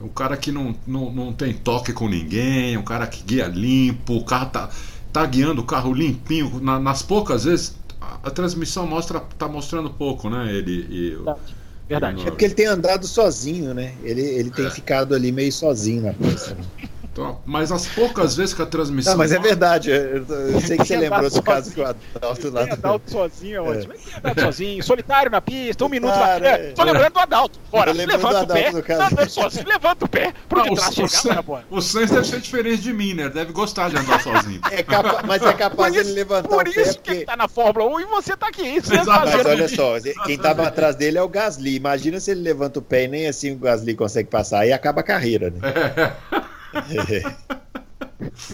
Um 0.00 0.08
cara 0.08 0.36
que 0.36 0.50
não, 0.50 0.74
não, 0.86 1.12
não 1.12 1.32
tem 1.32 1.54
toque 1.54 1.92
com 1.92 2.08
ninguém, 2.08 2.76
um 2.76 2.82
cara 2.82 3.06
que 3.06 3.22
guia 3.22 3.46
limpo, 3.46 4.16
o 4.16 4.24
carro 4.24 4.50
tá 4.50 4.70
tá 5.14 5.24
guiando 5.24 5.62
o 5.62 5.64
carro 5.64 5.94
limpinho. 5.94 6.60
Na, 6.60 6.78
nas 6.78 7.00
poucas 7.00 7.44
vezes, 7.44 7.76
a, 8.00 8.18
a, 8.24 8.30
transmissão 8.30 8.84
mostra, 8.84 9.20
tá 9.38 9.46
mostrando 9.46 9.88
pouco, 9.88 10.28
né? 10.28 10.52
Ele 10.52 10.86
e 10.90 11.10
Verdade. 11.10 11.54
Verdade. 11.88 12.20
É 12.22 12.30
porque 12.30 12.44
ele 12.46 12.54
tem 12.54 12.66
andado 12.66 13.06
sozinho, 13.06 13.72
né? 13.72 13.94
Ele, 14.02 14.22
ele 14.22 14.50
tem 14.50 14.66
é. 14.66 14.70
ficado 14.70 15.14
ali 15.14 15.30
meio 15.30 15.52
sozinho 15.52 16.02
na 16.02 16.12
pista. 16.12 16.56
Então, 17.14 17.40
mas 17.46 17.70
as 17.70 17.86
poucas 17.86 18.34
vezes 18.34 18.52
que 18.52 18.60
a 18.60 18.66
transmissão. 18.66 19.12
Não, 19.12 19.18
mas 19.18 19.30
é 19.30 19.38
verdade. 19.38 19.88
Eu, 19.88 20.26
eu 20.26 20.60
sei 20.60 20.76
que 20.76 20.84
você 20.84 20.96
lembrou 20.96 21.30
do 21.30 21.42
caso 21.42 21.70
que 21.70 21.80
o 21.80 21.86
Adalto 21.86 22.50
lá. 22.50 22.62
Adalto 22.64 23.08
sozinho 23.08 23.56
é 23.56 23.60
ótimo. 23.60 23.92
É. 23.92 23.98
Adalto 24.16 24.40
sozinho, 24.40 24.82
solitário 24.82 25.30
na 25.30 25.40
pista, 25.40 25.84
um 25.84 25.88
minuto 25.88 26.10
lá. 26.10 26.38
É, 26.38 26.72
tô 26.72 26.82
lembrando 26.82 27.12
do 27.12 27.20
Adalto. 27.20 27.60
Bora, 27.70 27.92
levanta 27.92 28.42
o 28.42 28.46
pé. 28.48 28.82
Tá 28.82 29.06
andando 29.06 29.30
sozinho, 29.30 29.68
levanta 29.68 30.04
o 30.04 30.08
pé. 30.08 30.34
Pro 30.48 30.62
de 30.64 30.74
trás 30.74 30.94
chegar, 30.94 31.40
bora. 31.42 31.64
O 31.70 31.80
Sainz 31.80 32.10
deve 32.10 32.26
ser 32.26 32.40
diferente 32.40 32.82
de 32.82 32.92
mim, 32.92 33.14
né? 33.14 33.28
Deve 33.28 33.52
gostar 33.52 33.90
de 33.90 33.96
andar 33.96 34.20
sozinho. 34.20 34.60
É 34.72 34.82
capa, 34.82 35.22
mas 35.24 35.40
é 35.40 35.52
capaz 35.52 35.92
de 35.92 36.00
ele 36.00 36.12
levantar 36.14 36.48
o 36.48 36.50
pé. 36.50 36.64
Por 36.64 36.66
isso 36.66 36.98
que 36.98 37.10
ele 37.12 37.24
tá 37.24 37.36
na 37.36 37.46
Fórmula 37.46 37.94
1 37.96 38.00
e 38.00 38.04
você 38.06 38.36
tá 38.36 38.48
aqui. 38.48 38.80
Você 38.80 38.96
mas 39.04 39.46
olha 39.46 39.68
só, 39.68 39.94
quem 40.26 40.36
tava 40.36 40.66
atrás 40.66 40.96
dele 40.96 41.16
é 41.16 41.22
o 41.22 41.28
Gasly. 41.28 41.76
Imagina 41.76 42.18
se 42.18 42.32
ele 42.32 42.40
levanta 42.40 42.80
o 42.80 42.82
pé 42.82 43.04
e 43.04 43.08
nem 43.08 43.28
assim 43.28 43.52
o 43.52 43.56
Gasly 43.56 43.94
consegue 43.94 44.28
passar. 44.28 44.60
Aí 44.60 44.72
acaba 44.72 45.00
a 45.00 45.04
carreira, 45.04 45.50
né? 45.50 45.60
É. 45.62 46.40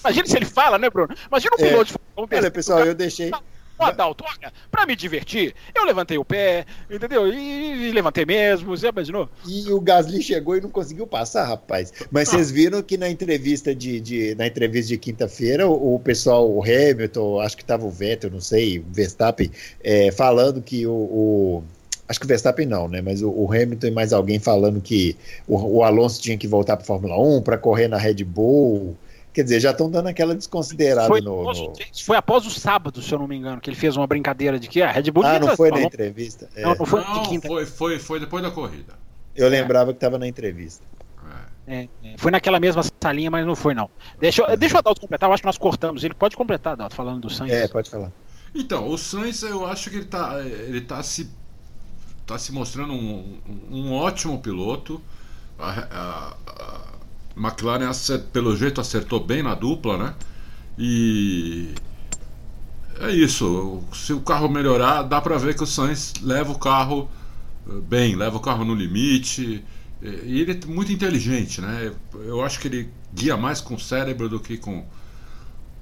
Imagina 0.01 0.27
se 0.27 0.37
ele 0.37 0.45
fala, 0.45 0.79
né, 0.79 0.91
Bruno? 0.91 1.15
Imagina 1.29 1.57
um 1.59 1.65
é. 1.65 1.69
piloto 1.69 1.93
de 1.93 1.99
Olha, 2.17 2.51
pessoal, 2.51 2.81
eu 2.85 2.95
deixei. 2.95 3.31
O 3.81 3.85
Adalto, 3.85 4.25
olha, 4.29 4.53
pra 4.71 4.85
me 4.85 4.95
divertir, 4.95 5.55
eu 5.75 5.85
levantei 5.87 6.19
o 6.19 6.25
pé, 6.25 6.67
entendeu? 6.91 7.33
E, 7.33 7.89
e, 7.89 7.93
levantei 7.93 8.27
mesmo, 8.27 8.77
você 8.77 8.89
imaginou? 8.89 9.27
E 9.49 9.73
o 9.73 9.81
Gasly 9.81 10.23
chegou 10.23 10.55
e 10.55 10.61
não 10.61 10.69
conseguiu 10.69 11.07
passar, 11.07 11.47
rapaz. 11.47 11.91
Mas 12.11 12.29
ah. 12.29 12.33
vocês 12.33 12.51
viram 12.51 12.83
que 12.83 12.99
na 12.99 13.09
entrevista 13.09 13.75
de, 13.75 13.99
de 13.99 14.35
na 14.35 14.47
entrevista 14.47 14.89
de 14.89 14.99
quinta-feira, 14.99 15.67
o, 15.67 15.95
o, 15.95 15.99
pessoal, 15.99 16.47
o 16.47 16.63
Hamilton, 16.63 17.41
acho 17.41 17.57
que 17.57 17.65
tava 17.65 17.87
o 17.87 17.91
Vettel, 17.91 18.31
não 18.31 18.41
sei, 18.41 18.81
o 18.81 18.85
Verstappen, 18.93 19.51
é, 19.83 20.13
falando 20.13 20.61
que 20.61 20.87
o, 20.87 20.93
o 20.93 21.65
acho 22.11 22.19
que 22.19 22.27
o 22.27 22.29
Verstappen 22.29 22.67
não, 22.67 22.89
né? 22.89 23.01
Mas 23.01 23.23
o, 23.23 23.31
o 23.31 23.53
Hamilton 23.53 23.87
e 23.87 23.91
mais 23.93 24.13
alguém 24.13 24.41
falando 24.41 24.81
que 24.81 25.17
o, 25.47 25.79
o 25.79 25.85
Alonso 25.85 26.21
tinha 26.21 26.37
que 26.37 26.49
voltar 26.49 26.77
para 26.77 26.85
Fórmula 26.85 27.17
1 27.17 27.43
para 27.43 27.57
correr 27.57 27.87
na 27.87 27.97
Red 27.97 28.25
Bull. 28.25 28.97
Quer 29.33 29.45
dizer, 29.45 29.61
já 29.61 29.71
estão 29.71 29.89
dando 29.89 30.09
aquela 30.09 30.35
desconsiderada 30.35 31.07
foi, 31.07 31.21
no, 31.21 31.45
no, 31.45 31.73
Foi 32.05 32.17
após 32.17 32.45
o 32.45 32.51
sábado, 32.51 33.01
se 33.01 33.13
eu 33.13 33.19
não 33.21 33.29
me 33.29 33.37
engano, 33.37 33.61
que 33.61 33.71
ele 33.71 33.77
fez 33.77 33.97
uma 33.97 34.09
brincadeira 34.09 34.59
de 34.59 34.69
que 34.69 34.83
a 34.83 34.91
Red 34.91 35.09
Bull. 35.13 35.25
Ah, 35.25 35.39
não 35.39 35.57
foi 35.57 35.71
na 35.71 35.83
entrevista? 35.83 36.49
É. 36.57 36.63
Não, 36.63 36.75
não 36.75 36.85
foi 36.85 37.01
não, 37.01 37.23
de 37.23 37.29
quinta. 37.29 37.47
Foi, 37.47 37.65
foi, 37.65 37.99
foi 38.01 38.19
depois 38.19 38.43
da 38.43 38.51
corrida. 38.51 38.95
Eu 39.37 39.47
é. 39.47 39.51
lembrava 39.51 39.93
que 39.93 39.99
estava 39.99 40.19
na 40.19 40.27
entrevista. 40.27 40.85
É, 41.69 41.89
é, 42.03 42.15
foi 42.19 42.33
naquela 42.33 42.59
mesma 42.59 42.83
salinha, 43.01 43.31
mas 43.31 43.47
não 43.47 43.55
foi, 43.55 43.75
não. 43.75 43.89
Deixa, 44.19 44.57
deixa 44.57 44.75
o 44.75 44.79
Adalto 44.79 45.01
completar, 45.01 45.29
eu 45.29 45.35
acho 45.35 45.43
que 45.43 45.47
nós 45.47 45.59
cortamos. 45.59 46.03
Ele 46.03 46.15
pode 46.15 46.37
completar, 46.37 46.73
Adalto, 46.73 46.97
falando 46.97 47.21
do 47.21 47.31
Sainz. 47.31 47.53
É, 47.53 47.69
pode 47.69 47.89
falar. 47.89 48.11
Então, 48.53 48.89
o 48.89 48.99
Sainz, 48.99 49.45
eu 49.45 49.65
acho 49.65 49.89
que 49.89 49.97
ele 49.97 50.07
tá, 50.07 50.41
ele 50.45 50.81
tá 50.81 51.01
se, 51.05 51.31
tá 52.27 52.39
se 52.39 52.53
mostrando 52.53 52.93
um, 52.93 53.39
um 53.71 53.93
ótimo 53.93 54.41
piloto. 54.41 55.01
A, 55.59 55.71
a, 55.71 56.37
a 56.47 56.81
McLaren, 57.37 57.91
pelo 58.33 58.57
jeito, 58.57 58.81
acertou 58.81 59.21
bem 59.21 59.43
na 59.43 59.55
dupla, 59.55 59.97
né? 59.97 60.15
E 60.79 61.75
é 63.01 63.11
isso. 63.11 63.83
Se 63.93 64.13
o 64.13 64.21
carro 64.21 64.49
melhorar, 64.49 65.03
dá 65.03 65.21
para 65.21 65.39
ver 65.39 65.55
que 65.55 65.63
o 65.63 65.67
Sainz 65.67 66.15
leva 66.23 66.53
o 66.53 66.59
carro 66.59 67.11
eh, 67.69 67.81
bem, 67.81 68.15
leva 68.15 68.37
o 68.37 68.41
carro 68.41 68.65
no 68.65 68.75
limite. 68.75 69.65
E 70.03 70.41
ele 70.41 70.53
é 70.53 70.67
muito 70.67 70.93
inteligente, 70.93 71.61
né? 71.61 71.93
Eu 72.15 72.43
acho 72.43 72.59
que 72.59 72.69
ele 72.69 72.91
guia 73.13 73.37
mais 73.37 73.61
com 73.61 73.75
o 73.75 73.81
cérebro 73.81 74.29
do 74.29 74.41
que 74.41 74.57
com, 74.57 74.85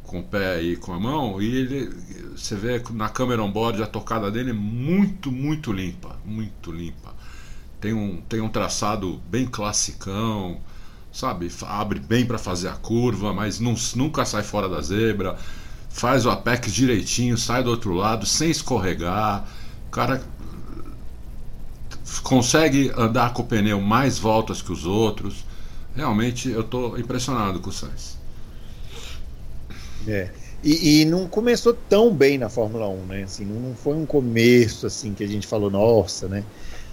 com 0.09 0.21
o 0.21 0.23
pé 0.23 0.61
e 0.63 0.77
com 0.77 0.93
a 0.93 0.99
mão. 0.99 1.41
E 1.41 1.55
ele, 1.55 1.95
você 2.35 2.57
vê 2.57 2.83
na 2.91 3.09
câmera 3.09 3.43
on-board 3.43 3.81
a 3.83 3.87
tocada 3.87 4.31
dele 4.31 4.51
é 4.51 4.55
muito, 4.55 5.31
muito 5.31 5.71
limpa. 5.71 6.17
Muito 6.25 6.73
limpa. 6.73 7.15
Tem 7.81 7.93
um, 7.93 8.21
tem 8.23 8.41
um 8.41 8.49
traçado 8.49 9.21
bem 9.29 9.47
classicão, 9.47 10.59
sabe? 11.13 11.49
Abre 11.63 12.01
bem 12.01 12.27
para 12.27 12.39
fazer 12.39 12.69
a 12.69 12.73
curva, 12.73 13.33
mas 13.33 13.61
não, 13.61 13.75
nunca 13.95 14.25
sai 14.25 14.43
fora 14.43 14.69
da 14.69 14.81
zebra. 14.81 15.39
Faz 15.91 16.25
o 16.27 16.31
apex 16.31 16.73
direitinho, 16.73 17.37
sai 17.37 17.63
do 17.63 17.71
outro 17.71 17.93
lado 17.93 18.25
sem 18.27 18.51
escorregar. 18.51 19.47
O 19.89 19.91
cara 19.91 20.23
consegue 22.23 22.91
andar 22.97 23.35
com 23.35 23.43
o 23.43 23.47
pneu 23.47 23.81
mais 23.81 24.19
voltas 24.19 24.63
que 24.63 24.73
os 24.73 24.87
outros. 24.87 25.45
Realmente 25.95 26.49
eu 26.49 26.63
estou 26.63 26.99
impressionado 26.99 27.61
com 27.61 27.69
o 27.69 27.73
Sainz. 27.73 28.18
É. 30.07 30.29
E, 30.63 31.03
e, 31.03 31.05
não 31.05 31.29
começou 31.29 31.73
tão 31.89 32.13
bem 32.13 32.37
na 32.37 32.49
Fórmula 32.49 32.89
1, 32.89 32.97
né? 33.07 33.23
Assim, 33.23 33.45
não 33.45 33.75
foi 33.75 33.95
um 33.95 34.05
começo 34.05 34.87
assim 34.87 35.15
que 35.15 35.23
a 35.23 35.27
gente 35.27 35.47
falou, 35.47 35.71
nossa, 35.71 36.27
né? 36.27 36.43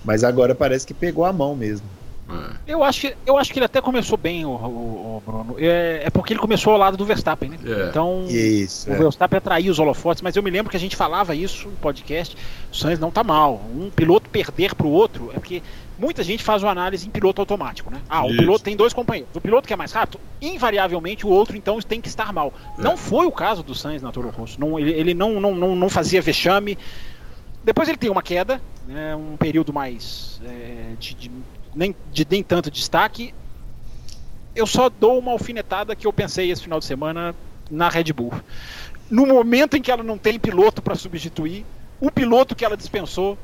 Mas 0.04 0.24
agora 0.24 0.54
parece 0.54 0.86
que 0.86 0.94
pegou 0.94 1.26
a 1.26 1.34
mão 1.34 1.56
mesmo. 1.56 1.88
É. 2.30 2.74
Eu, 2.74 2.84
acho 2.84 3.02
que, 3.02 3.16
eu 3.26 3.38
acho 3.38 3.54
que 3.54 3.60
ele 3.60 3.66
até 3.66 3.80
começou 3.80 4.18
bem, 4.18 4.46
o, 4.46 4.50
o, 4.50 5.18
o 5.18 5.24
Bruno. 5.26 5.56
É, 5.60 6.02
é, 6.06 6.10
porque 6.10 6.34
ele 6.34 6.40
começou 6.40 6.74
ao 6.74 6.80
lado 6.80 6.98
do 6.98 7.06
Verstappen, 7.06 7.50
né? 7.50 7.58
É. 7.64 7.90
Então, 7.90 8.26
isso, 8.28 8.90
o 8.90 8.94
é. 8.94 8.98
Verstappen 8.98 9.38
atraiu 9.38 9.72
os 9.72 9.80
holofotes, 9.80 10.22
mas 10.22 10.36
eu 10.36 10.44
me 10.44 10.50
lembro 10.50 10.72
que 10.72 10.78
a 10.78 10.80
gente 10.80 10.96
falava 10.96 11.36
isso 11.36 11.68
no 11.68 11.78
podcast. 11.78 12.36
O 12.72 12.76
Sainz 12.76 13.00
não 13.00 13.12
tá 13.12 13.24
mal. 13.24 13.62
Um 13.76 13.90
piloto 13.90 14.30
perder 14.30 14.74
pro 14.74 14.88
outro 14.88 15.32
é 15.34 15.40
porque 15.40 15.62
muita 15.98 16.24
gente 16.24 16.44
faz 16.44 16.64
uma 16.64 16.72
análise 16.72 17.08
em 17.08 17.12
piloto 17.12 17.42
automático, 17.42 17.90
né? 17.92 18.02
Ah, 18.10 18.26
o 18.26 18.30
isso. 18.30 18.38
piloto 18.38 18.64
tem 18.64 18.76
dois 18.76 18.94
companheiros. 18.94 19.36
O 19.36 19.42
piloto 19.42 19.68
que 19.68 19.74
é 19.74 19.78
mais 19.78 19.92
rápido, 19.92 20.20
invariavelmente 20.42 21.26
o 21.26 21.30
outro 21.30 21.56
então 21.56 21.80
tem 21.82 22.02
que 22.02 22.08
estar 22.08 22.32
mal. 22.34 22.54
É. 22.78 22.82
Não 22.82 22.98
foi 22.98 23.26
o 23.26 23.32
caso 23.32 23.64
do 23.64 23.74
Sainz 23.74 24.02
na 24.02 24.12
Toro 24.12 24.30
Rosso. 24.30 24.60
Não, 24.60 24.80
ele, 24.80 24.92
ele 24.92 25.14
não, 25.14 25.40
não, 25.40 25.56
não, 25.56 25.76
não 25.76 25.90
fazia 25.90 26.22
vexame. 26.22 26.78
Depois 27.64 27.88
ele 27.90 27.98
tem 27.98 28.10
uma 28.10 28.22
queda, 28.22 28.62
né, 28.88 29.16
um 29.16 29.38
período 29.38 29.74
mais 29.74 30.40
é, 30.46 30.94
de, 31.00 31.16
de 31.16 31.32
nem, 31.74 31.96
de 32.12 32.28
nem 32.30 32.44
tanto 32.44 32.70
destaque. 32.70 33.34
Eu 34.56 34.66
só 34.68 34.90
dou 34.90 35.20
uma 35.20 35.32
alfinetada 35.32 35.96
que 35.96 36.08
eu 36.08 36.14
pensei 36.14 36.52
esse 36.52 36.62
final 36.62 36.80
de 36.80 36.86
semana 36.86 37.36
na 37.70 37.90
Red 37.90 38.14
Bull. 38.14 38.34
No 39.10 39.26
momento 39.26 39.76
em 39.76 39.82
que 39.82 39.92
ela 39.92 40.04
não 40.04 40.18
tem 40.18 40.40
piloto 40.40 40.82
para 40.82 40.96
substituir, 40.96 41.66
o 42.00 42.10
piloto 42.10 42.56
que 42.56 42.64
ela 42.64 42.78
dispensou 42.78 43.38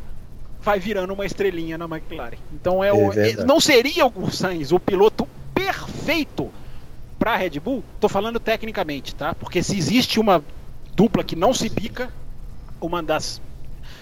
vai 0.62 0.80
virando 0.80 1.14
uma 1.14 1.26
estrelinha 1.26 1.78
na 1.78 1.86
McLaren. 1.86 2.38
Então 2.53 2.84
é, 2.84 2.89
é 2.89 2.93
o, 2.93 3.12
não 3.45 3.59
seria 3.59 4.05
o 4.05 4.32
Sainz 4.32 4.72
o 4.72 4.80
piloto 4.80 5.28
perfeito 5.53 6.51
para 7.18 7.34
a 7.34 7.38
Red 7.38 7.59
Bull? 7.59 7.84
Tô 7.99 8.07
falando 8.07 8.39
tecnicamente, 8.39 9.16
tá? 9.16 9.34
Porque 9.34 9.64
se 9.64 9.78
existe 9.78 10.20
uma 10.20 10.43
dupla 10.95 11.24
que 11.24 11.36
não 11.36 11.53
se 11.53 11.70
pica, 11.70 12.12
uma 12.80 13.01
das 13.01 13.41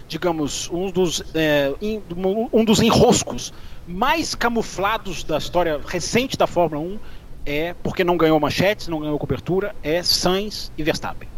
digamos, 0.08 0.68
um 0.72 0.90
dos, 0.90 1.24
é, 1.36 1.72
um 2.52 2.66
dos 2.66 2.82
enroscos 2.82 3.54
mais 3.88 4.34
camuflados 4.34 5.24
da 5.24 5.38
história 5.38 5.80
recente 5.86 6.36
da 6.36 6.48
Fórmula 6.48 6.82
1 6.82 7.00
é, 7.46 7.76
porque 7.82 8.04
não 8.04 8.18
ganhou 8.18 8.40
manchetes, 8.40 8.88
não 8.88 9.00
ganhou 9.00 9.18
cobertura, 9.18 9.76
é 9.84 10.04
Sainz 10.04 10.72
e 10.78 10.84
Verstappen. 10.84 11.30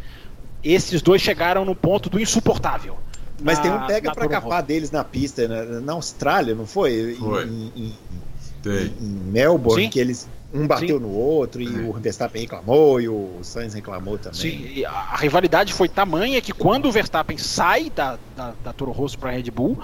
Esses 0.63 1.01
dois 1.01 1.21
chegaram 1.21 1.65
no 1.65 1.75
ponto 1.75 2.09
do 2.09 2.19
insuportável. 2.19 2.97
Mas 3.41 3.57
na, 3.57 3.63
tem 3.63 3.71
um 3.71 3.87
pega 3.87 4.13
para 4.13 4.27
capar 4.27 4.63
deles 4.63 4.91
na 4.91 5.03
pista, 5.03 5.47
né? 5.47 5.79
na 5.81 5.93
Austrália, 5.93 6.55
não 6.55 6.65
foi? 6.65 7.15
foi. 7.15 7.45
Em, 7.45 7.71
em, 7.75 7.97
em, 8.65 8.93
em 9.01 9.09
Melbourne, 9.31 9.85
Sim. 9.85 9.89
que 9.89 9.99
eles 9.99 10.27
um 10.53 10.67
bateu 10.67 10.97
Sim. 10.97 11.03
no 11.03 11.09
outro 11.09 11.61
e 11.61 11.65
é. 11.65 11.87
o 11.87 11.93
Verstappen 11.93 12.41
reclamou 12.41 12.99
e 12.99 13.07
o 13.07 13.39
Sainz 13.41 13.73
reclamou 13.73 14.17
também. 14.17 14.39
Sim, 14.39 14.85
a 14.85 15.15
rivalidade 15.15 15.73
foi 15.73 15.87
tamanha 15.87 16.41
que 16.41 16.51
quando 16.51 16.87
o 16.87 16.91
Verstappen 16.91 17.37
sai 17.37 17.89
da, 17.89 18.17
da, 18.35 18.53
da 18.63 18.73
Toro 18.73 18.91
Rosso 18.91 19.17
para 19.17 19.29
a 19.29 19.33
Red 19.33 19.49
Bull, 19.49 19.79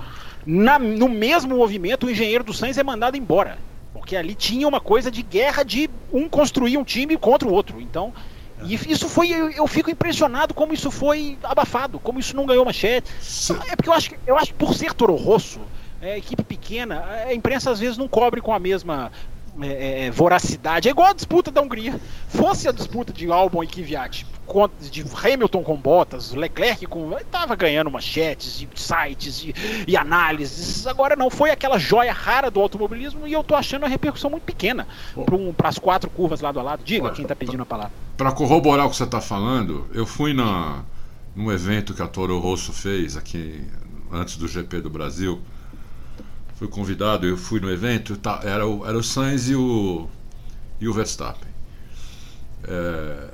na, 0.46 0.78
no 0.78 1.08
mesmo 1.08 1.56
movimento, 1.56 2.08
o 2.08 2.10
engenheiro 2.10 2.44
do 2.44 2.54
Sainz 2.54 2.78
é 2.78 2.84
mandado 2.84 3.18
embora. 3.18 3.58
Porque 3.94 4.16
ali 4.16 4.36
tinha 4.36 4.68
uma 4.68 4.80
coisa 4.80 5.10
de 5.10 5.22
guerra 5.22 5.64
de 5.64 5.90
um 6.12 6.30
construir 6.30 6.78
um 6.78 6.84
time 6.84 7.18
contra 7.18 7.48
o 7.48 7.54
outro. 7.54 7.82
Então, 7.82 8.14
e 8.64 8.76
isso 8.92 9.08
foi. 9.08 9.30
Eu, 9.30 9.50
eu 9.52 9.68
fico 9.68 9.90
impressionado 9.90 10.54
como 10.54 10.74
isso 10.74 10.90
foi 10.90 11.38
abafado, 11.44 12.00
como 12.00 12.20
isso 12.20 12.36
não 12.36 12.46
ganhou 12.46 12.66
manchete. 12.66 13.12
É 13.70 13.76
porque 13.76 13.90
eu 13.90 13.94
acho 13.94 14.10
que 14.10 14.18
eu 14.26 14.38
acho 14.38 14.54
por 14.56 14.74
ser 14.74 14.94
Toro 14.94 15.16
Rosso, 15.16 15.60
é, 16.02 16.18
equipe 16.18 16.44
pequena, 16.44 17.04
a 17.26 17.34
imprensa 17.34 17.72
às 17.72 17.80
vezes 17.80 17.98
não 17.98 18.08
cobre 18.08 18.42
com 18.42 18.54
a 18.54 18.60
mesma 18.60 19.12
é, 19.62 19.68
é, 19.68 20.06
é, 20.06 20.12
voracidade. 20.12 20.88
É 20.88 20.92
igual 20.92 21.10
a 21.10 21.14
disputa 21.14 21.52
da 21.52 21.62
Hungria. 21.62 22.00
Fosse 22.30 22.68
a 22.68 22.72
disputa 22.72 23.12
de 23.12 23.30
Albon 23.32 23.64
e 23.64 23.68
Kvyat, 23.68 24.26
de 24.92 25.06
Hamilton 25.24 25.64
com 25.64 25.76
Bottas, 25.76 26.34
Leclerc 26.34 26.86
com. 26.86 27.12
Tava 27.32 27.56
ganhando 27.56 27.90
manchetes 27.90 28.60
de 28.60 28.70
sites 28.76 29.44
e, 29.44 29.54
e 29.88 29.98
análises. 29.98 30.86
Agora 30.86 31.16
não, 31.16 31.30
foi 31.30 31.50
aquela 31.52 31.78
joia 31.78 32.14
rara 32.14 32.52
do 32.52 32.60
automobilismo 32.60 33.28
e 33.28 33.34
eu 33.34 33.44
tô 33.44 33.56
achando 33.56 33.86
a 33.86 33.88
repercussão 33.88 34.30
muito 34.30 34.44
pequena 34.44 34.88
para 35.26 35.36
um, 35.36 35.54
as 35.64 35.80
quatro 35.80 36.10
curvas 36.10 36.42
lado 36.42 36.60
a 36.60 36.64
lado. 36.64 36.84
Diga 36.84 37.12
quem 37.12 37.26
tá 37.26 37.36
pedindo 37.36 37.64
a 37.64 37.66
palavra. 37.66 37.94
Para 38.16 38.32
corroborar 38.32 38.86
o 38.86 38.90
que 38.90 38.96
você 38.96 39.06
tá 39.06 39.22
falando, 39.22 39.88
eu 39.94 40.06
fui 40.06 40.34
na, 40.34 40.84
num 41.36 41.52
evento 41.52 41.94
que 41.94 42.02
a 42.02 42.08
Toro 42.08 42.40
Rosso 42.40 42.74
fez 42.74 43.18
aqui 43.18 43.64
antes 44.12 44.38
do 44.38 44.48
GP 44.48 44.82
do 44.82 44.90
Brasil 44.90 45.42
fui 46.58 46.68
convidado, 46.68 47.28
eu 47.28 47.38
fui 47.38 47.60
no 47.60 47.70
evento, 47.70 48.18
tá, 48.18 48.42
era, 48.44 48.68
o, 48.68 48.86
era 48.86 48.98
o 48.98 49.04
Sainz 49.04 49.48
e 49.48 49.56
o, 49.56 50.08
e 50.82 50.88
o 50.88 50.94
Verstappen. 50.94 51.50
É, 52.64 53.30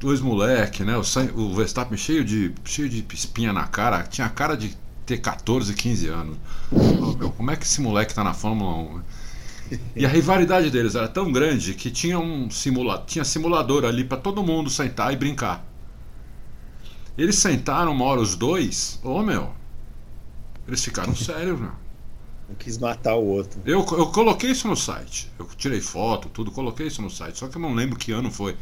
dois 0.00 0.20
moleque, 0.20 0.82
né? 0.82 0.96
O, 0.96 1.04
Sainz, 1.04 1.30
o 1.34 1.54
Verstappen 1.54 1.98
cheio 1.98 2.24
de, 2.24 2.54
cheio 2.64 2.88
de 2.88 3.04
espinha 3.12 3.52
na 3.52 3.66
cara, 3.66 4.02
tinha 4.04 4.28
cara 4.30 4.56
de 4.56 4.74
ter 5.04 5.18
14, 5.18 5.74
15 5.74 6.08
anos. 6.08 6.38
meu, 7.18 7.30
como 7.32 7.50
é 7.50 7.56
que 7.56 7.64
esse 7.66 7.82
moleque 7.82 8.14
tá 8.14 8.24
na 8.24 8.32
Fórmula 8.32 8.74
1? 8.76 9.02
E 9.94 10.06
a 10.06 10.08
rivalidade 10.08 10.70
deles 10.70 10.94
era 10.94 11.08
tão 11.08 11.30
grande 11.30 11.74
que 11.74 11.90
tinha 11.90 12.18
um 12.18 12.50
simula 12.50 13.02
tinha 13.06 13.24
simulador 13.24 13.84
ali 13.84 14.04
para 14.04 14.18
todo 14.18 14.42
mundo 14.42 14.70
sentar 14.70 15.12
e 15.12 15.16
brincar. 15.16 15.64
Eles 17.16 17.36
sentaram 17.36 17.92
uma 17.92 18.04
hora 18.06 18.20
os 18.20 18.34
dois, 18.34 18.98
ô 19.02 19.16
oh, 19.16 19.22
meu, 19.22 19.52
eles 20.66 20.82
ficaram 20.82 21.14
sérios, 21.16 21.60
meu. 21.60 21.83
Um 22.48 22.54
quis 22.54 22.76
matar 22.76 23.16
o 23.16 23.24
outro. 23.24 23.60
Eu, 23.64 23.78
eu 23.78 24.06
coloquei 24.06 24.50
isso 24.50 24.68
no 24.68 24.76
site. 24.76 25.30
Eu 25.38 25.48
tirei 25.56 25.80
foto, 25.80 26.28
tudo, 26.28 26.50
coloquei 26.50 26.86
isso 26.86 27.00
no 27.00 27.10
site. 27.10 27.38
Só 27.38 27.48
que 27.48 27.56
eu 27.56 27.62
não 27.62 27.74
lembro 27.74 27.98
que 27.98 28.12
ano 28.12 28.30
foi. 28.30 28.56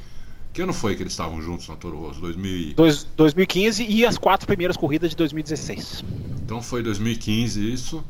Que 0.53 0.63
ano 0.63 0.73
foi 0.73 0.95
que 0.95 1.03
eles 1.03 1.15
estavam 1.15 1.41
juntos 1.41 1.67
na 1.67 1.77
Toro 1.77 1.99
Rosso? 1.99 2.21
2000... 2.21 2.75
Dois, 2.75 3.05
2015 3.17 3.85
e 3.85 4.05
as 4.05 4.19
quatro 4.19 4.47
primeiras 4.47 4.77
corridas 4.77 5.11
de 5.11 5.17
2016. 5.17 6.05
Então 6.45 6.63
foi 6.63 6.83
2015 6.83 7.73
isso. 7.73 8.05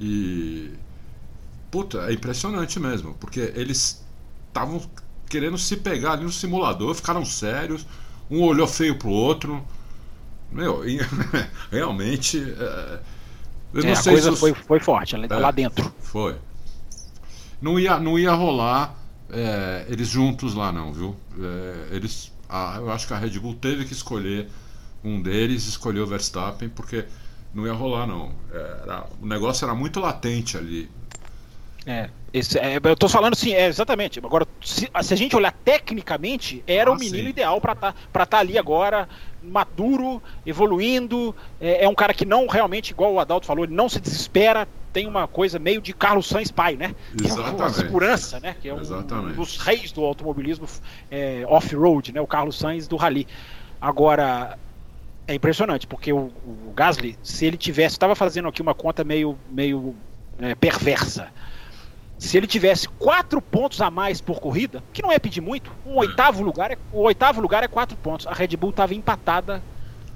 E. 0.00 0.70
Puta, 1.70 2.10
é 2.10 2.12
impressionante 2.12 2.80
mesmo. 2.80 3.14
Porque 3.14 3.52
eles 3.54 4.04
estavam 4.48 4.82
querendo 5.28 5.56
se 5.56 5.76
pegar 5.76 6.12
ali 6.12 6.24
no 6.24 6.32
simulador, 6.32 6.94
ficaram 6.94 7.24
sérios. 7.24 7.86
Um 8.28 8.42
olhou 8.42 8.66
feio 8.66 8.98
pro 8.98 9.10
outro. 9.10 9.62
Meu, 10.50 10.82
realmente. 11.70 12.38
É 12.38 13.19
eu 13.72 13.84
é, 13.84 13.92
a 13.92 14.02
coisa 14.02 14.36
foi, 14.36 14.54
foi 14.54 14.80
forte, 14.80 15.16
é, 15.16 15.18
lá 15.18 15.50
dentro. 15.50 15.92
Foi. 16.00 16.36
Não 17.60 17.78
ia, 17.78 17.98
não 17.98 18.18
ia 18.18 18.32
rolar 18.32 18.96
é, 19.32 19.86
eles 19.88 20.08
juntos 20.08 20.54
lá, 20.54 20.72
não, 20.72 20.92
viu? 20.92 21.16
É, 21.38 21.94
eles, 21.94 22.32
a, 22.48 22.76
eu 22.78 22.90
acho 22.90 23.06
que 23.06 23.14
a 23.14 23.18
Red 23.18 23.38
Bull 23.38 23.54
teve 23.54 23.84
que 23.84 23.92
escolher 23.92 24.48
um 25.04 25.20
deles, 25.22 25.66
escolheu 25.66 26.04
o 26.04 26.06
Verstappen, 26.06 26.68
porque 26.68 27.04
não 27.54 27.66
ia 27.66 27.72
rolar, 27.72 28.06
não. 28.06 28.32
Era, 28.52 29.06
o 29.20 29.26
negócio 29.26 29.64
era 29.64 29.74
muito 29.74 30.00
latente 30.00 30.56
ali. 30.56 30.90
É, 31.86 32.10
esse, 32.32 32.58
é, 32.58 32.78
eu 32.82 32.96
tô 32.96 33.08
falando 33.08 33.32
assim, 33.32 33.52
é, 33.52 33.66
exatamente. 33.66 34.18
Agora, 34.18 34.46
se, 34.62 34.88
se, 35.02 35.14
a 35.14 35.16
gente 35.16 35.34
olhar 35.34 35.52
tecnicamente, 35.64 36.62
era 36.66 36.90
ah, 36.90 36.92
o 36.92 36.98
menino 36.98 37.24
sim. 37.24 37.30
ideal 37.30 37.60
para 37.60 37.72
estar 37.72 37.94
tá, 38.12 38.26
tá 38.26 38.38
ali 38.38 38.58
agora, 38.58 39.08
maduro, 39.42 40.22
evoluindo. 40.46 41.34
É, 41.60 41.84
é, 41.84 41.88
um 41.88 41.94
cara 41.94 42.14
que 42.14 42.24
não 42.24 42.46
realmente, 42.46 42.90
igual 42.90 43.14
o 43.14 43.20
Adalto 43.20 43.46
falou, 43.46 43.64
ele 43.64 43.74
não 43.74 43.88
se 43.88 44.00
desespera. 44.00 44.68
tem 44.92 45.06
uma 45.06 45.26
coisa 45.26 45.58
meio 45.58 45.80
de 45.80 45.92
Carlos 45.92 46.28
Sainz 46.28 46.50
pai, 46.50 46.76
né? 46.76 46.94
Exatamente. 47.14 47.54
Que 47.54 47.60
é 47.60 47.64
uma 47.64 47.70
segurança, 47.70 48.40
né? 48.40 48.56
Que 48.60 48.68
é 48.68 48.74
um, 48.74 48.80
um 48.80 49.32
dos 49.32 49.56
reis 49.56 49.90
do 49.90 50.04
automobilismo 50.04 50.66
é, 51.10 51.44
off-road, 51.48 52.12
né? 52.12 52.20
O 52.20 52.26
Carlos 52.26 52.58
Sainz 52.58 52.86
do 52.86 52.96
Rally. 52.96 53.26
Agora, 53.80 54.58
é 55.26 55.34
impressionante, 55.34 55.86
porque 55.86 56.12
o, 56.12 56.30
o 56.44 56.72
Gasly, 56.76 57.18
se 57.22 57.46
ele 57.46 57.56
tivesse, 57.56 57.94
estava 57.94 58.14
fazendo 58.14 58.48
aqui 58.48 58.60
uma 58.60 58.74
conta 58.74 59.02
meio, 59.02 59.38
meio 59.48 59.94
é, 60.38 60.54
perversa. 60.54 61.28
Se 62.20 62.36
ele 62.36 62.46
tivesse 62.46 62.86
quatro 62.86 63.40
pontos 63.40 63.80
a 63.80 63.90
mais 63.90 64.20
por 64.20 64.40
corrida, 64.40 64.84
que 64.92 65.00
não 65.00 65.10
é 65.10 65.18
pedir 65.18 65.40
muito, 65.40 65.72
um 65.86 65.96
oitavo 65.96 66.42
lugar 66.42 66.70
é, 66.70 66.76
o 66.92 67.00
oitavo 67.00 67.40
lugar 67.40 67.64
é 67.64 67.66
quatro 67.66 67.96
pontos. 67.96 68.26
A 68.26 68.34
Red 68.34 68.48
Bull 68.58 68.70
estava 68.70 68.94
empatada 68.94 69.62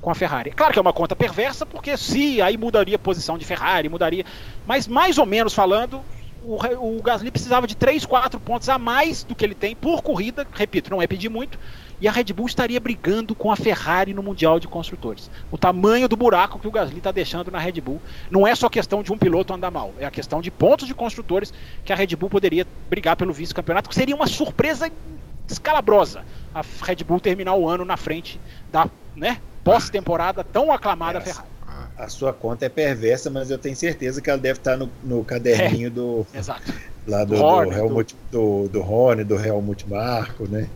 com 0.03 0.11
a 0.11 0.15
Ferrari. 0.15 0.51
Claro 0.51 0.75
que 0.75 0.79
é 0.79 0.83
uma 0.83 0.93
conta 0.93 1.17
perversa, 1.17 1.65
porque 1.65 1.97
se 1.97 2.43
aí 2.43 2.59
mudaria 2.59 2.97
a 2.97 2.99
posição 2.99 3.39
de 3.39 3.47
Ferrari, 3.47 3.89
mudaria. 3.89 4.23
Mas 4.67 4.87
mais 4.87 5.17
ou 5.17 5.25
menos 5.25 5.55
falando, 5.55 6.03
o, 6.45 6.99
o 6.99 7.03
Gasly 7.03 7.31
precisava 7.31 7.67
de 7.67 7.77
3, 7.77 8.05
4 8.05 8.39
pontos 8.39 8.69
a 8.69 8.79
mais 8.79 9.25
do 9.25 9.35
que 9.35 9.45
ele 9.45 9.55
tem 9.55 9.75
por 9.75 10.03
corrida. 10.03 10.47
Repito, 10.53 10.91
não 10.91 11.01
é 11.01 11.07
pedir 11.07 11.29
muito. 11.29 11.59
E 12.01 12.09
a 12.09 12.13
Red 12.13 12.25
Bull 12.25 12.47
estaria 12.47 12.79
brigando 12.79 13.35
com 13.35 13.51
a 13.51 13.57
Ferrari 13.57 14.13
no 14.13 14.23
Mundial 14.23 14.61
de 14.61 14.69
Construtores. 14.69 15.31
O 15.51 15.57
tamanho 15.57 16.09
do 16.09 16.17
buraco 16.17 16.59
que 16.59 16.69
o 16.69 16.71
Gasly 16.71 16.99
está 16.99 17.11
deixando 17.11 17.51
na 17.51 17.59
Red 17.59 17.81
Bull 17.81 18.01
não 18.31 18.47
é 18.47 18.55
só 18.55 18.69
questão 18.69 19.03
de 19.03 19.13
um 19.13 19.19
piloto 19.19 19.55
andar 19.55 19.71
mal, 19.71 19.95
é 19.99 20.05
a 20.05 20.11
questão 20.11 20.43
de 20.43 20.51
pontos 20.51 20.87
de 20.87 20.95
construtores 20.95 21.53
que 21.85 21.93
a 21.93 21.97
Red 21.97 22.15
Bull 22.17 22.29
poderia 22.29 22.67
brigar 22.91 23.17
pelo 23.17 23.33
vice-campeonato, 23.33 23.89
que 23.89 23.95
seria 23.95 24.15
uma 24.15 24.27
surpresa 24.27 24.91
escalabrosa 25.49 26.25
a 26.55 26.63
Red 26.83 26.97
Bull 27.05 27.21
terminar 27.21 27.55
o 27.55 27.69
ano 27.69 27.85
na 27.85 27.97
frente 27.97 28.41
da 28.71 28.89
né, 29.17 29.41
pós-temporada 29.63 30.45
tão 30.45 30.73
aclamada 30.73 31.21
Ferrari. 31.21 31.49
A 31.97 32.09
sua 32.09 32.33
conta 32.33 32.67
é 32.67 32.69
perversa, 32.69 33.31
mas 33.31 33.51
eu 33.51 33.59
tenho 33.59 33.77
certeza 33.77 34.21
que 34.21 34.29
ela 34.29 34.39
deve 34.39 34.59
estar 34.59 34.77
no, 34.77 34.91
no 35.03 35.25
caderninho 35.25 35.87
é, 35.89 35.91
do. 35.91 36.27
Exato. 36.35 36.73
Lá 37.07 37.25
do, 37.25 37.37
do, 37.37 37.73
Helmut, 37.73 38.17
do, 38.33 38.69
do 38.69 38.81
Rony, 38.81 39.25
do 39.25 39.35
Helmut 39.35 39.89
Marco, 39.89 40.49
né? 40.49 40.69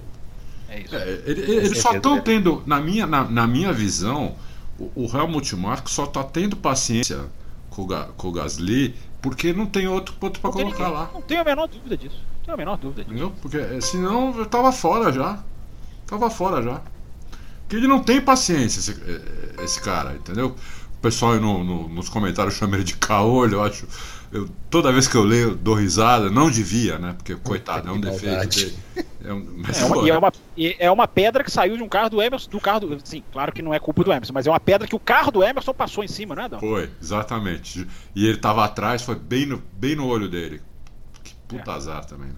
É 0.68 0.80
isso. 0.80 0.94
É, 0.94 1.08
eles 1.26 1.48
ele 1.48 1.74
só 1.74 1.94
estão 1.94 2.20
tendo, 2.20 2.62
na 2.66 2.80
minha, 2.80 3.06
na, 3.06 3.24
na 3.24 3.46
minha 3.46 3.72
visão, 3.72 4.36
o, 4.78 5.04
o 5.04 5.16
Helmut 5.16 5.56
Marko 5.56 5.90
só 5.90 6.04
está 6.04 6.22
tendo 6.22 6.56
paciência 6.56 7.20
com 7.70 7.82
o, 7.82 7.88
com 8.16 8.28
o 8.28 8.32
Gasly 8.32 8.94
porque 9.20 9.52
não 9.52 9.66
tem 9.66 9.88
outro 9.88 10.14
ponto 10.14 10.40
para 10.40 10.50
colocar 10.50 10.78
ninguém, 10.78 10.92
lá. 10.92 11.10
Não 11.12 11.22
tenho 11.22 11.40
a 11.40 11.44
menor 11.44 11.66
dúvida 11.66 11.96
disso. 11.96 12.16
Não 12.16 12.44
tenho 12.44 12.54
a 12.54 12.56
menor 12.56 12.76
dúvida 12.76 13.02
disso. 13.02 13.14
Entendeu? 13.14 13.34
Porque 13.40 13.56
eh, 13.56 13.80
senão 13.80 14.36
eu 14.38 14.46
tava 14.46 14.70
fora 14.70 15.12
já. 15.12 15.42
Tava 16.06 16.30
fora 16.30 16.62
já. 16.62 16.80
Porque 17.60 17.76
ele 17.76 17.88
não 17.88 18.02
tem 18.02 18.20
paciência, 18.20 18.78
esse, 18.78 18.92
eh, 18.92 19.64
esse 19.64 19.80
cara, 19.80 20.14
entendeu? 20.14 20.54
O 20.99 21.01
pessoal 21.01 21.36
no, 21.36 21.62
no, 21.62 21.88
nos 21.88 22.09
comentários 22.09 22.55
chama 22.55 22.74
ele 22.74 22.84
de 22.84 22.96
caolho, 22.96 23.55
eu 23.55 23.62
acho. 23.62 23.86
Eu, 24.32 24.49
toda 24.68 24.92
vez 24.92 25.07
que 25.07 25.16
eu 25.16 25.22
leio, 25.22 25.55
dou 25.55 25.74
risada. 25.74 26.28
Não 26.28 26.51
devia, 26.51 26.99
né? 26.99 27.14
Porque, 27.16 27.36
coitado, 27.36 27.88
é 27.88 27.92
um 27.92 28.01
defeito 28.01 28.49
dele. 28.49 28.78
É, 29.24 29.32
um, 29.32 29.46
mas, 29.59 29.80
é, 29.80 29.84
uma, 29.84 30.05
e 30.05 30.11
é, 30.11 30.18
uma, 30.18 30.32
é 30.80 30.90
uma 30.90 31.09
pedra 31.09 31.44
que 31.44 31.51
saiu 31.53 31.76
de 31.76 31.82
um 31.84 31.88
carro 31.88 32.11
do 32.11 32.20
Emerson. 32.20 32.51
Do 32.51 32.61
carro 32.61 32.80
do, 32.80 32.99
sim, 33.05 33.22
claro 33.32 33.53
que 33.53 33.62
não 33.62 33.72
é 33.72 33.78
culpa 33.78 34.03
do 34.03 34.12
Emerson, 34.12 34.32
mas 34.32 34.46
é 34.46 34.51
uma 34.51 34.59
pedra 34.59 34.88
que 34.88 34.96
o 34.96 34.99
carro 34.99 35.30
do 35.30 35.42
Emerson 35.42 35.72
passou 35.72 36.03
em 36.03 36.09
cima, 36.09 36.34
né, 36.34 36.42
Adão? 36.42 36.59
Foi, 36.59 36.90
exatamente. 37.01 37.86
E 38.14 38.26
ele 38.26 38.38
tava 38.38 38.64
atrás, 38.64 39.03
foi 39.03 39.14
bem 39.14 39.46
no, 39.46 39.62
bem 39.72 39.94
no 39.94 40.07
olho 40.07 40.28
dele. 40.28 40.61
Que 41.22 41.34
puta 41.46 41.70
é. 41.70 41.74
azar 41.74 42.05
também. 42.05 42.28
Né? 42.28 42.36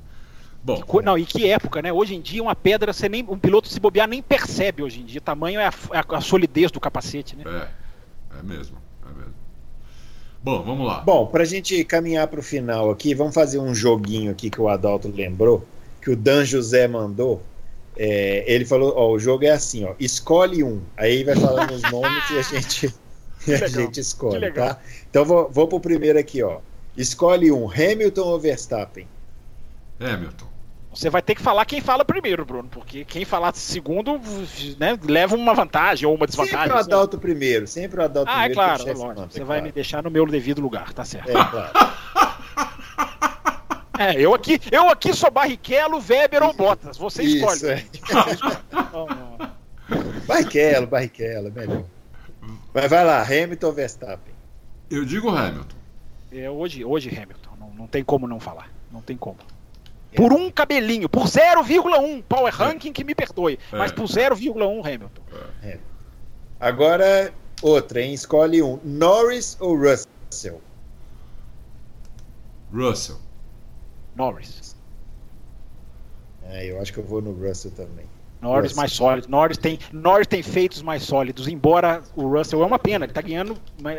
Bom, 0.63 0.83
que, 0.83 1.03
não, 1.03 1.17
e 1.17 1.25
que 1.25 1.49
época, 1.49 1.81
né? 1.81 1.91
Hoje 1.91 2.15
em 2.15 2.21
dia, 2.21 2.43
uma 2.43 2.55
pedra, 2.55 2.93
você 2.93 3.09
nem, 3.09 3.25
um 3.27 3.39
piloto 3.39 3.69
se 3.69 3.81
bobear 3.81 4.07
nem 4.07 4.21
percebe 4.21 4.83
hoje 4.83 5.01
em 5.01 5.05
dia. 5.05 5.19
O 5.19 5.23
tamanho 5.23 5.59
é 5.59 5.67
a, 5.67 5.73
é 5.93 5.99
a, 5.99 6.17
a 6.17 6.21
solidez 6.21 6.71
do 6.71 6.79
capacete, 6.79 7.35
né? 7.35 7.45
É, 7.47 7.69
é 8.39 8.43
mesmo. 8.43 8.81
Bom, 10.43 10.63
vamos 10.63 10.87
lá. 10.87 11.01
Bom, 11.03 11.27
para 11.27 11.43
a 11.43 11.47
gente 11.47 11.85
caminhar 11.85 12.27
para 12.27 12.41
o 12.41 12.43
final 12.43 12.91
aqui, 12.91 13.15
vamos 13.15 13.35
fazer 13.35 13.59
um 13.59 13.75
joguinho 13.75 14.31
aqui 14.31 14.49
que 14.49 14.61
o 14.61 14.69
Adalto 14.69 15.09
lembrou, 15.09 15.67
que 16.01 16.11
o 16.11 16.17
Dan 16.17 16.45
José 16.47 16.89
mandou. 16.89 17.43
É, 17.97 18.45
ele 18.47 18.65
falou: 18.65 18.95
ó, 18.97 19.11
o 19.11 19.19
jogo 19.19 19.45
é 19.45 19.51
assim, 19.51 19.85
ó, 19.85 19.95
escolhe 20.01 20.65
um. 20.65 20.81
Aí 20.97 21.25
vai 21.25 21.37
falando 21.37 21.73
os 21.73 21.83
nomes 21.83 22.31
e 22.31 22.39
a 22.39 22.43
gente, 22.57 22.95
a 23.49 23.69
gente 23.69 24.01
escolhe, 24.01 24.51
tá? 24.53 24.79
Então 25.11 25.27
vou, 25.27 25.51
vou 25.51 25.69
para 25.69 25.77
o 25.77 25.81
primeiro 25.81 26.19
aqui, 26.19 26.43
ó. 26.43 26.61
Escolhe 26.97 27.53
um, 27.53 27.71
Hamilton 27.71 28.23
ou 28.23 28.41
Verstappen? 28.41 29.07
Hamilton. 30.01 30.50
Você 30.93 31.09
vai 31.09 31.23
ter 31.23 31.37
que 31.37 31.43
falar 31.43 31.65
quem 31.65 31.81
fala 31.81 32.05
primeiro, 32.05 32.45
Bruno, 32.45 32.69
porque 32.69 33.05
quem 33.05 33.25
falar 33.25 33.55
segundo 33.55 34.21
né, 34.77 34.99
leva 35.05 35.37
uma 35.37 35.55
vantagem 35.55 36.07
ou 36.07 36.15
uma 36.15 36.27
desvantagem. 36.27 36.59
Sempre 36.59 36.77
o 36.77 36.81
Adalto 36.81 37.17
assim. 37.17 37.23
primeiro, 37.23 37.67
sempre 37.67 38.01
o 38.01 38.05
Adalto 38.05 38.31
ah, 38.31 38.35
primeiro. 38.35 38.61
Ah, 38.61 38.65
é 38.65 38.77
claro, 38.77 38.99
lógico. 38.99 39.33
Você 39.33 39.41
é 39.41 39.45
vai 39.45 39.59
claro. 39.59 39.63
me 39.63 39.73
deixar 39.73 40.03
no 40.03 40.11
meu 40.11 40.27
devido 40.27 40.61
lugar, 40.61 40.93
tá 40.93 41.05
certo. 41.05 41.31
É, 41.31 41.33
claro. 41.33 41.71
É, 44.01 44.19
eu 44.19 44.33
aqui, 44.33 44.59
eu 44.73 44.89
aqui 44.89 45.13
sou 45.13 45.31
Barrichello, 45.31 46.01
Weber 46.01 46.43
ou 46.43 46.55
Bottas. 46.55 46.97
Você 46.97 47.23
Isso, 47.23 47.45
escolhe. 47.45 47.75
É. 47.75 47.85
Barrichello, 50.27 50.87
Barrichello, 50.87 51.49
é 51.49 51.51
melhor. 51.51 51.85
Mas 52.73 52.89
vai 52.89 53.05
lá, 53.05 53.21
Hamilton 53.23 53.67
ou 53.67 53.73
Verstappen? 53.75 54.33
Eu 54.91 55.05
digo 55.05 55.29
Hamilton. 55.29 55.77
É, 56.33 56.49
hoje, 56.49 56.83
hoje 56.83 57.11
Hamilton. 57.11 57.51
Não, 57.61 57.71
não 57.75 57.87
tem 57.87 58.03
como 58.03 58.27
não 58.27 58.41
falar. 58.41 58.71
Não 58.91 59.03
tem 59.03 59.19
como. 59.19 59.37
Por 60.15 60.33
um 60.33 60.51
cabelinho, 60.51 61.09
por 61.09 61.25
0,1 61.25 62.23
Power 62.29 62.55
Ranking 62.55 62.93
que 62.93 63.05
me 63.05 63.15
perdoe, 63.15 63.59
é. 63.73 63.77
mas 63.77 63.93
por 63.93 64.07
0,1 64.07 64.87
Hamilton. 64.87 65.23
É. 65.63 65.79
Agora, 66.59 67.33
outra, 67.63 68.03
hein? 68.03 68.13
Escolhe 68.13 68.63
um: 68.63 68.79
Norris 68.85 69.57
ou 69.61 69.77
Russell? 69.77 70.61
Russell. 72.73 73.19
Norris. 74.15 74.77
É, 76.45 76.67
eu 76.67 76.81
acho 76.81 76.93
que 76.93 76.99
eu 76.99 77.05
vou 77.05 77.23
no 77.23 77.33
Russell 77.33 77.71
também. 77.71 78.07
Norris 78.41 78.71
Russell. 78.71 78.77
mais 78.77 78.93
sólido. 78.93 79.29
Norris 79.29 79.59
tem, 79.59 79.79
Norris 79.93 80.27
tem 80.27 80.43
feitos 80.43 80.83
mais 80.83 81.03
sólidos, 81.03 81.47
embora 81.47 82.03
o 82.17 82.27
Russell 82.27 82.63
é 82.63 82.67
uma 82.67 82.79
pena, 82.79 83.05
ele 83.05 83.13
tá 83.13 83.21
ganhando 83.21 83.57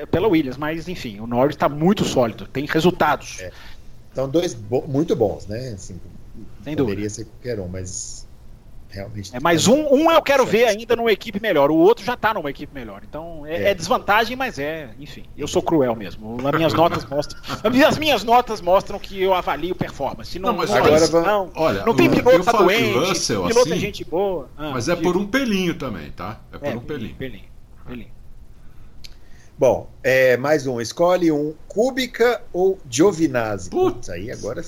pela 0.10 0.28
Williams, 0.28 0.58
mas 0.58 0.88
enfim, 0.88 1.20
o 1.20 1.28
Norris 1.28 1.56
está 1.56 1.70
muito 1.70 2.04
sólido, 2.04 2.48
tem 2.48 2.66
resultados. 2.66 3.40
É. 3.40 3.52
São 4.14 4.30
dois 4.30 4.54
bo 4.54 4.84
muito 4.88 5.16
bons, 5.16 5.48
né? 5.48 5.74
Assim, 5.74 6.00
Sem 6.64 6.76
poderia 6.76 6.96
dúvida. 6.96 7.10
ser 7.10 7.26
qualquer 7.26 7.60
um, 7.60 7.68
mas 7.68 8.28
realmente. 8.92 9.36
É, 9.36 9.40
mas 9.40 9.68
um, 9.68 9.88
um 9.94 10.12
eu 10.12 10.22
quero 10.22 10.46
ver 10.46 10.66
ainda 10.66 10.96
numa 10.96 11.12
equipe 11.12 11.42
melhor, 11.42 11.72
o 11.72 11.76
outro 11.76 12.06
já 12.06 12.14
está 12.14 12.34
numa 12.34 12.50
equipe 12.50 12.74
melhor. 12.74 13.02
Então 13.08 13.46
é, 13.46 13.56
é. 13.56 13.70
é, 13.70 13.74
desvantagem, 13.74 14.36
mas 14.36 14.60
é, 14.60 14.90
enfim, 15.00 15.24
eu 15.38 15.48
sou 15.48 15.62
cruel 15.62 15.96
mesmo. 15.96 16.38
As 16.46 16.56
minhas 16.56 16.74
notas 16.74 17.06
mostram. 17.06 17.42
As 17.88 17.98
minhas 17.98 18.24
notas 18.24 18.62
mostram 18.62 19.00
que 19.00 19.22
eu 19.22 19.34
avalio 19.34 19.74
performance. 19.74 20.38
Não, 20.38 20.50
não 20.50 20.58
mas 20.58 20.72
agora 20.72 21.08
vamos, 21.08 21.28
não, 21.28 21.52
olha, 21.56 21.86
não 21.86 21.96
tem 21.96 22.10
piloto 22.10 22.44
tá 22.44 22.52
doente, 22.52 22.98
Russell, 22.98 23.48
piloto 23.48 23.70
é 23.70 23.72
assim, 23.72 23.74
é 23.74 23.80
gente 23.80 24.04
boa. 24.04 24.50
Ah, 24.58 24.72
mas 24.72 24.90
é 24.90 24.96
por 24.96 25.16
um 25.16 25.26
pelinho 25.26 25.76
também, 25.76 26.12
tá? 26.12 26.40
É 26.52 26.58
por 26.58 26.68
é, 26.68 26.76
um 26.76 26.80
pelinho. 26.80 27.16
pelinho. 27.16 27.46
pelinho. 27.88 28.21
Bom, 29.62 29.88
é, 30.04 30.38
mais 30.38 30.66
um. 30.66 30.82
Escolhe 30.82 31.32
um 31.32 31.54
Kubica 31.68 32.42
ou 32.52 32.80
Giovinazzi. 32.90 33.70
Putz, 33.70 34.10
aí 34.10 34.32
agora. 34.32 34.64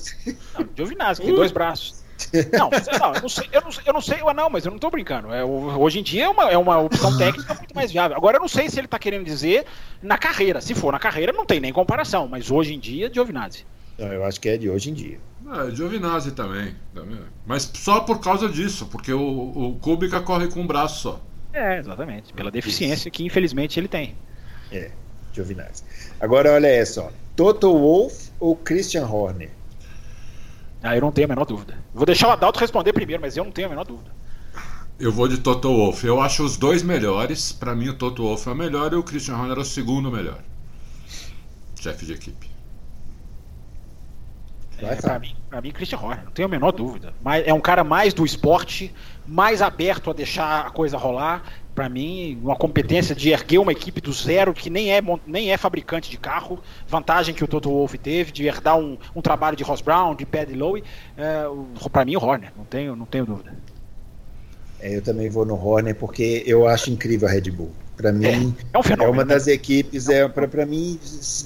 Não, 0.56 0.68
Giovinazzi, 0.76 1.20
tem 1.20 1.34
dois 1.34 1.50
braços. 1.50 2.04
Não, 2.52 2.70
não, 2.70 3.14
eu 3.16 3.20
não 3.22 3.28
sei, 3.28 3.48
eu 3.50 3.60
não, 3.60 3.70
eu 3.86 3.92
não 3.92 4.00
sei, 4.00 4.18
não, 4.36 4.48
mas 4.48 4.64
eu 4.64 4.70
não 4.70 4.78
tô 4.78 4.88
brincando. 4.90 5.34
É, 5.34 5.44
hoje 5.44 5.98
em 5.98 6.02
dia 6.04 6.26
é 6.26 6.28
uma, 6.28 6.48
é 6.48 6.56
uma 6.56 6.78
opção 6.78 7.10
técnica 7.18 7.54
muito 7.54 7.74
mais 7.74 7.90
viável. 7.90 8.16
Agora 8.16 8.36
eu 8.36 8.40
não 8.40 8.46
sei 8.46 8.70
se 8.70 8.78
ele 8.78 8.86
tá 8.86 8.96
querendo 8.96 9.24
dizer 9.24 9.66
na 10.00 10.16
carreira. 10.16 10.60
Se 10.60 10.76
for 10.76 10.92
na 10.92 11.00
carreira, 11.00 11.32
não 11.32 11.44
tem 11.44 11.58
nem 11.58 11.72
comparação, 11.72 12.28
mas 12.28 12.48
hoje 12.48 12.72
em 12.72 12.78
dia, 12.78 13.10
Giovinazzi. 13.12 13.66
Não, 13.98 14.06
eu 14.12 14.24
acho 14.24 14.40
que 14.40 14.48
é 14.48 14.56
de 14.56 14.70
hoje 14.70 14.90
em 14.90 14.94
dia. 14.94 15.18
É, 15.44 15.74
Giovinazzi 15.74 16.30
também, 16.30 16.72
também. 16.94 17.18
Mas 17.44 17.68
só 17.74 17.98
por 17.98 18.20
causa 18.20 18.48
disso, 18.48 18.86
porque 18.86 19.12
o, 19.12 19.20
o 19.20 19.74
Kubica 19.80 20.20
corre 20.20 20.46
com 20.46 20.60
um 20.60 20.66
braço 20.68 21.02
só. 21.02 21.20
É, 21.52 21.78
exatamente. 21.78 22.32
Pela 22.32 22.48
deficiência 22.48 23.10
que 23.10 23.24
infelizmente 23.24 23.80
ele 23.80 23.88
tem. 23.88 24.14
É, 24.74 24.90
Giovinazzi. 25.32 25.84
Agora 26.20 26.52
olha 26.52 26.66
essa, 26.66 27.02
ó. 27.02 27.10
Toto 27.36 27.72
Wolff 27.72 28.32
ou 28.40 28.56
Christian 28.56 29.06
Horner? 29.06 29.50
Ah, 30.82 30.96
eu 30.96 31.00
não 31.00 31.12
tenho 31.12 31.26
a 31.26 31.28
menor 31.28 31.44
dúvida. 31.44 31.78
Vou 31.94 32.04
deixar 32.04 32.28
o 32.28 32.30
Adalto 32.32 32.58
responder 32.58 32.92
primeiro, 32.92 33.22
mas 33.22 33.36
eu 33.36 33.44
não 33.44 33.52
tenho 33.52 33.68
a 33.68 33.70
menor 33.70 33.84
dúvida. 33.84 34.10
Eu 34.98 35.10
vou 35.10 35.26
de 35.26 35.38
Toto 35.38 35.68
Wolff. 35.68 36.06
Eu 36.06 36.20
acho 36.20 36.44
os 36.44 36.56
dois 36.56 36.82
melhores. 36.82 37.52
Para 37.52 37.74
mim, 37.74 37.88
o 37.88 37.94
Toto 37.94 38.22
Wolff 38.22 38.48
é 38.48 38.52
o 38.52 38.54
melhor 38.54 38.92
e 38.92 38.96
o 38.96 39.02
Christian 39.02 39.36
Horner 39.36 39.56
é 39.56 39.60
o 39.60 39.64
segundo 39.64 40.10
melhor. 40.10 40.38
Chefe 41.80 42.06
de 42.06 42.12
equipe. 42.12 42.50
É, 44.78 44.96
pra, 44.96 45.18
mim, 45.18 45.34
pra 45.48 45.60
mim, 45.60 45.70
Christian 45.70 45.98
Horner, 45.98 46.24
não 46.24 46.32
tenho 46.32 46.46
a 46.46 46.50
menor 46.50 46.72
dúvida. 46.72 47.14
Mas 47.22 47.46
é 47.46 47.54
um 47.54 47.60
cara 47.60 47.82
mais 47.82 48.12
do 48.12 48.24
esporte, 48.24 48.92
mais 49.26 49.62
aberto 49.62 50.10
a 50.10 50.12
deixar 50.12 50.66
a 50.66 50.70
coisa 50.70 50.96
rolar 50.96 51.42
para 51.74 51.88
mim, 51.88 52.38
uma 52.42 52.54
competência 52.54 53.14
de 53.14 53.30
erguer 53.30 53.58
uma 53.58 53.72
equipe 53.72 54.00
do 54.00 54.12
zero 54.12 54.54
que 54.54 54.70
nem 54.70 54.92
é, 54.92 55.02
nem 55.26 55.52
é 55.52 55.56
fabricante 55.56 56.10
de 56.10 56.16
carro, 56.16 56.60
vantagem 56.86 57.34
que 57.34 57.42
o 57.42 57.48
Toto 57.48 57.68
Wolff 57.70 57.98
teve 57.98 58.30
de 58.30 58.46
herdar 58.46 58.78
um, 58.78 58.96
um 59.14 59.20
trabalho 59.20 59.56
de 59.56 59.64
Ross 59.64 59.80
Brown, 59.80 60.14
de 60.14 60.24
Paddy 60.24 60.54
Lowe, 60.54 60.84
é, 61.16 61.44
para 61.90 62.04
mim 62.04 62.16
o 62.16 62.24
Horner, 62.24 62.52
não 62.56 62.64
tenho, 62.64 62.94
não 62.94 63.06
tenho 63.06 63.26
dúvida. 63.26 63.52
É, 64.80 64.96
eu 64.96 65.02
também 65.02 65.28
vou 65.28 65.44
no 65.44 65.54
Horner 65.54 65.94
porque 65.94 66.42
eu 66.46 66.68
acho 66.68 66.90
incrível 66.90 67.26
a 67.26 67.30
Red 67.30 67.50
Bull. 67.50 67.72
Para 67.96 68.12
mim, 68.12 68.54
é, 68.72 68.76
é, 68.76 68.78
um 68.78 68.82
fenômeno, 68.82 69.04
é 69.04 69.12
uma 69.12 69.24
né? 69.24 69.34
das 69.34 69.46
equipes, 69.46 70.08
é 70.08 70.26
para 70.28 70.66
mim, 70.66 70.98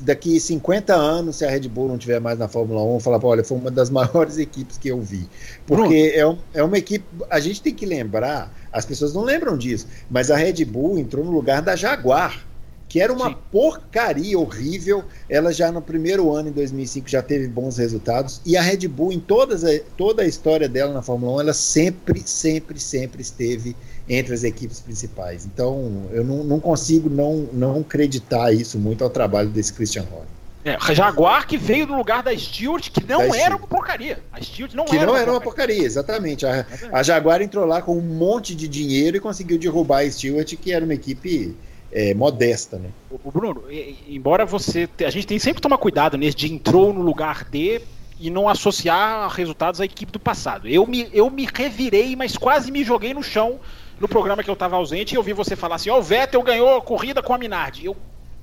daqui 0.03 0.41
50 0.41 0.95
anos, 0.95 1.37
se 1.37 1.45
a 1.45 1.51
Red 1.51 1.69
Bull 1.69 1.89
não 1.89 1.99
tiver 1.99 2.21
mais 2.21 2.39
na 2.39 2.49
Fórmula 2.49 2.83
1, 2.83 3.01
falar, 3.01 3.23
olha, 3.23 3.45
foi 3.45 3.59
uma 3.59 3.71
das 3.71 3.91
maiores 3.91 4.39
equipes 4.39 4.79
que 4.79 4.89
eu 4.89 5.01
vi. 5.01 5.29
Porque 5.67 6.13
é, 6.15 6.27
um, 6.27 6.39
é 6.55 6.63
uma 6.63 6.79
equipe, 6.79 7.05
a 7.31 7.39
gente 7.39 7.61
tem 7.61 7.75
que 7.75 7.85
lembrar, 7.85 8.53
as 8.79 8.87
pessoas 8.87 9.13
não 9.13 9.23
lembram 9.23 9.59
disso, 9.59 9.87
mas 10.09 10.31
a 10.31 10.37
Red 10.37 10.65
Bull 10.65 10.99
entrou 10.99 11.25
no 11.25 11.31
lugar 11.31 11.61
da 11.61 11.75
Jaguar 11.75 12.47
que 12.89 13.01
era 13.01 13.13
uma 13.13 13.29
Sim. 13.29 13.37
porcaria 13.53 14.39
horrível. 14.39 15.05
Ela 15.29 15.53
já 15.53 15.71
no 15.71 15.83
primeiro 15.83 16.33
ano, 16.35 16.49
em 16.49 16.53
2005, 16.53 17.09
já 17.09 17.21
teve 17.21 17.47
bons 17.47 17.77
resultados. 17.77 18.41
E 18.47 18.57
a 18.57 18.63
Red 18.63 18.89
Bull, 18.89 19.13
em 19.13 19.21
todas 19.21 19.63
toda 19.97 20.23
a 20.23 20.27
história 20.27 20.69
dela 20.69 20.93
na 20.93 21.03
Fórmula 21.03 21.37
1, 21.37 21.41
ela 21.43 21.53
sempre, 21.53 22.23
sempre, 22.25 22.81
sempre 22.81 23.21
esteve 23.21 23.77
entre 24.09 24.33
as 24.33 24.43
equipes 24.43 24.81
principais. 24.81 25.45
Então, 25.45 26.09
eu 26.13 26.25
não, 26.25 26.43
não 26.43 26.59
consigo 26.59 27.11
não, 27.11 27.47
não 27.53 27.81
acreditar 27.81 28.53
isso 28.53 28.79
muito 28.79 29.05
ao 29.05 29.11
trabalho 29.11 29.51
desse 29.51 29.73
Christian 29.73 30.05
Horner. 30.11 30.38
É, 30.65 30.77
Jaguar 30.95 31.47
que 31.47 31.57
veio 31.57 31.87
do 31.87 31.95
lugar 31.95 32.23
da 32.23 32.37
Stewart, 32.37 32.91
que 32.91 33.05
não 33.07 33.35
era 33.35 33.57
uma 33.57 33.67
porcaria. 33.67 34.21
A 34.33 34.43
Stewart 34.43 34.75
não 34.75 34.85
que 34.85 34.97
era 34.97 35.07
não 35.07 35.13
uma 35.13 35.21
era 35.21 35.31
uma 35.31 35.41
porcaria, 35.41 35.85
exatamente. 35.85 36.45
A, 36.45 36.67
a 36.93 37.03
Jaguar 37.03 37.41
entrou 37.41 37.65
lá 37.65 37.81
com 37.81 37.97
um 37.97 38.03
monte 38.03 38.55
de 38.55 38.67
dinheiro 38.67 39.17
e 39.17 39.21
conseguiu 39.21 39.59
derrubar 39.59 40.01
a 40.01 40.11
Stewart, 40.11 40.53
que 40.57 40.73
era 40.73 40.85
uma 40.85 40.95
equipe 40.95 41.57
é, 41.93 42.13
modesta, 42.13 42.77
né? 42.79 42.91
O 43.11 43.31
Bruno, 43.31 43.65
embora 44.09 44.45
você. 44.45 44.89
A 45.07 45.11
gente 45.11 45.27
tem 45.27 45.39
sempre 45.39 45.57
que 45.57 45.63
tomar 45.63 45.79
cuidado 45.79 46.17
nesse 46.17 46.37
de 46.37 46.53
entrou 46.53 46.93
no 46.93 47.03
lugar 47.03 47.45
de 47.45 47.81
e 48.21 48.31
não 48.31 48.49
associar 48.49 49.31
resultados 49.31 49.81
à 49.81 49.85
equipe 49.85 50.11
do 50.11 50.19
passado. 50.19 50.67
Eu 50.67 50.87
me, 50.87 51.09
eu 51.13 51.31
me 51.31 51.49
revirei, 51.53 52.17
mas 52.17 52.37
quase 52.37 52.71
me 52.71 52.83
joguei 52.83 53.15
no 53.15 53.23
chão 53.23 53.61
no 54.01 54.09
programa 54.09 54.43
que 54.43 54.51
eu 54.51 54.55
estava 54.55 54.77
ausente 54.77 55.15
e 55.15 55.17
eu 55.17 55.23
vi 55.23 55.33
você 55.33 55.57
falar 55.57 55.77
assim: 55.77 55.91
Ó, 55.91 55.97
oh, 55.97 56.01
o 56.01 56.03
Vettel 56.03 56.43
ganhou 56.43 56.77
a 56.77 56.83
corrida 56.83 57.23
com 57.23 57.33
a 57.33 57.39
Minardi. 57.39 57.87
Eu 57.87 57.97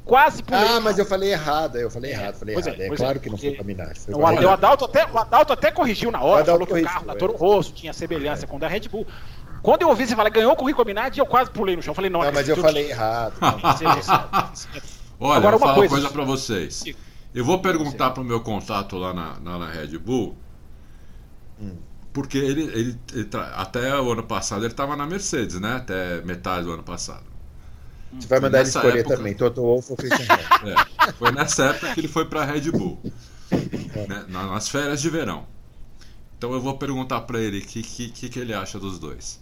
quase 0.06 0.44
pulei. 0.44 0.64
Ah, 0.64 0.80
mas 0.80 0.98
eu 0.98 1.06
falei 1.06 1.32
errado, 1.32 1.78
eu 1.78 1.90
falei 1.90 2.12
errado, 2.12 2.36
falei 2.36 2.54
pois 2.54 2.68
é, 2.68 2.70
errado. 2.70 2.82
É, 2.82 2.88
é 2.88 2.96
claro 2.96 3.18
é, 3.18 3.20
que 3.20 3.30
não 3.30 3.38
foi 3.38 3.58
Minardi. 3.64 4.00
O, 4.10 4.20
o, 4.20 4.50
Adalto 4.50 4.86
até, 4.86 5.06
o 5.06 5.18
Adalto 5.18 5.52
até 5.52 5.72
corrigiu 5.72 6.12
na 6.12 6.22
hora, 6.22 6.46
falou 6.46 6.68
que 6.68 6.74
o 6.74 6.84
carro 6.84 7.06
da 7.08 7.16
Toro 7.16 7.36
Rosso 7.36 7.74
tinha 7.74 7.92
semelhança 7.92 8.46
com 8.48 8.56
o 8.58 8.60
da 8.60 8.68
Red 8.68 8.88
Bull. 8.90 9.06
Quando 9.62 9.82
eu 9.82 9.90
ouvi 9.90 10.06
você 10.06 10.16
falar, 10.16 10.30
ganhou 10.30 10.56
com 10.56 10.64
o 10.64 10.68
Rico 10.68 10.86
Minardi, 10.86 11.20
eu 11.20 11.26
quase 11.26 11.50
pulei 11.50 11.76
no 11.76 11.82
chão. 11.82 11.92
Eu 11.92 11.96
falei, 11.96 12.12
não, 12.12 12.22
não 12.22 12.32
mas 12.32 12.48
eu 12.48 12.56
falei 12.56 12.92
errado. 12.92 13.34
Olha, 15.20 15.38
Agora, 15.38 15.58
vou 15.58 15.60
falar 15.60 15.80
uma 15.80 15.88
coisa 15.88 16.10
para 16.10 16.24
vocês. 16.24 16.84
Eu 17.34 17.44
vou 17.44 17.60
perguntar 17.60 18.12
para 18.12 18.22
o 18.22 18.26
meu 18.26 18.42
contato 18.42 18.96
lá 18.98 19.14
na, 19.14 19.40
na, 19.40 19.58
na 19.58 19.70
Red 19.70 19.98
Bull, 19.98 20.38
hum. 21.60 21.76
porque 22.14 22.38
ele, 22.38 22.64
ele, 22.64 23.00
ele, 23.12 23.30
até 23.56 24.00
o 24.00 24.12
ano 24.12 24.24
passado 24.24 24.62
ele 24.62 24.72
estava 24.72 24.96
na 24.96 25.06
Mercedes, 25.06 25.60
né? 25.60 25.78
Até 25.78 26.22
metade 26.22 26.66
do 26.66 26.72
ano 26.72 26.84
passado. 26.84 27.35
Você 28.20 28.28
vai 28.28 28.40
mandar 28.40 28.60
ele 28.60 28.70
escolher 28.70 29.00
época... 29.00 29.18
também, 29.18 29.34
Toto 29.34 29.62
Wolff 29.62 29.92
ou 29.92 29.98
Christian 29.98 30.26
é, 31.08 31.12
Foi 31.14 31.32
nessa 31.32 31.66
época 31.66 31.94
que 31.94 32.00
ele 32.00 32.08
foi 32.08 32.26
para 32.26 32.42
a 32.42 32.46
Red 32.46 32.72
Bull, 32.72 33.02
é. 33.52 34.08
né? 34.08 34.26
nas 34.28 34.70
férias 34.70 35.02
de 35.02 35.10
verão. 35.10 35.46
Então 36.38 36.54
eu 36.54 36.62
vou 36.62 36.78
perguntar 36.78 37.22
para 37.22 37.40
ele 37.40 37.60
o 37.60 37.62
que, 37.62 37.82
que, 37.82 38.30
que 38.30 38.40
ele 38.40 38.54
acha 38.54 38.80
dos 38.80 39.00
dois 39.00 39.40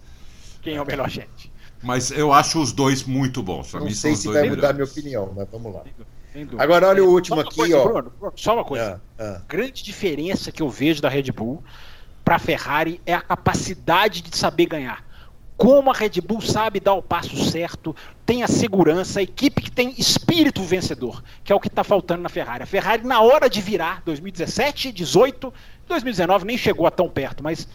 quem 0.64 0.76
é 0.76 0.82
o 0.82 0.86
melhor 0.86 1.10
gente. 1.10 1.52
Mas 1.82 2.10
eu 2.10 2.32
acho 2.32 2.60
os 2.62 2.72
dois 2.72 3.04
muito 3.04 3.44
bons. 3.44 3.70
Pra 3.70 3.82
não 3.82 3.88
mim 3.88 3.94
sei 3.94 4.16
se 4.16 4.28
vai 4.28 4.44
melhores. 4.44 4.56
mudar 4.56 4.74
minha 4.74 4.86
opinião, 4.86 5.34
mas 5.36 5.48
vamos 5.52 5.74
lá. 5.74 5.84
Agora 6.58 6.88
olha 6.88 7.04
o 7.04 7.12
último 7.12 7.42
aqui, 7.42 7.58
coisa, 7.58 7.78
ó. 7.78 7.84
Bruno, 7.84 8.12
só 8.36 8.56
uma 8.56 8.64
coisa. 8.64 9.02
Ah, 9.20 9.24
ah. 9.24 9.42
Grande 9.48 9.84
diferença 9.84 10.52
que 10.52 10.64
eu 10.64 10.70
vejo 10.70 11.02
da 11.02 11.10
Red 11.10 11.32
Bull 11.32 11.62
para 12.24 12.38
a 12.38 12.40
Ferrari 12.40 13.02
é 13.06 13.14
a 13.14 13.22
capacidade 13.22 14.22
de 14.22 14.36
saber 14.36 14.66
ganhar. 14.66 15.06
Como 15.64 15.90
a 15.90 15.94
Red 15.94 16.20
Bull 16.22 16.42
sabe 16.42 16.82
dar 16.82 16.94
o 16.94 17.02
passo 17.02 17.42
certo, 17.50 17.96
tem 18.26 18.44
a 18.44 18.50
segurança, 18.50 19.22
a 19.22 19.24
equipe 19.24 19.62
que 19.62 19.72
tem 19.72 19.96
espírito 19.98 20.62
vencedor, 20.62 21.24
que 21.42 21.54
é 21.54 21.56
o 21.56 21.60
que 21.60 21.70
está 21.70 21.86
faltando 21.86 22.22
na 22.22 22.28
Ferrari. 22.28 22.64
A 22.64 22.66
Ferrari, 22.66 23.08
na 23.08 23.22
hora 23.22 23.50
de 23.50 23.62
virar, 23.62 24.02
2017, 24.04 24.92
18, 24.92 25.54
2019 25.88 26.44
nem 26.44 26.58
chegou 26.58 26.86
a 26.86 26.92
tão 26.92 27.08
perto, 27.08 27.42
mas 27.42 27.66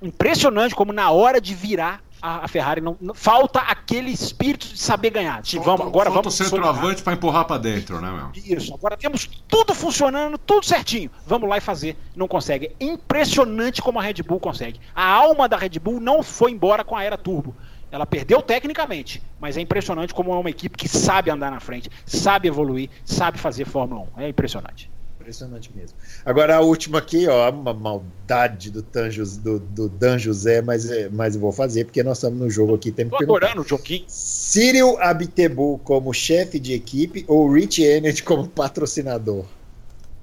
impressionante 0.00 0.74
como 0.74 0.94
na 0.94 1.10
hora 1.10 1.38
de 1.38 1.54
virar 1.54 2.02
a, 2.20 2.48
Ferrari 2.48 2.80
não, 2.80 2.96
não, 3.00 3.14
falta 3.14 3.60
aquele 3.60 4.10
espírito 4.10 4.66
de 4.68 4.78
saber 4.78 5.10
ganhar. 5.10 5.42
De, 5.42 5.56
falta, 5.56 5.70
vamos, 5.70 5.86
agora 5.86 6.10
falta 6.10 6.28
vamos 6.28 6.40
o 6.40 6.44
centroavante 6.44 7.02
para 7.02 7.12
empurrar 7.12 7.44
para 7.44 7.58
dentro, 7.58 8.00
né, 8.00 8.10
meu? 8.10 8.30
Isso. 8.34 8.74
Agora 8.74 8.96
temos 8.96 9.28
tudo 9.46 9.74
funcionando, 9.74 10.38
tudo 10.38 10.64
certinho. 10.64 11.10
Vamos 11.26 11.48
lá 11.48 11.58
e 11.58 11.60
fazer. 11.60 11.96
Não 12.14 12.26
consegue. 12.26 12.72
É 12.80 12.84
impressionante 12.84 13.82
como 13.82 13.98
a 13.98 14.02
Red 14.02 14.22
Bull 14.22 14.40
consegue. 14.40 14.80
A 14.94 15.04
alma 15.04 15.48
da 15.48 15.56
Red 15.56 15.78
Bull 15.78 16.00
não 16.00 16.22
foi 16.22 16.50
embora 16.52 16.84
com 16.84 16.96
a 16.96 17.02
era 17.02 17.16
turbo. 17.16 17.54
Ela 17.90 18.04
perdeu 18.04 18.42
tecnicamente, 18.42 19.22
mas 19.38 19.56
é 19.56 19.60
impressionante 19.60 20.12
como 20.12 20.32
é 20.32 20.36
uma 20.36 20.50
equipe 20.50 20.76
que 20.76 20.88
sabe 20.88 21.30
andar 21.30 21.50
na 21.50 21.60
frente, 21.60 21.88
sabe 22.04 22.48
evoluir, 22.48 22.90
sabe 23.04 23.38
fazer 23.38 23.64
Fórmula 23.64 24.08
1. 24.16 24.22
É 24.22 24.28
impressionante. 24.28 24.90
Impressionante 25.26 25.72
mesmo. 25.74 25.98
Agora 26.24 26.54
a 26.54 26.60
última 26.60 26.98
aqui, 26.98 27.26
ó, 27.26 27.50
uma 27.50 27.74
maldade 27.74 28.70
do, 28.70 28.80
Tanjos, 28.80 29.36
do, 29.36 29.58
do 29.58 29.88
Dan 29.88 30.18
José, 30.18 30.62
mas, 30.62 30.88
é, 30.88 31.08
mas 31.08 31.34
eu 31.34 31.40
vou 31.40 31.50
fazer 31.50 31.84
porque 31.84 32.00
nós 32.04 32.18
estamos 32.18 32.38
no 32.38 32.48
jogo 32.48 32.76
aqui. 32.76 32.92
Temos 32.92 33.10
Tô 33.18 33.24
adorando 33.24 33.62
o 33.62 33.64
joguinho. 33.66 34.04
Cyril 34.06 34.96
Abitebu 35.00 35.80
como 35.82 36.14
chefe 36.14 36.60
de 36.60 36.74
equipe 36.74 37.24
ou 37.26 37.52
Rich 37.52 37.82
Energy 37.82 38.22
como 38.22 38.46
patrocinador? 38.46 39.44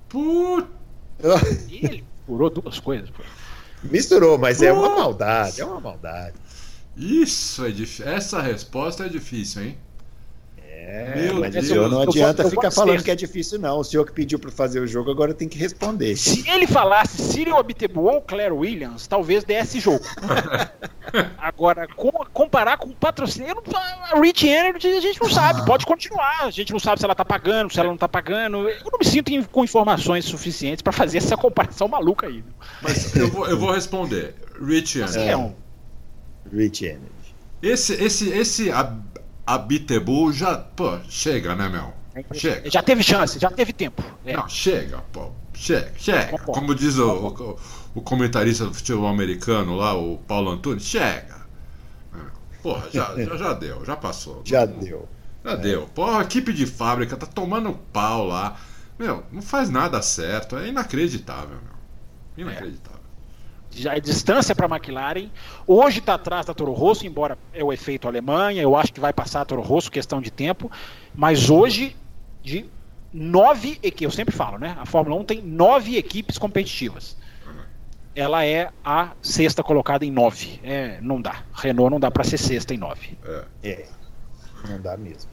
Putz! 0.08 0.70
Ele 1.70 2.02
furou 2.26 2.50
duas 2.50 2.80
coisas. 2.80 3.10
Pô. 3.10 3.24
Misturou, 3.84 4.38
mas 4.38 4.60
Putz. 4.60 4.70
é 4.70 4.72
uma 4.72 4.96
maldade, 4.96 5.60
é 5.60 5.66
uma 5.66 5.82
maldade. 5.82 6.36
Isso 6.96 7.66
é 7.66 7.72
difícil. 7.72 8.08
Essa 8.08 8.42
resposta 8.42 9.06
é 9.06 9.10
difícil, 9.10 9.64
hein? 9.64 9.78
É, 10.86 11.16
Meu 11.16 11.40
mas 11.40 11.54
Deus, 11.54 11.92
não 11.92 12.02
adianta 12.02 12.50
ficar 12.50 12.70
falando 12.70 13.02
que 13.02 13.10
é 13.10 13.16
difícil, 13.16 13.58
não. 13.58 13.80
O 13.80 13.84
senhor 13.84 14.06
que 14.06 14.12
pediu 14.12 14.38
para 14.38 14.52
fazer 14.52 14.82
o 14.82 14.88
jogo 14.88 15.10
agora 15.10 15.34
tem 15.34 15.48
que 15.48 15.58
responder. 15.58 16.16
Se 16.18 16.48
ele 16.50 16.68
falasse 16.68 17.22
Cyril 17.22 17.56
Abitebu 17.56 18.02
ou 18.02 18.22
Claire 18.22 18.54
Williams, 18.54 19.08
talvez 19.08 19.46
desse 19.46 19.80
jogo. 19.80 20.04
agora, 21.38 21.88
com, 21.88 22.12
comparar 22.34 22.78
com 22.78 22.90
o 22.90 22.96
patrocínio, 22.96 23.56
a 24.12 24.20
Rich 24.20 24.46
Energy 24.46 24.88
a 24.88 25.00
gente 25.00 25.22
não 25.22 25.30
sabe, 25.30 25.66
pode 25.66 25.86
continuar. 25.86 26.42
A 26.42 26.52
gente 26.52 26.74
não 26.74 26.80
sabe 26.80 27.00
se 27.00 27.06
ela 27.06 27.16
tá 27.16 27.24
pagando, 27.24 27.72
se 27.72 27.80
ela 27.80 27.90
não 27.90 27.98
tá 27.98 28.10
pagando. 28.10 28.70
Eu 28.70 28.92
não 28.92 29.00
me 29.00 29.06
sinto 29.06 29.32
com 29.50 29.64
informações 29.64 30.26
suficientes 30.26 30.82
para 30.82 30.92
fazer 30.92 31.20
essa 31.20 31.38
comparação 31.38 31.88
maluca 31.88 32.28
aí. 32.28 32.44
Mas 32.82 33.16
eu 33.16 33.30
vou, 33.30 33.48
eu 33.48 33.58
vou 33.58 33.72
responder. 33.72 34.36
Rich 34.62 35.00
Energy. 35.00 35.20
É 35.20 35.38
um... 35.38 35.54
Rich 36.52 36.86
Energy. 36.86 37.10
Esse, 37.62 37.94
esse, 37.94 38.30
esse 38.30 38.70
a 38.70 38.94
Bitebu 39.58 40.32
já. 40.32 40.58
Pô, 40.58 41.00
chega, 41.10 41.56
né, 41.56 41.70
meu? 41.70 41.94
Chega. 42.34 42.70
Já 42.70 42.82
teve 42.82 43.04
chance, 43.04 43.40
já 43.40 43.50
teve 43.50 43.74
tempo. 43.74 44.04
É. 44.26 44.36
Não, 44.36 44.48
chega, 44.48 45.00
pô. 45.12 45.32
Chega, 45.54 45.92
chega. 45.98 46.38
Como 46.40 46.74
diz 46.74 46.98
o, 46.98 47.10
o, 47.12 47.60
o, 47.96 48.02
comentarista 48.02 48.66
do 48.66 48.74
futebol 48.74 49.08
americano 49.08 49.76
lá, 49.76 49.94
o 49.96 50.18
Paulo 50.20 50.52
Antunes, 50.52 50.84
chega. 50.84 51.44
Porra, 52.62 52.88
já, 52.92 53.16
já, 53.22 53.38
já 53.38 53.54
deu, 53.54 53.86
já 53.86 53.96
passou. 53.96 54.42
Já 54.46 54.66
deu. 54.66 55.08
Já 55.44 55.52
é. 55.52 55.58
deu. 55.58 55.88
Porra, 55.94 56.20
a 56.20 56.24
equipe 56.24 56.54
de 56.54 56.66
fábrica 56.66 57.18
tá 57.18 57.26
tomando 57.26 57.74
pau 57.92 58.26
lá. 58.26 58.58
Meu, 58.98 59.24
não 59.32 59.42
faz 59.42 59.70
nada 59.70 60.02
certo. 60.02 60.56
É 60.58 60.68
inacreditável, 60.68 61.58
meu. 61.58 62.46
Inacreditável 62.46 62.93
a 63.90 64.00
distância 64.00 64.56
para 64.56 64.66
a 64.66 64.70
McLaren. 64.70 65.30
Hoje 65.66 66.00
está 66.00 66.16
atrás 66.16 66.46
da 66.46 66.54
Toro 66.54 66.74
Rosso, 66.74 67.06
embora 67.06 67.38
é 67.54 67.64
o 67.64 67.72
efeito 67.72 68.08
Alemanha, 68.08 68.62
eu 68.62 68.76
acho 68.76 68.94
que 68.94 69.00
vai 69.00 69.14
passar 69.14 69.42
a 69.42 69.46
Toro 69.46 69.62
Rosso, 69.62 69.92
questão 69.92 70.22
de 70.22 70.32
tempo. 70.32 70.72
Mas 71.14 71.50
hoje, 71.50 71.96
de 72.42 72.66
nove 73.14 73.80
equipes, 73.84 74.02
eu 74.02 74.12
sempre 74.12 74.36
falo, 74.36 74.58
né? 74.58 74.76
A 74.80 74.86
Fórmula 74.86 75.16
1 75.22 75.26
tem 75.26 75.42
nove 75.42 75.98
equipes 75.98 76.38
competitivas. 76.38 77.16
Ela 78.16 78.46
é 78.46 78.70
a 78.86 79.12
sexta 79.22 79.64
colocada 79.64 80.06
em 80.06 80.12
nove. 80.12 80.60
É, 80.64 81.00
não 81.02 81.20
dá. 81.20 81.44
Renault 81.54 81.92
não 81.92 82.00
dá 82.00 82.12
para 82.12 82.24
ser 82.24 82.38
sexta 82.38 82.74
em 82.74 82.78
nove. 82.78 83.18
É. 83.26 83.46
é. 83.64 83.90
Não 84.70 84.80
dá 84.80 84.96
mesmo. 84.96 85.30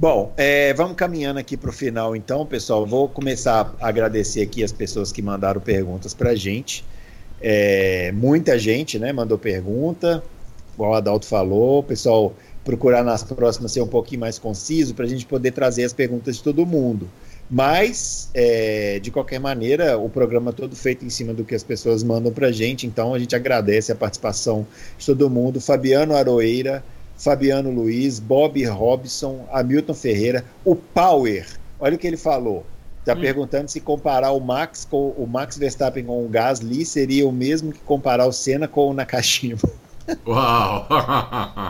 Bom, 0.00 0.32
é, 0.34 0.72
vamos 0.72 0.96
caminhando 0.96 1.38
aqui 1.38 1.58
para 1.58 1.68
o 1.68 1.72
final, 1.74 2.16
então, 2.16 2.46
pessoal. 2.46 2.86
Vou 2.86 3.06
começar 3.06 3.74
a 3.78 3.88
agradecer 3.88 4.40
aqui 4.40 4.64
as 4.64 4.72
pessoas 4.72 5.12
que 5.12 5.20
mandaram 5.20 5.60
perguntas 5.60 6.14
para 6.14 6.30
a 6.30 6.34
gente. 6.34 6.82
É, 7.38 8.10
muita 8.12 8.58
gente, 8.58 8.98
né, 8.98 9.12
mandou 9.12 9.36
pergunta. 9.36 10.22
Igual 10.72 10.92
o 10.92 10.94
Adalto 10.94 11.26
falou, 11.26 11.82
pessoal, 11.82 12.32
procurar 12.64 13.04
nas 13.04 13.22
próximas 13.22 13.72
ser 13.72 13.82
um 13.82 13.86
pouquinho 13.86 14.22
mais 14.22 14.38
conciso 14.38 14.94
para 14.94 15.04
a 15.04 15.08
gente 15.08 15.26
poder 15.26 15.50
trazer 15.50 15.84
as 15.84 15.92
perguntas 15.92 16.36
de 16.36 16.44
todo 16.44 16.64
mundo. 16.64 17.06
Mas, 17.50 18.30
é, 18.32 19.00
de 19.00 19.10
qualquer 19.10 19.38
maneira, 19.38 19.98
o 19.98 20.08
programa 20.08 20.50
todo 20.50 20.74
feito 20.74 21.04
em 21.04 21.10
cima 21.10 21.34
do 21.34 21.44
que 21.44 21.54
as 21.54 21.62
pessoas 21.62 22.02
mandam 22.02 22.32
para 22.32 22.46
a 22.46 22.52
gente, 22.52 22.86
então 22.86 23.12
a 23.12 23.18
gente 23.18 23.36
agradece 23.36 23.92
a 23.92 23.94
participação 23.94 24.66
de 24.96 25.04
todo 25.04 25.28
mundo. 25.28 25.60
Fabiano 25.60 26.16
Aroeira, 26.16 26.82
Fabiano 27.20 27.70
Luiz, 27.70 28.18
Bob 28.18 28.64
Robson, 28.64 29.46
Hamilton 29.52 29.92
Ferreira, 29.92 30.44
o 30.64 30.74
Power. 30.74 31.46
Olha 31.78 31.94
o 31.94 31.98
que 31.98 32.06
ele 32.06 32.16
falou. 32.16 32.64
Está 33.00 33.12
hum. 33.12 33.20
perguntando 33.20 33.70
se 33.70 33.78
comparar 33.78 34.30
o 34.32 34.40
Max 34.40 34.86
com 34.90 35.10
o 35.10 35.26
Max 35.26 35.58
Verstappen 35.58 36.02
com 36.02 36.24
o 36.24 36.28
Gasly 36.28 36.84
seria 36.84 37.28
o 37.28 37.32
mesmo 37.32 37.72
que 37.72 37.78
comparar 37.80 38.26
o 38.26 38.32
Senna 38.32 38.66
com 38.66 38.88
o 38.88 38.94
Nakashima. 38.94 39.58
Uau! 40.26 40.86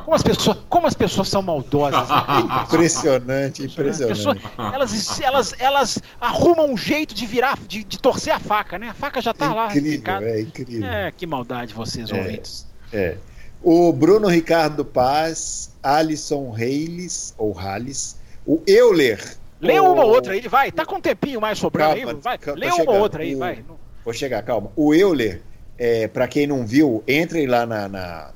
Como 0.05 0.15
as 0.15 0.23
pessoas, 0.23 0.59
como 0.69 0.87
as 0.87 0.95
pessoas 0.95 1.29
são 1.29 1.43
maldosas. 1.43 2.09
Né? 2.09 2.17
impressionante, 2.65 3.65
impressionante. 3.65 4.17
Pessoas, 4.17 4.39
elas, 4.57 5.21
elas, 5.21 5.55
elas 5.59 5.99
arrumam 6.21 6.73
um 6.73 6.77
jeito 6.77 7.13
de 7.13 7.27
virar, 7.27 7.59
de, 7.67 7.83
de 7.83 7.99
torcer 7.99 8.33
a 8.33 8.39
faca, 8.39 8.79
né? 8.79 8.89
A 8.89 8.95
faca 8.95 9.21
já 9.21 9.35
tá 9.35 9.47
é 9.47 9.49
lá. 9.49 9.67
Incrível, 9.67 10.17
é 10.23 10.41
incrível. 10.41 10.89
É, 10.89 11.11
que 11.11 11.27
maldade 11.27 11.75
vocês, 11.75 12.11
é, 12.11 12.17
ouvintes. 12.17 12.67
É. 12.93 13.17
O 13.63 13.93
Bruno 13.93 14.29
Ricardo 14.29 14.85
Paz, 14.85 15.71
Alisson 15.83 16.51
Reis, 16.51 17.35
ou 17.37 17.53
Halles, 17.53 18.17
o 18.47 18.63
Euler. 18.67 19.37
Lê 19.61 19.79
o... 19.79 19.93
uma 19.93 20.05
ou 20.05 20.11
outra 20.11 20.33
aí, 20.33 20.49
vai. 20.49 20.73
Tá 20.73 20.87
com 20.87 20.97
um 20.97 21.01
tempinho 21.01 21.41
mais 21.41 21.59
sobrando 21.59 21.95
calma, 21.95 22.13
aí, 22.13 22.19
vai. 22.21 22.39
Lê 22.57 22.71
uma 22.71 22.93
ou 22.93 22.99
outra 23.01 23.23
aí, 23.23 23.35
o... 23.35 23.39
vai. 23.39 23.63
Vou 24.05 24.15
chegar, 24.15 24.43
calma. 24.43 24.73
O 24.75 24.95
Euler, 24.95 25.43
é, 25.79 26.09
para 26.09 26.27
quem 26.27 26.47
não 26.47 26.67
viu, 26.67 27.05
entrem 27.07 27.47
lá 27.47 27.67
na, 27.67 27.87
na, 27.87 28.31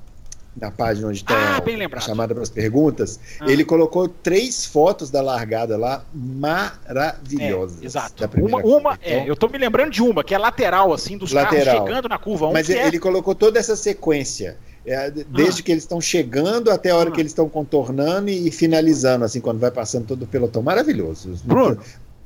na 0.57 0.71
página 0.71 1.09
onde 1.09 1.19
está 1.19 1.35
ah, 1.35 1.63
a 1.97 2.01
chamada 2.01 2.35
para 2.35 2.43
as 2.43 2.51
perguntas. 2.51 3.19
Ah. 3.41 3.51
Ele 3.51 3.65
colocou 3.65 4.09
três 4.09 4.67
fotos 4.67 5.11
da 5.11 5.23
largada 5.23 5.77
lá 5.77 6.05
maravilhosas. 6.13 7.83
É, 7.83 7.87
exato. 7.87 8.29
Uma, 8.39 8.59
uma 8.59 8.99
é, 9.03 9.17
então, 9.17 9.27
eu 9.27 9.37
tô 9.37 9.49
me 9.49 9.59
lembrando 9.59 9.91
de 9.91 10.03
uma, 10.03 10.23
que 10.23 10.35
é 10.35 10.39
lateral, 10.39 10.93
assim, 10.93 11.17
dos 11.17 11.33
lateral. 11.33 11.65
carros 11.65 11.89
chegando 11.89 12.09
na 12.09 12.19
curva 12.19 12.49
1. 12.49 12.53
Mas 12.53 12.69
ele, 12.69 12.79
é... 12.79 12.87
ele 12.87 12.99
colocou 12.99 13.35
toda 13.35 13.59
essa 13.59 13.75
sequência. 13.75 14.57
É, 14.87 15.11
desde 15.11 15.61
ah. 15.61 15.65
que 15.65 15.73
eles 15.73 15.85
estão 15.85 16.01
chegando 16.01 16.71
até 16.71 16.91
a 16.91 16.97
hora 16.97 17.09
ah. 17.09 17.13
que 17.13 17.21
eles 17.21 17.33
estão 17.33 17.49
contornando 17.49 18.29
e 18.29 18.51
finalizando, 18.51 19.25
assim, 19.25 19.41
quando 19.41 19.59
vai 19.59 19.71
passando 19.71 20.07
todo 20.07 20.23
o 20.25 20.27
pelotão. 20.27 20.63
Maravilhoso. 20.63 21.35
Bruno. 21.45 21.81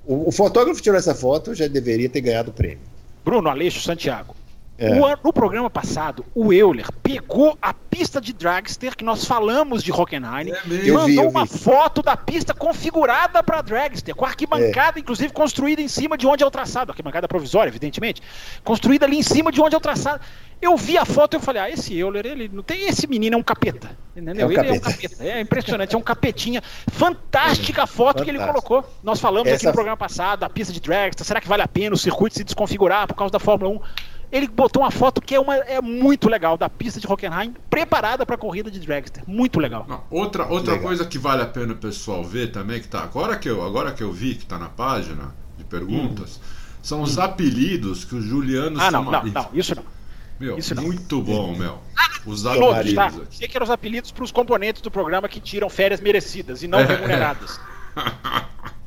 O, 0.07 0.29
o 0.29 0.33
fotógrafo 0.33 0.81
tirou 0.83 0.99
essa 0.99 1.15
foto, 1.15 1.55
já 1.55 1.69
deveria 1.69 2.09
ter 2.09 2.21
ganhado 2.21 2.51
o 2.51 2.53
prêmio. 2.53 2.81
Bruno 3.25 3.49
Aleixo 3.49 3.81
Santiago. 3.81 4.35
É. 4.79 4.91
no 5.25 5.33
programa 5.33 5.69
passado, 5.69 6.25
o 6.33 6.53
Euler 6.53 6.87
pegou 7.03 7.59
a 7.61 7.75
pista 7.75 8.21
de 8.21 8.33
Dragster, 8.33 8.97
que 8.97 9.03
nós 9.03 9.25
falamos 9.25 9.83
de 9.83 9.91
Hockenheim, 9.91 10.51
é 10.51 10.93
mandou 10.93 11.07
vi, 11.07 11.19
uma 11.19 11.47
foto 11.47 12.01
da 12.01 12.17
pista 12.17 12.55
configurada 12.55 13.43
para 13.43 13.61
Dragster, 13.61 14.15
com 14.15 14.25
a 14.25 14.29
arquibancada, 14.29 14.99
é. 14.99 15.01
inclusive, 15.01 15.33
construída 15.33 15.83
em 15.83 15.89
cima 15.89 16.17
de 16.17 16.29
onde 16.29 16.45
é 16.45 16.47
o 16.47 16.51
traçado. 16.51 16.93
Arquibancada 16.93 17.27
provisória, 17.27 17.69
evidentemente. 17.69 18.23
Construída 18.63 19.05
ali 19.05 19.19
em 19.19 19.23
cima 19.23 19.51
de 19.51 19.61
onde 19.61 19.75
é 19.75 19.79
o 19.79 19.81
traçado. 19.81 20.21
Eu 20.63 20.77
vi 20.77 20.97
a 20.97 21.05
foto 21.05 21.35
e 21.35 21.37
eu 21.37 21.41
falei, 21.41 21.63
ah, 21.63 21.71
esse 21.71 21.97
Euler, 21.97 22.25
ele 22.25 22.49
não 22.53 22.63
tem. 22.63 22.87
Esse 22.87 23.09
menino 23.09 23.35
é 23.35 23.39
um 23.39 23.43
capeta. 23.43 23.97
Entendeu? 24.17 24.45
É 24.45 24.47
um 24.47 24.53
ele 24.53 24.57
capeta. 24.57 24.75
é 24.75 24.79
um 24.79 24.81
capeta. 24.81 25.25
É 25.25 25.41
impressionante, 25.41 25.95
é 25.95 25.99
um 25.99 26.03
capetinha. 26.03 26.63
Fantástica 26.89 27.83
a 27.83 27.87
foto 27.87 28.19
Fantástico. 28.19 28.25
que 28.25 28.31
ele 28.31 28.53
colocou. 28.53 28.85
Nós 29.03 29.19
falamos 29.21 29.49
Essa... 29.49 29.57
aqui 29.57 29.67
no 29.67 29.73
programa 29.73 29.97
passado, 29.97 30.45
a 30.45 30.49
pista 30.49 30.73
de 30.73 30.81
Dragster. 30.81 31.27
Será 31.27 31.41
que 31.41 31.49
vale 31.49 31.63
a 31.63 31.69
pena 31.69 31.95
o 31.95 31.99
circuito 31.99 32.37
se 32.37 32.45
desconfigurar 32.45 33.09
por 33.09 33.15
causa 33.15 33.33
da 33.33 33.41
Fórmula 33.41 33.71
1? 33.73 33.81
Ele 34.31 34.47
botou 34.47 34.83
uma 34.83 34.91
foto 34.91 35.21
que 35.21 35.35
é, 35.35 35.41
uma, 35.41 35.57
é 35.57 35.81
muito 35.81 36.29
legal, 36.29 36.57
da 36.57 36.69
pista 36.69 37.01
de 37.01 37.07
Hockenheim, 37.07 37.55
preparada 37.71 38.27
para 38.27 38.35
a 38.35 38.39
corrida 38.39 38.71
de 38.71 38.79
dragster. 38.79 39.23
Muito 39.27 39.59
legal. 39.59 39.87
Não, 39.89 40.03
outra 40.11 40.47
outra 40.47 40.73
legal. 40.73 40.87
coisa 40.87 41.05
que 41.07 41.19
vale 41.19 41.43
a 41.43 41.47
pena 41.47 41.73
o 41.73 41.77
pessoal 41.77 42.23
ver 42.23 42.53
também, 42.53 42.81
que 42.81 42.89
tá. 42.89 43.03
Agora 43.03 43.37
que 43.37 43.49
eu, 43.49 43.65
agora 43.65 43.93
que 43.93 44.03
eu 44.03 44.13
vi 44.13 44.35
que 44.35 44.45
tá 44.45 44.59
na 44.59 44.69
página 44.69 45.35
de 45.57 45.65
perguntas, 45.65 46.37
hum. 46.37 46.79
são 46.83 47.03
os 47.03 47.17
hum. 47.17 47.23
apelidos 47.23 48.05
que 48.05 48.15
os 48.15 48.25
Julianos 48.25 48.81
Ah, 48.81 48.91
não, 48.91 49.05
não, 49.05 49.25
não, 49.25 49.49
isso 49.55 49.75
não. 49.75 49.85
Meu, 50.39 50.57
isso 50.57 50.75
não. 50.75 50.85
muito 50.85 51.21
bom, 51.21 51.57
meu. 51.57 51.79
Os 52.25 52.47
apelidos. 52.47 52.95
Tá? 52.95 53.13
Sei 53.31 53.49
que 53.49 53.57
eram 53.57 53.65
os 53.65 53.71
apelidos 53.71 54.13
para 54.13 54.23
os 54.23 54.31
componentes 54.31 54.83
do 54.83 54.91
programa 54.91 55.29
que 55.29 55.41
tiram 55.41 55.69
férias 55.69 56.01
merecidas 56.01 56.63
e 56.63 56.69
não 56.69 56.79
é, 56.79 56.85
remuneradas. 56.85 57.59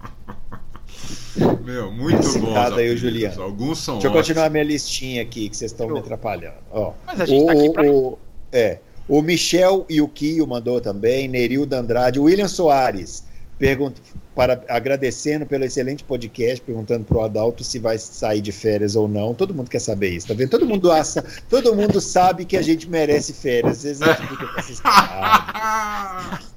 Meu, 1.63 1.91
muito 1.91 2.39
bom. 2.39 2.55
aí, 2.75 2.95
Juliano. 2.97 3.41
Alguns 3.41 3.79
são 3.79 3.95
Deixa 3.95 4.07
eu 4.07 4.11
continuar 4.11 4.49
minha 4.49 4.63
listinha 4.63 5.21
aqui, 5.21 5.49
que 5.49 5.57
vocês 5.57 5.71
estão 5.71 5.89
me 5.89 5.99
atrapalhando. 5.99 6.57
Ó, 6.71 6.93
Mas 7.05 7.21
a 7.21 7.25
gente 7.25 7.43
o, 7.43 7.45
tá 7.45 7.51
aqui 7.53 7.69
pra... 7.71 7.91
o, 7.91 8.19
é, 8.51 8.79
o 9.07 9.21
Michel 9.21 9.85
e 9.89 10.01
o 10.01 10.07
Kio 10.07 10.45
mandou 10.47 10.81
também, 10.81 11.27
Nerilda 11.27 11.79
Andrade, 11.79 12.19
o 12.19 12.23
William 12.23 12.47
Soares 12.47 13.23
pergunta, 13.61 14.01
para, 14.33 14.59
agradecendo 14.67 15.45
pelo 15.45 15.63
excelente 15.63 16.03
podcast, 16.03 16.59
perguntando 16.61 17.05
para 17.05 17.17
o 17.17 17.21
Adalto 17.21 17.63
se 17.63 17.77
vai 17.77 17.95
sair 17.99 18.41
de 18.41 18.51
férias 18.51 18.95
ou 18.95 19.07
não. 19.07 19.35
Todo 19.35 19.53
mundo 19.53 19.69
quer 19.69 19.79
saber 19.79 20.09
isso, 20.09 20.27
tá 20.27 20.33
vendo? 20.33 20.49
Todo 20.49 20.65
mundo 20.65 20.91
acha, 20.91 21.23
todo 21.47 21.75
mundo 21.75 22.01
sabe 22.01 22.43
que 22.43 22.57
a 22.57 22.61
gente 22.63 22.89
merece 22.89 23.33
férias. 23.33 23.77
Às 23.77 23.83
vezes 23.83 24.01
a 24.01 24.13
gente 24.13 24.27
fica 24.29 24.47
com 24.47 24.59
essas 24.59 24.81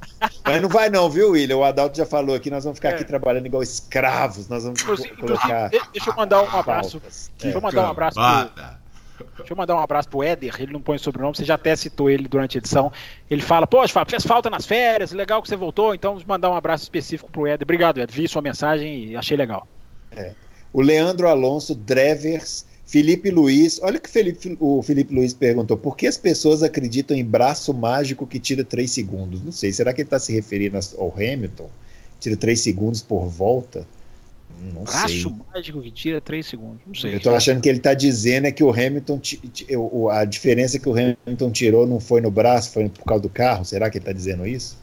Mas 0.44 0.62
não 0.62 0.68
vai 0.68 0.90
não, 0.90 1.08
viu, 1.08 1.30
William? 1.30 1.56
O 1.56 1.64
Adalto 1.64 1.96
já 1.96 2.06
falou 2.06 2.34
aqui, 2.36 2.50
nós 2.50 2.64
vamos 2.64 2.78
ficar 2.78 2.90
é. 2.90 2.94
aqui 2.94 3.04
trabalhando 3.04 3.46
igual 3.46 3.62
escravos. 3.62 4.48
Nós 4.48 4.64
vamos 4.64 4.80
inclusive, 4.80 5.16
colocar. 5.16 5.66
Inclusive, 5.66 5.90
deixa 5.92 6.10
eu 6.10 6.14
mandar 6.14 6.42
um 6.42 6.58
abraço. 6.58 7.02
Deixa 7.38 7.56
eu 7.56 7.60
mandar 7.60 7.82
um 7.82 7.90
abraço. 7.90 8.20
Pro... 8.20 8.84
Deixa 9.36 9.52
eu 9.52 9.56
mandar 9.56 9.76
um 9.76 9.78
abraço 9.78 10.08
pro 10.08 10.22
Éder, 10.22 10.56
ele 10.58 10.72
não 10.72 10.80
põe 10.80 10.98
sobrenome, 10.98 11.36
você 11.36 11.44
já 11.44 11.54
até 11.54 11.74
citou 11.76 12.10
ele 12.10 12.26
durante 12.26 12.56
a 12.56 12.58
edição. 12.58 12.92
Ele 13.30 13.42
fala, 13.42 13.66
poxa, 13.66 13.92
Fábio, 13.92 14.10
fez 14.10 14.26
falta 14.26 14.50
nas 14.50 14.66
férias, 14.66 15.12
legal 15.12 15.40
que 15.40 15.48
você 15.48 15.56
voltou, 15.56 15.94
então 15.94 16.12
vamos 16.12 16.24
mandar 16.24 16.50
um 16.50 16.56
abraço 16.56 16.82
específico 16.82 17.30
pro 17.30 17.46
Éder. 17.46 17.64
Obrigado, 17.64 18.00
Éder. 18.00 18.14
Vi 18.14 18.26
sua 18.26 18.42
mensagem 18.42 19.10
e 19.10 19.16
achei 19.16 19.36
legal. 19.36 19.68
É. 20.10 20.32
O 20.72 20.82
Leandro 20.82 21.28
Alonso, 21.28 21.74
Drevers, 21.74 22.66
Felipe 22.94 23.28
Luiz, 23.28 23.80
olha 23.82 23.98
o 23.98 24.00
que 24.00 24.08
Felipe, 24.08 24.56
o 24.60 24.80
Felipe 24.80 25.12
Luiz 25.12 25.34
perguntou: 25.34 25.76
por 25.76 25.96
que 25.96 26.06
as 26.06 26.16
pessoas 26.16 26.62
acreditam 26.62 27.16
em 27.16 27.24
braço 27.24 27.74
mágico 27.74 28.24
que 28.24 28.38
tira 28.38 28.62
3 28.62 28.88
segundos? 28.88 29.42
Não 29.42 29.50
sei, 29.50 29.72
será 29.72 29.92
que 29.92 30.00
ele 30.00 30.06
está 30.06 30.20
se 30.20 30.32
referindo 30.32 30.78
ao 30.96 31.12
Hamilton? 31.12 31.68
Tira 32.20 32.36
3 32.36 32.60
segundos 32.60 33.02
por 33.02 33.26
volta? 33.26 33.84
Não 34.72 34.84
braço 34.84 35.08
sei. 35.08 35.32
mágico 35.52 35.82
que 35.82 35.90
tira 35.90 36.20
3 36.20 36.46
segundos. 36.46 36.82
Não 36.86 36.94
sei. 36.94 37.16
Eu 37.16 37.20
tô 37.20 37.34
achando 37.34 37.60
que 37.60 37.68
ele 37.68 37.78
está 37.78 37.94
dizendo 37.94 38.46
é 38.46 38.52
que 38.52 38.62
o 38.62 38.70
Hamilton. 38.70 39.20
A 40.12 40.24
diferença 40.24 40.78
que 40.78 40.88
o 40.88 40.92
Hamilton 40.92 41.50
tirou 41.50 41.88
não 41.88 41.98
foi 41.98 42.20
no 42.20 42.30
braço, 42.30 42.70
foi 42.70 42.88
por 42.88 43.06
causa 43.06 43.24
do 43.24 43.28
carro. 43.28 43.64
Será 43.64 43.90
que 43.90 43.98
ele 43.98 44.02
está 44.02 44.12
dizendo 44.12 44.46
isso? 44.46 44.78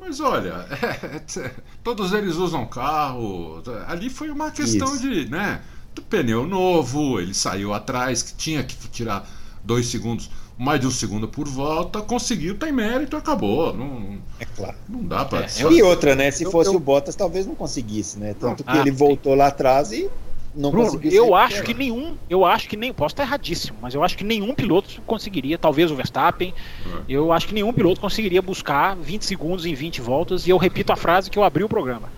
Mas 0.00 0.18
olha, 0.18 0.66
é, 1.38 1.50
todos 1.84 2.12
eles 2.12 2.34
usam 2.34 2.66
carro. 2.66 3.62
Ali 3.86 4.10
foi 4.10 4.28
uma 4.28 4.50
questão 4.50 4.92
isso. 4.92 5.08
de. 5.08 5.30
né? 5.30 5.60
Pneu 6.02 6.46
novo, 6.46 7.20
ele 7.20 7.34
saiu 7.34 7.72
atrás, 7.72 8.22
que 8.22 8.34
tinha 8.34 8.62
que 8.62 8.74
tirar 8.88 9.28
dois 9.62 9.86
segundos, 9.86 10.30
mais 10.56 10.80
de 10.80 10.86
um 10.86 10.90
segundo 10.90 11.28
por 11.28 11.46
volta, 11.46 12.00
conseguiu, 12.00 12.56
tem 12.56 12.72
mérito, 12.72 13.16
acabou. 13.16 13.72
Não, 13.74 14.18
é 14.40 14.44
claro. 14.44 14.76
Não 14.88 15.04
dá 15.04 15.24
para. 15.24 15.46
É, 15.46 15.72
e 15.72 15.82
outra, 15.82 16.14
né? 16.14 16.30
Se 16.30 16.44
eu, 16.44 16.50
fosse 16.50 16.70
eu... 16.70 16.76
o 16.76 16.80
Bottas, 16.80 17.14
talvez 17.14 17.46
não 17.46 17.54
conseguisse, 17.54 18.18
né? 18.18 18.34
Tanto 18.38 18.64
que 18.64 18.70
ah, 18.70 18.80
ele 18.80 18.90
voltou 18.90 19.34
lá 19.34 19.46
atrás 19.46 19.92
e 19.92 20.10
não 20.54 20.70
Bruno, 20.70 20.86
conseguiu. 20.86 21.12
Eu 21.12 21.34
acho 21.34 21.62
que 21.62 21.72
nenhum, 21.72 22.16
eu 22.28 22.44
acho 22.44 22.68
que 22.68 22.76
nem, 22.76 22.92
posso 22.92 23.12
estar 23.12 23.22
erradíssimo, 23.22 23.78
mas 23.80 23.94
eu 23.94 24.02
acho 24.02 24.16
que 24.16 24.24
nenhum 24.24 24.54
piloto 24.54 25.00
conseguiria, 25.06 25.56
talvez 25.56 25.90
o 25.90 25.94
Verstappen, 25.94 26.52
é. 26.84 27.02
eu 27.08 27.32
acho 27.32 27.46
que 27.46 27.54
nenhum 27.54 27.72
piloto 27.72 28.00
conseguiria 28.00 28.42
buscar 28.42 28.96
20 28.96 29.24
segundos 29.24 29.64
em 29.64 29.74
20 29.74 30.00
voltas, 30.00 30.46
e 30.46 30.50
eu 30.50 30.56
repito 30.56 30.92
a 30.92 30.96
frase 30.96 31.30
que 31.30 31.38
eu 31.38 31.44
abri 31.44 31.62
o 31.62 31.68
programa. 31.68 32.08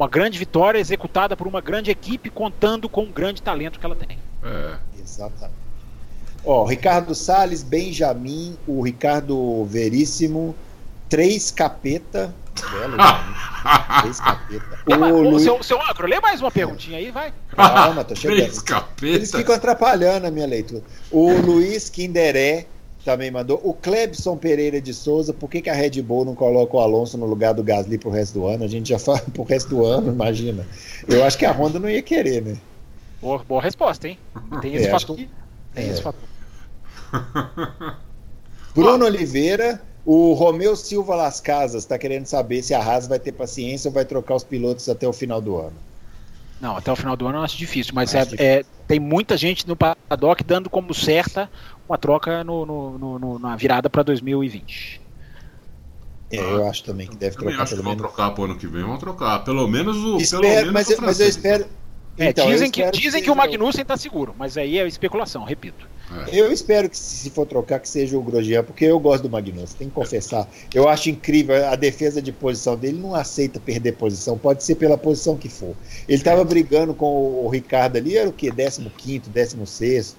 Uma 0.00 0.08
grande 0.08 0.38
vitória 0.38 0.78
executada 0.78 1.36
por 1.36 1.46
uma 1.46 1.60
grande 1.60 1.90
equipe, 1.90 2.30
contando 2.30 2.88
com 2.88 3.02
o 3.02 3.12
grande 3.12 3.42
talento 3.42 3.78
que 3.78 3.84
ela 3.84 3.94
tem. 3.94 4.16
É. 4.42 4.76
Exatamente. 4.98 5.60
Ó, 6.42 6.64
Ricardo 6.64 7.14
Salles, 7.14 7.62
Benjamin, 7.62 8.56
o 8.66 8.80
Ricardo 8.80 9.62
Veríssimo, 9.66 10.56
três 11.06 11.50
capeta. 11.50 12.34
Belo, 12.72 12.96
três 14.00 14.18
capeta. 14.20 14.78
O 14.86 15.20
Luiz... 15.20 15.42
seu, 15.42 15.62
seu 15.62 15.78
Acro, 15.82 16.06
lê 16.06 16.18
mais 16.18 16.40
uma 16.40 16.50
perguntinha 16.50 16.96
aí, 16.96 17.10
vai. 17.10 17.34
Calma, 17.54 18.02
tô 18.02 18.16
chegando. 18.16 18.38
Três 18.38 18.58
capeta. 18.62 19.06
Eles 19.06 19.30
ficam 19.30 19.54
atrapalhando 19.54 20.26
a 20.26 20.30
minha 20.30 20.46
leitura. 20.46 20.82
O 21.10 21.30
Luiz 21.30 21.90
Kinderé 21.90 22.66
também 23.04 23.30
mandou. 23.30 23.60
O 23.64 23.72
Clebson 23.72 24.36
Pereira 24.36 24.80
de 24.80 24.92
Souza, 24.92 25.32
por 25.32 25.50
que, 25.50 25.62
que 25.62 25.70
a 25.70 25.74
Red 25.74 26.02
Bull 26.02 26.24
não 26.24 26.34
coloca 26.34 26.76
o 26.76 26.80
Alonso 26.80 27.16
no 27.16 27.26
lugar 27.26 27.54
do 27.54 27.62
Gasly 27.62 27.98
pro 27.98 28.10
resto 28.10 28.40
do 28.40 28.46
ano? 28.46 28.64
A 28.64 28.68
gente 28.68 28.88
já 28.90 28.98
fala 29.00 29.20
pro 29.20 29.42
resto 29.42 29.68
do 29.70 29.84
ano, 29.84 30.12
imagina. 30.12 30.66
Eu 31.08 31.24
acho 31.24 31.38
que 31.38 31.46
a 31.46 31.52
Honda 31.52 31.78
não 31.78 31.88
ia 31.88 32.02
querer, 32.02 32.42
né? 32.42 32.56
Boa, 33.20 33.38
boa 33.46 33.62
resposta, 33.62 34.08
hein? 34.08 34.18
Tem 34.60 34.74
esse 34.74 34.86
é, 34.86 34.90
fator. 34.90 35.16
Que... 35.16 35.28
Tem 35.74 35.86
é. 35.86 35.90
esse 35.90 36.02
fator. 36.02 36.28
Bruno 38.74 39.04
Oliveira, 39.04 39.82
o 40.04 40.32
Romeu 40.32 40.76
Silva 40.76 41.14
Las 41.14 41.40
Casas 41.40 41.82
está 41.82 41.98
querendo 41.98 42.26
saber 42.26 42.62
se 42.62 42.72
a 42.72 42.80
Haas 42.82 43.06
vai 43.06 43.18
ter 43.18 43.32
paciência 43.32 43.88
ou 43.88 43.94
vai 43.94 44.04
trocar 44.04 44.36
os 44.36 44.44
pilotos 44.44 44.88
até 44.88 45.06
o 45.06 45.12
final 45.12 45.40
do 45.40 45.56
ano. 45.56 45.76
Não, 46.60 46.76
até 46.76 46.92
o 46.92 46.96
final 46.96 47.16
do 47.16 47.26
ano 47.26 47.38
eu 47.38 47.42
acho 47.42 47.56
difícil, 47.56 47.92
mas 47.94 48.14
é, 48.14 48.22
difícil. 48.22 48.46
É, 48.46 48.62
tem 48.86 49.00
muita 49.00 49.36
gente 49.36 49.66
no 49.66 49.74
paddock 49.74 50.44
dando 50.44 50.68
como 50.68 50.92
certa 50.94 51.50
uma 51.90 51.98
troca 51.98 52.44
no, 52.44 52.64
no, 52.64 53.18
no 53.18 53.38
na 53.40 53.56
virada 53.56 53.90
para 53.90 54.04
2020. 54.04 55.00
É, 56.32 56.36
eu 56.38 56.68
acho 56.68 56.84
também 56.84 57.08
que 57.08 57.16
deve 57.16 57.34
trocar. 57.34 57.62
Acho 57.62 57.70
pelo 57.70 57.82
que 57.82 57.88
menos. 57.88 58.02
vão 58.02 58.08
trocar 58.08 58.30
para 58.30 58.42
o 58.42 58.44
ano 58.44 58.56
que 58.56 58.66
vem, 58.68 58.84
vão 58.84 58.96
trocar. 58.96 59.42
Pelo 59.42 59.66
menos 59.66 59.96
o. 59.96 60.16
Espero, 60.18 60.42
pelo 60.42 60.54
menos 60.54 60.72
mas, 60.72 60.88
o 60.88 60.92
eu, 60.92 61.00
mas 61.00 61.20
eu 61.20 61.28
espero. 61.28 61.66
É, 62.16 62.28
então, 62.28 62.46
dizem 62.46 62.70
que, 62.70 62.88
dizem 62.92 63.20
que, 63.20 63.24
que 63.24 63.30
o 63.30 63.34
Magnussen 63.34 63.82
está 63.82 63.96
seguro, 63.96 64.34
mas 64.38 64.56
aí 64.56 64.78
é 64.78 64.86
especulação, 64.86 65.42
repito. 65.42 65.88
É. 66.28 66.40
Eu 66.40 66.52
espero 66.52 66.88
que, 66.88 66.96
se 66.96 67.30
for 67.30 67.46
trocar, 67.46 67.80
que 67.80 67.88
seja 67.88 68.16
o 68.16 68.22
Grosjean, 68.22 68.62
porque 68.62 68.84
eu 68.84 68.98
gosto 69.00 69.22
do 69.22 69.30
Magnussen, 69.30 69.76
tem 69.78 69.88
que 69.88 69.94
confessar. 69.94 70.46
Eu 70.74 70.88
acho 70.88 71.08
incrível 71.08 71.66
a 71.68 71.76
defesa 71.76 72.20
de 72.20 72.30
posição 72.30 72.76
dele, 72.76 72.98
não 72.98 73.14
aceita 73.14 73.58
perder 73.58 73.92
posição, 73.92 74.36
pode 74.36 74.62
ser 74.62 74.74
pela 74.74 74.98
posição 74.98 75.36
que 75.36 75.48
for. 75.48 75.74
Ele 76.06 76.18
estava 76.18 76.44
brigando 76.44 76.94
com 76.94 77.44
o 77.44 77.48
Ricardo 77.48 77.96
ali, 77.96 78.16
era 78.16 78.28
o 78.28 78.32
quê? 78.32 78.52
15, 78.52 79.30
16? 79.30 80.16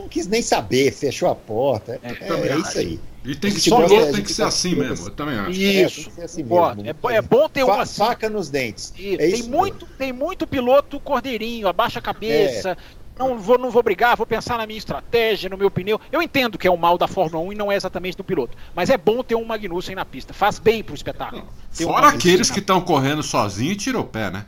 Não 0.00 0.08
quis 0.08 0.26
nem 0.26 0.42
saber, 0.42 0.92
fechou 0.92 1.28
a 1.28 1.34
porta. 1.34 2.00
É, 2.02 2.10
é, 2.10 2.48
é 2.48 2.58
isso 2.58 2.78
aí. 2.78 3.00
E 3.24 3.34
tem 3.34 3.52
que, 3.52 3.60
só 3.60 3.86
gosta, 3.86 4.12
tem 4.12 4.22
que 4.22 4.32
ser 4.32 4.44
assim 4.44 4.74
mesmo, 4.74 5.08
eu 5.08 5.10
também 5.10 5.38
acho. 5.38 5.50
Isso, 5.50 6.10
é, 6.16 6.24
assim 6.24 6.42
mesmo, 6.42 6.82
é, 6.86 7.16
é, 7.16 7.20
bom 7.20 7.48
ter 7.50 7.64
uma 7.64 7.82
assim. 7.82 7.98
faca 7.98 8.30
nos 8.30 8.48
dentes. 8.48 8.94
É 8.98 9.16
tem, 9.16 9.42
muito, 9.42 9.86
tem 9.98 10.10
muito 10.10 10.46
piloto 10.46 10.98
cordeirinho, 10.98 11.68
abaixa 11.68 11.98
a 11.98 12.02
cabeça, 12.02 12.78
não 13.18 13.38
vou, 13.38 13.58
não 13.58 13.70
vou 13.70 13.82
brigar, 13.82 14.16
vou 14.16 14.24
pensar 14.24 14.56
na 14.56 14.66
minha 14.66 14.78
estratégia, 14.78 15.50
no 15.50 15.58
meu 15.58 15.70
pneu. 15.70 16.00
Eu 16.10 16.22
entendo 16.22 16.56
que 16.56 16.66
é 16.66 16.70
o 16.70 16.78
mal 16.78 16.96
da 16.96 17.06
Fórmula 17.06 17.44
1 17.44 17.52
e 17.52 17.54
não 17.54 17.70
é 17.70 17.76
exatamente 17.76 18.16
do 18.16 18.24
piloto. 18.24 18.56
Mas 18.74 18.88
é 18.88 18.96
bom 18.96 19.22
ter 19.22 19.34
um 19.34 19.44
Magnussen 19.44 19.94
na 19.94 20.06
pista. 20.06 20.32
Faz 20.32 20.58
bem 20.58 20.82
pro 20.82 20.94
espetáculo. 20.94 21.46
Fora 21.70 22.06
um 22.06 22.08
aqueles 22.08 22.50
que 22.50 22.60
estão 22.60 22.80
correndo 22.80 23.22
sozinho 23.22 23.72
e 23.72 23.76
tiram 23.76 24.00
o 24.00 24.04
pé, 24.04 24.30
né? 24.30 24.46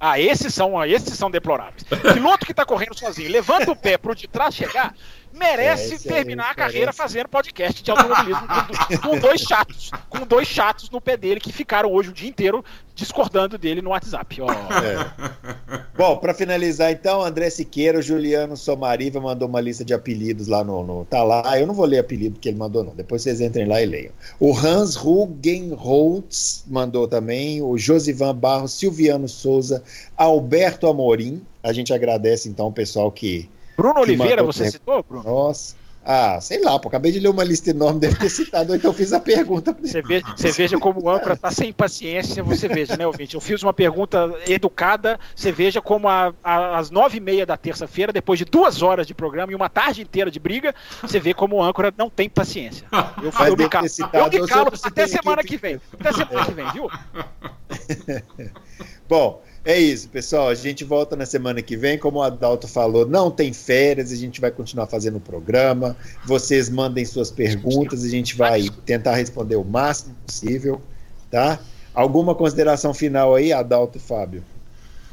Ah, 0.00 0.18
esses 0.18 0.54
são, 0.54 0.82
esses 0.84 1.12
são 1.18 1.30
deploráveis. 1.30 1.84
Piloto 2.14 2.46
que 2.46 2.52
está 2.52 2.64
correndo 2.64 2.98
sozinho, 2.98 3.30
levanta 3.30 3.70
o 3.70 3.76
pé 3.76 3.98
pro 3.98 4.14
de 4.14 4.26
trás 4.26 4.54
chegar, 4.54 4.94
merece 5.32 5.98
terminar 6.06 6.46
aí, 6.46 6.50
a 6.50 6.54
carreira 6.54 6.86
parece. 6.86 6.98
fazendo 6.98 7.28
podcast 7.28 7.82
de 7.82 7.90
automobilismo 7.90 8.46
com, 8.46 9.08
com, 9.08 9.18
dois 9.18 9.40
chatos, 9.40 9.90
com 10.08 10.26
dois 10.26 10.48
chatos 10.48 10.90
no 10.90 11.00
pé 11.00 11.16
dele 11.16 11.40
que 11.40 11.52
ficaram 11.52 11.92
hoje 11.92 12.10
o 12.10 12.12
dia 12.12 12.28
inteiro 12.28 12.64
discordando 12.94 13.56
dele 13.56 13.80
no 13.80 13.90
WhatsApp. 13.90 14.42
Oh. 14.42 14.50
É. 14.50 15.80
Bom, 15.96 16.18
para 16.18 16.34
finalizar 16.34 16.90
então, 16.90 17.22
André 17.22 17.48
Siqueira, 17.48 17.98
o 17.98 18.02
Juliano 18.02 18.56
Somariva 18.56 19.20
mandou 19.20 19.48
uma 19.48 19.60
lista 19.60 19.84
de 19.84 19.94
apelidos 19.94 20.48
lá 20.48 20.62
no, 20.62 20.84
no, 20.84 21.04
tá 21.04 21.22
lá. 21.22 21.58
Eu 21.58 21.66
não 21.66 21.74
vou 21.74 21.86
ler 21.86 21.98
apelido 21.98 22.38
que 22.38 22.48
ele 22.48 22.58
mandou 22.58 22.84
não. 22.84 22.94
Depois 22.94 23.22
vocês 23.22 23.40
entrem 23.40 23.66
lá 23.66 23.80
e 23.80 23.86
leiam. 23.86 24.12
O 24.38 24.56
Hans 24.56 24.96
Rugenholtz 24.96 26.64
mandou 26.66 27.08
também, 27.08 27.62
o 27.62 27.78
Josivan 27.78 28.34
Barros, 28.34 28.72
Silviano 28.72 29.28
Souza, 29.28 29.82
Alberto 30.16 30.86
Amorim. 30.86 31.42
A 31.62 31.72
gente 31.72 31.92
agradece 31.92 32.48
então 32.48 32.68
o 32.68 32.72
pessoal 32.72 33.10
que 33.10 33.48
Bruno 33.80 34.00
Oliveira, 34.00 34.42
você 34.42 34.64
tempo. 34.64 34.72
citou, 34.72 35.02
Bruno? 35.02 35.24
Nossa. 35.24 35.74
Ah, 36.04 36.38
sei 36.40 36.62
lá, 36.62 36.78
pô, 36.78 36.88
acabei 36.88 37.12
de 37.12 37.20
ler 37.20 37.28
uma 37.28 37.44
lista 37.44 37.70
enorme, 37.70 38.00
deve 38.00 38.16
ter 38.16 38.30
citado, 38.30 38.74
então 38.74 38.90
eu 38.90 38.94
fiz 38.94 39.12
a 39.12 39.20
pergunta. 39.20 39.76
Você 39.82 40.00
veja, 40.00 40.24
você 40.34 40.50
veja 40.50 40.78
como 40.78 41.02
o 41.02 41.10
âncora 41.10 41.34
está 41.34 41.50
sem 41.50 41.72
paciência, 41.72 42.42
você 42.42 42.68
veja, 42.68 42.96
né, 42.96 43.06
ouvinte? 43.06 43.34
Eu 43.34 43.40
fiz 43.40 43.62
uma 43.62 43.72
pergunta 43.72 44.34
educada, 44.46 45.20
você 45.36 45.52
veja 45.52 45.80
como 45.80 46.08
a, 46.08 46.32
a, 46.42 46.78
às 46.78 46.90
nove 46.90 47.18
e 47.18 47.20
meia 47.20 47.44
da 47.44 47.54
terça-feira, 47.56 48.12
depois 48.14 48.38
de 48.38 48.46
duas 48.46 48.80
horas 48.80 49.06
de 49.06 49.12
programa 49.12 49.52
e 49.52 49.54
uma 49.54 49.68
tarde 49.68 50.00
inteira 50.00 50.30
de 50.30 50.40
briga, 50.40 50.74
você 51.02 51.20
vê 51.20 51.34
como 51.34 51.56
o 51.56 51.62
âncora 51.62 51.92
não 51.96 52.08
tem 52.08 52.30
paciência. 52.30 52.86
Eu, 53.22 53.30
eu, 53.30 53.46
eu 53.48 53.56
me 53.56 53.68
calo, 53.68 53.86
eu 54.12 54.40
me 54.40 54.48
calo 54.48 54.72
até 54.82 55.06
semana 55.06 55.44
que 55.44 55.58
vem. 55.58 55.78
Até 55.98 56.12
semana 56.12 56.46
que 56.46 56.52
vem, 56.52 56.72
viu? 56.72 56.90
Bom, 59.06 59.42
é 59.64 59.78
isso, 59.78 60.08
pessoal. 60.08 60.48
A 60.48 60.54
gente 60.54 60.84
volta 60.84 61.14
na 61.14 61.26
semana 61.26 61.60
que 61.60 61.76
vem. 61.76 61.98
Como 61.98 62.18
o 62.18 62.22
Adalto 62.22 62.66
falou, 62.66 63.06
não 63.06 63.30
tem 63.30 63.52
férias, 63.52 64.10
a 64.10 64.16
gente 64.16 64.40
vai 64.40 64.50
continuar 64.50 64.86
fazendo 64.86 65.16
o 65.16 65.20
programa. 65.20 65.96
Vocês 66.24 66.70
mandem 66.70 67.04
suas 67.04 67.30
perguntas, 67.30 68.04
a 68.04 68.08
gente 68.08 68.36
vai 68.36 68.68
tentar 68.86 69.16
responder 69.16 69.56
o 69.56 69.64
máximo 69.64 70.14
possível, 70.26 70.80
tá? 71.30 71.60
Alguma 71.92 72.34
consideração 72.34 72.94
final 72.94 73.34
aí, 73.34 73.52
Adalto 73.52 73.98
e 73.98 74.00
Fábio? 74.00 74.42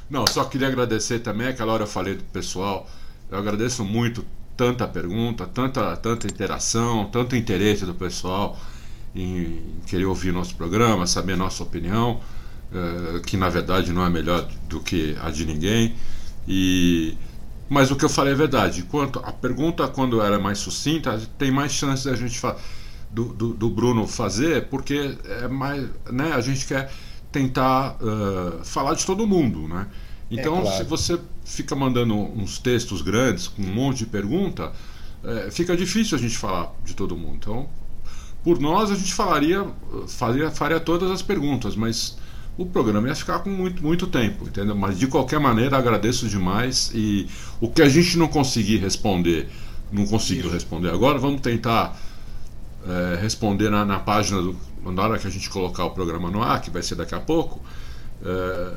Não, 0.10 0.26
só 0.26 0.46
queria 0.46 0.68
agradecer 0.68 1.20
também, 1.20 1.48
aquela 1.48 1.74
hora 1.74 1.84
eu 1.84 1.88
falei 1.88 2.16
do 2.16 2.24
pessoal. 2.24 2.88
Eu 3.30 3.38
agradeço 3.38 3.84
muito 3.84 4.24
tanta 4.56 4.88
pergunta, 4.88 5.46
tanta, 5.46 5.98
tanta 5.98 6.26
interação, 6.28 7.06
tanto 7.12 7.36
interesse 7.36 7.86
do 7.86 7.94
pessoal 7.94 8.58
em 9.14 9.62
querer 9.86 10.06
ouvir 10.06 10.32
nosso 10.32 10.56
programa, 10.56 11.06
saber 11.06 11.36
nossa 11.36 11.62
opinião. 11.62 12.22
Eh, 12.74 13.22
que 13.26 13.38
na 13.38 13.48
verdade 13.48 13.94
não 13.94 14.06
é 14.06 14.10
melhor 14.10 14.46
do 14.68 14.82
que 14.82 15.16
a 15.22 15.32
de 15.32 15.46
ninguém. 15.46 15.96
E 16.48 17.18
mas 17.70 17.92
o 17.92 17.96
que 17.96 18.04
eu 18.04 18.10
falei 18.10 18.34
é 18.34 18.36
verdade. 18.36 18.84
Quanto 18.84 19.20
a 19.20 19.32
pergunta 19.32 19.88
quando 19.88 20.22
era 20.22 20.38
mais 20.40 20.60
sucinta, 20.60 21.20
tem 21.38 21.52
mais 21.52 21.72
chance 21.72 22.06
da 22.06 22.16
gente 22.16 22.40
do, 23.12 23.26
do, 23.34 23.54
do, 23.54 23.70
Bruno 23.70 24.08
fazer, 24.08 24.68
porque 24.68 25.18
é 25.26 25.48
mais, 25.48 25.90
né? 26.12 26.34
A 26.34 26.42
gente 26.42 26.66
quer 26.66 26.92
tentar 27.32 27.98
uh, 28.02 28.64
falar 28.64 28.94
de 28.96 29.06
todo 29.06 29.26
mundo, 29.28 29.68
né? 29.68 29.88
Então, 30.30 30.60
é 30.60 30.62
claro. 30.62 30.78
se 30.78 30.84
você 30.84 31.20
fica 31.46 31.76
mandando 31.76 32.16
uns 32.16 32.60
textos 32.60 33.02
grandes 33.02 33.48
com 33.48 33.62
um 33.62 33.74
monte 33.74 34.00
de 34.00 34.08
pergunta, 34.08 34.74
é, 35.24 35.50
fica 35.52 35.76
difícil 35.76 36.18
a 36.18 36.22
gente 36.22 36.38
falar 36.38 36.74
de 36.84 36.94
todo 36.94 37.16
mundo. 37.16 37.38
Então, 37.38 37.70
por 38.44 38.60
nós 38.60 38.92
a 38.92 38.96
gente 38.96 39.14
falaria, 39.14 39.66
faria, 40.08 40.52
faria 40.52 40.80
todas 40.82 41.10
as 41.10 41.22
perguntas, 41.22 41.78
mas 41.78 42.18
o 42.58 42.66
programa 42.66 43.08
ia 43.08 43.16
ficar 43.16 43.40
com 43.40 43.50
muito, 43.50 43.84
muito 43.84 44.08
tempo, 44.08 44.46
entendeu? 44.46 44.76
Mas 44.76 44.98
de 44.98 45.08
qualquer 45.08 45.40
maneira 45.40 45.78
agradeço 45.78 46.28
demais 46.28 46.92
e 46.94 47.28
o 47.62 47.70
que 47.70 47.82
a 47.82 47.90
gente 47.90 48.18
não 48.18 48.28
conseguir 48.28 48.78
responder, 48.78 49.48
não 49.92 50.06
conseguiu 50.06 50.50
responder 50.50 50.90
agora, 50.90 51.20
vamos 51.20 51.42
tentar 51.42 52.00
é, 52.86 53.20
responder 53.22 53.70
na, 53.70 53.86
na, 53.86 54.00
página 54.00 54.42
do, 54.42 54.56
na 54.84 55.04
hora 55.04 55.20
que 55.20 55.28
a 55.28 55.30
gente 55.30 55.50
colocar 55.50 55.86
o 55.86 55.92
programa 55.92 56.32
no 56.32 56.42
ar, 56.42 56.62
que 56.62 56.72
vai 56.72 56.82
ser 56.82 56.96
daqui 56.96 57.14
a 57.14 57.20
pouco. 57.20 57.62
É, 58.26 58.72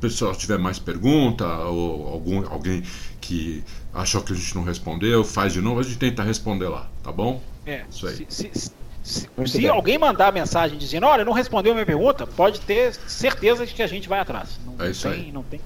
pessoal 0.00 0.34
tiver 0.34 0.58
mais 0.58 0.78
pergunta 0.78 1.46
ou 1.64 2.08
algum, 2.08 2.46
alguém 2.48 2.82
que 3.20 3.62
achou 3.92 4.22
que 4.22 4.32
a 4.32 4.36
gente 4.36 4.54
não 4.54 4.64
respondeu, 4.64 5.22
faz 5.22 5.52
de 5.52 5.60
novo, 5.60 5.78
a 5.78 5.82
gente 5.82 5.98
tenta 5.98 6.22
responder 6.22 6.68
lá, 6.68 6.90
tá 7.02 7.12
bom? 7.12 7.40
É, 7.66 7.84
Isso 7.88 8.06
aí. 8.06 8.26
Se, 8.28 8.50
se, 8.52 8.70
se, 9.02 9.28
se 9.46 9.68
alguém 9.68 9.98
mandar 9.98 10.32
mensagem 10.32 10.78
dizendo, 10.78 11.06
olha, 11.06 11.24
não 11.24 11.32
respondeu 11.32 11.72
a 11.72 11.74
minha 11.74 11.86
pergunta, 11.86 12.26
pode 12.26 12.60
ter 12.60 12.94
certeza 12.94 13.64
de 13.64 13.72
que 13.72 13.82
a 13.82 13.86
gente 13.86 14.08
vai 14.08 14.20
atrás. 14.20 14.60
Não, 14.64 14.84
é 14.84 14.90
isso 14.90 15.08
tem, 15.08 15.20
aí. 15.20 15.32
não 15.32 15.42
tem 15.42 15.60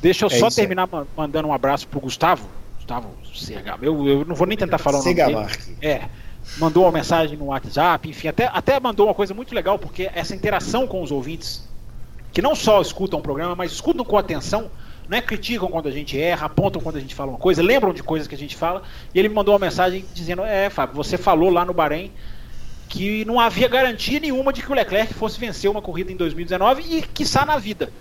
Deixa 0.00 0.24
eu 0.24 0.28
é 0.30 0.38
só 0.38 0.48
terminar 0.48 0.88
aí. 0.90 1.04
mandando 1.16 1.48
um 1.48 1.52
abraço 1.52 1.86
pro 1.86 2.00
Gustavo. 2.00 2.48
Gustavo 2.76 3.10
CH. 3.34 3.82
Eu, 3.82 4.08
eu 4.08 4.24
não 4.24 4.34
vou 4.34 4.46
nem 4.46 4.56
tentar 4.56 4.78
falar 4.78 5.00
o 5.00 5.02
nome 5.02 5.14
dele. 5.14 5.36
É. 5.82 6.08
Mandou 6.56 6.84
uma 6.84 6.92
mensagem 6.92 7.36
no 7.36 7.46
WhatsApp, 7.46 8.08
enfim, 8.08 8.28
até, 8.28 8.46
até 8.46 8.80
mandou 8.80 9.06
uma 9.06 9.14
coisa 9.14 9.34
muito 9.34 9.54
legal, 9.54 9.78
porque 9.78 10.10
essa 10.14 10.34
interação 10.34 10.86
com 10.86 11.02
os 11.02 11.10
ouvintes, 11.12 11.68
que 12.32 12.40
não 12.40 12.54
só 12.54 12.80
escutam 12.80 13.18
o 13.18 13.22
programa, 13.22 13.54
mas 13.54 13.70
escutam 13.72 14.02
com 14.02 14.16
atenção, 14.16 14.70
né, 15.06 15.20
criticam 15.20 15.68
quando 15.68 15.88
a 15.88 15.90
gente 15.90 16.18
erra, 16.18 16.46
apontam 16.46 16.80
quando 16.80 16.96
a 16.96 17.00
gente 17.00 17.14
fala 17.14 17.32
uma 17.32 17.38
coisa, 17.38 17.62
lembram 17.62 17.92
de 17.92 18.02
coisas 18.02 18.26
que 18.26 18.34
a 18.34 18.38
gente 18.38 18.56
fala, 18.56 18.82
e 19.14 19.18
ele 19.18 19.28
me 19.28 19.34
mandou 19.34 19.52
uma 19.52 19.60
mensagem 19.60 20.06
dizendo: 20.14 20.42
É, 20.42 20.70
Fábio, 20.70 20.94
você 20.96 21.18
falou 21.18 21.50
lá 21.50 21.66
no 21.66 21.74
Bahrein 21.74 22.10
que 22.88 23.24
não 23.24 23.38
havia 23.38 23.68
garantia 23.68 24.18
nenhuma 24.18 24.52
de 24.52 24.62
que 24.62 24.72
o 24.72 24.74
Leclerc 24.74 25.12
fosse 25.14 25.38
vencer 25.38 25.70
uma 25.70 25.82
corrida 25.82 26.10
em 26.10 26.16
2019 26.16 26.82
e 26.82 27.02
quiçá 27.02 27.44
na 27.44 27.58
vida. 27.58 27.92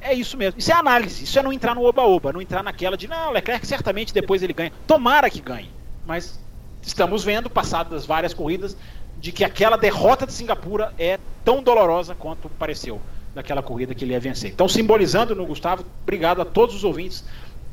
É 0.00 0.12
isso 0.12 0.36
mesmo. 0.36 0.58
Isso 0.58 0.70
é 0.70 0.74
análise. 0.74 1.24
Isso 1.24 1.38
é 1.38 1.42
não 1.42 1.52
entrar 1.52 1.74
no 1.74 1.84
oba-oba, 1.84 2.32
não 2.32 2.42
entrar 2.42 2.62
naquela 2.62 2.96
de 2.96 3.08
não, 3.08 3.30
o 3.30 3.32
Leclerc 3.32 3.66
certamente 3.66 4.12
depois 4.12 4.42
ele 4.42 4.52
ganha. 4.52 4.72
Tomara 4.86 5.30
que 5.30 5.40
ganhe. 5.40 5.70
Mas 6.06 6.38
estamos 6.82 7.24
vendo, 7.24 7.48
passadas 7.48 8.04
várias 8.04 8.34
corridas, 8.34 8.76
de 9.18 9.32
que 9.32 9.44
aquela 9.44 9.78
derrota 9.78 10.26
de 10.26 10.32
Singapura 10.32 10.92
é 10.98 11.18
tão 11.44 11.62
dolorosa 11.62 12.14
quanto 12.14 12.48
pareceu 12.50 13.00
daquela 13.34 13.62
corrida 13.62 13.94
que 13.94 14.04
ele 14.04 14.12
ia 14.12 14.20
vencer. 14.20 14.50
Então, 14.50 14.68
simbolizando 14.68 15.34
no 15.34 15.46
Gustavo, 15.46 15.84
obrigado 16.02 16.42
a 16.42 16.44
todos 16.44 16.74
os 16.74 16.84
ouvintes 16.84 17.24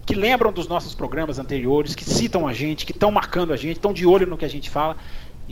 que 0.05 0.15
lembram 0.15 0.51
dos 0.51 0.67
nossos 0.67 0.95
programas 0.95 1.37
anteriores, 1.37 1.93
que 1.93 2.03
citam 2.03 2.47
a 2.47 2.53
gente, 2.53 2.85
que 2.85 2.91
estão 2.91 3.11
marcando 3.11 3.53
a 3.53 3.57
gente, 3.57 3.77
estão 3.77 3.93
de 3.93 4.05
olho 4.05 4.25
no 4.25 4.37
que 4.37 4.45
a 4.45 4.49
gente 4.49 4.69
fala. 4.69 4.95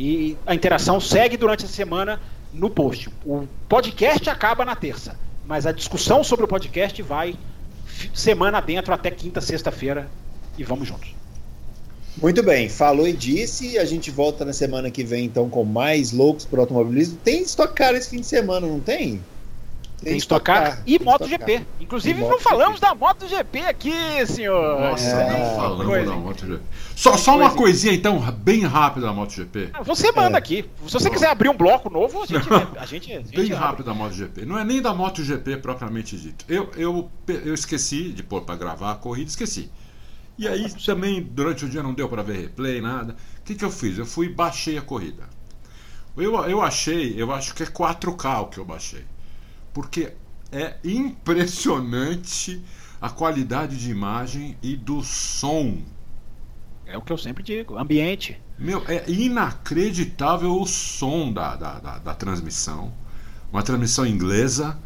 E 0.01 0.37
a 0.45 0.55
interação 0.55 0.97
segue 1.01 1.35
durante 1.35 1.65
a 1.65 1.67
semana 1.67 2.21
no 2.53 2.69
post. 2.69 3.09
O 3.25 3.45
podcast 3.67 4.29
acaba 4.29 4.63
na 4.63 4.73
terça, 4.73 5.19
mas 5.45 5.65
a 5.65 5.73
discussão 5.73 6.23
sobre 6.23 6.45
o 6.45 6.47
podcast 6.47 7.01
vai 7.01 7.35
semana 8.13 8.61
dentro 8.61 8.93
até 8.93 9.11
quinta, 9.11 9.41
sexta-feira 9.41 10.09
e 10.57 10.63
vamos 10.63 10.87
juntos. 10.87 11.13
Muito 12.15 12.41
bem, 12.41 12.69
falou 12.69 13.09
e 13.09 13.11
disse. 13.11 13.77
A 13.77 13.83
gente 13.83 14.09
volta 14.09 14.45
na 14.45 14.53
semana 14.53 14.89
que 14.89 15.03
vem 15.03 15.25
então 15.25 15.49
com 15.49 15.65
mais 15.65 16.13
loucos 16.13 16.45
para 16.45 16.61
automobilismo. 16.61 17.17
Tem 17.21 17.41
Stock 17.41 17.73
Car 17.73 17.93
esse 17.93 18.09
fim 18.09 18.21
de 18.21 18.25
semana, 18.25 18.65
não 18.65 18.79
tem? 18.79 19.21
Tem 20.03 20.17
Stock 20.17 20.43
Car 20.43 20.81
e 20.85 20.97
MotoGP. 20.97 21.65
Inclusive, 21.79 22.21
não 22.21 22.39
falamos 22.39 22.79
da 22.79 22.95
MotoGP 22.95 23.59
aqui, 23.61 23.93
senhor. 24.25 24.79
Nossa, 24.79 25.05
é, 25.05 25.39
não 25.39 25.55
falamos 25.55 26.05
da 26.05 26.15
MotoGP. 26.15 26.61
Só, 26.95 27.17
só 27.17 27.35
uma 27.35 27.51
coisinha, 27.51 27.93
então, 27.93 28.19
bem 28.31 28.61
rápida 28.61 29.07
da 29.07 29.13
MotoGP. 29.13 29.71
Ah, 29.73 29.83
você 29.83 30.11
manda 30.11 30.37
é. 30.37 30.39
aqui. 30.39 30.65
Se 30.87 30.93
você 30.93 31.09
quiser 31.09 31.29
abrir 31.29 31.49
um 31.49 31.57
bloco 31.57 31.89
novo, 31.89 32.23
a 32.23 32.25
gente. 32.25 32.47
a 32.77 32.85
gente, 32.85 33.11
a 33.11 33.17
gente 33.17 33.35
bem 33.35 33.51
rápido 33.53 33.87
da 33.87 33.93
MotoGP. 33.93 34.45
Não 34.45 34.57
é 34.57 34.63
nem 34.63 34.81
da 34.81 34.93
MotoGP 34.93 35.57
propriamente 35.57 36.17
dito. 36.17 36.45
Eu, 36.47 36.71
eu, 36.77 37.11
eu 37.27 37.53
esqueci 37.53 38.11
de 38.13 38.23
pôr 38.23 38.41
para 38.41 38.55
gravar 38.55 38.91
a 38.91 38.95
corrida, 38.95 39.29
esqueci. 39.29 39.69
E 40.37 40.47
aí 40.47 40.71
também, 40.85 41.21
durante 41.21 41.65
o 41.65 41.69
dia, 41.69 41.83
não 41.83 41.93
deu 41.93 42.07
para 42.07 42.23
ver 42.23 42.39
replay, 42.39 42.79
nada. 42.79 43.15
O 43.39 43.43
que, 43.43 43.55
que 43.55 43.65
eu 43.65 43.71
fiz? 43.71 43.97
Eu 43.97 44.05
fui 44.05 44.27
e 44.27 44.29
baixei 44.29 44.77
a 44.77 44.81
corrida. 44.81 45.23
Eu, 46.15 46.35
eu 46.45 46.61
achei, 46.61 47.21
eu 47.21 47.31
acho 47.33 47.53
que 47.53 47.63
é 47.63 47.65
4K 47.65 48.41
o 48.43 48.45
que 48.47 48.57
eu 48.57 48.65
baixei 48.65 49.03
porque 49.79 50.11
é 50.51 50.73
impressionante 50.83 52.61
a 52.99 53.09
qualidade 53.09 53.77
de 53.77 53.89
imagem 53.89 54.57
e 54.61 54.75
do 54.75 55.01
som. 55.01 55.77
É 56.85 56.97
o 56.97 57.01
que 57.01 57.13
eu 57.13 57.17
sempre 57.17 57.41
digo, 57.41 57.77
ambiente. 57.77 58.37
Meu, 58.57 58.83
é 58.89 59.09
inacreditável 59.09 60.51
o 60.51 60.65
som 60.65 61.31
da, 61.31 61.55
da, 61.55 61.79
da, 61.79 61.97
da 61.99 62.13
transmissão. 62.13 62.91
Uma 63.53 63.63
transmissão 63.63 64.05
inglesa. 64.05 64.77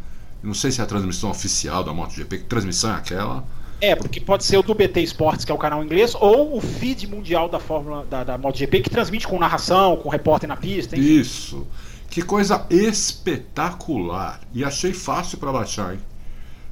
Não 0.44 0.54
sei 0.54 0.70
se 0.72 0.80
é 0.80 0.84
a 0.84 0.88
transmissão 0.88 1.32
oficial 1.32 1.84
da 1.84 1.92
MotoGP, 1.92 2.38
que 2.38 2.44
transmissão 2.44 2.92
é 2.92 2.96
aquela? 2.96 3.44
É, 3.82 3.96
porque 3.96 4.22
pode 4.22 4.44
ser 4.44 4.58
o 4.58 4.62
do 4.62 4.76
BT 4.76 5.02
Esportes, 5.02 5.44
que 5.44 5.52
é 5.52 5.56
o 5.56 5.58
canal 5.58 5.84
inglês, 5.84 6.14
ou 6.14 6.56
o 6.56 6.62
feed 6.62 7.08
mundial 7.08 7.50
da 7.50 7.60
Fórmula 7.60 8.06
da, 8.06 8.24
da 8.24 8.38
MotoGP, 8.38 8.82
que 8.82 8.92
transmite 8.92 9.28
com 9.28 9.40
narração, 9.40 9.98
com 9.98 10.08
repórter 10.08 10.48
na 10.48 10.56
pista. 10.56 10.96
Enfim. 10.96 11.20
Isso. 11.20 11.68
Que 12.14 12.22
coisa 12.22 12.64
espetacular. 12.70 14.40
E 14.54 14.64
achei 14.64 14.94
fácil 14.94 15.40
para 15.40 15.52
baixar, 15.52 15.96
hein? 15.96 16.00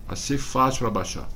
Achei 0.07 0.37
fácil 0.37 0.81
para 0.81 0.91
baixar. 0.91 1.27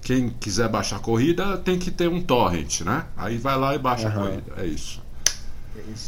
Quem 0.00 0.30
quiser 0.30 0.70
baixar 0.70 0.96
a 0.96 0.98
corrida 0.98 1.58
tem 1.58 1.78
que 1.78 1.90
ter 1.90 2.08
um 2.08 2.22
torrent, 2.22 2.80
né? 2.80 3.04
Aí 3.14 3.36
vai 3.36 3.58
lá 3.58 3.74
e 3.74 3.78
baixa 3.78 4.08
uhum. 4.08 4.14
a 4.14 4.26
corrida. 4.26 4.52
É 4.56 4.64
isso. 4.64 5.02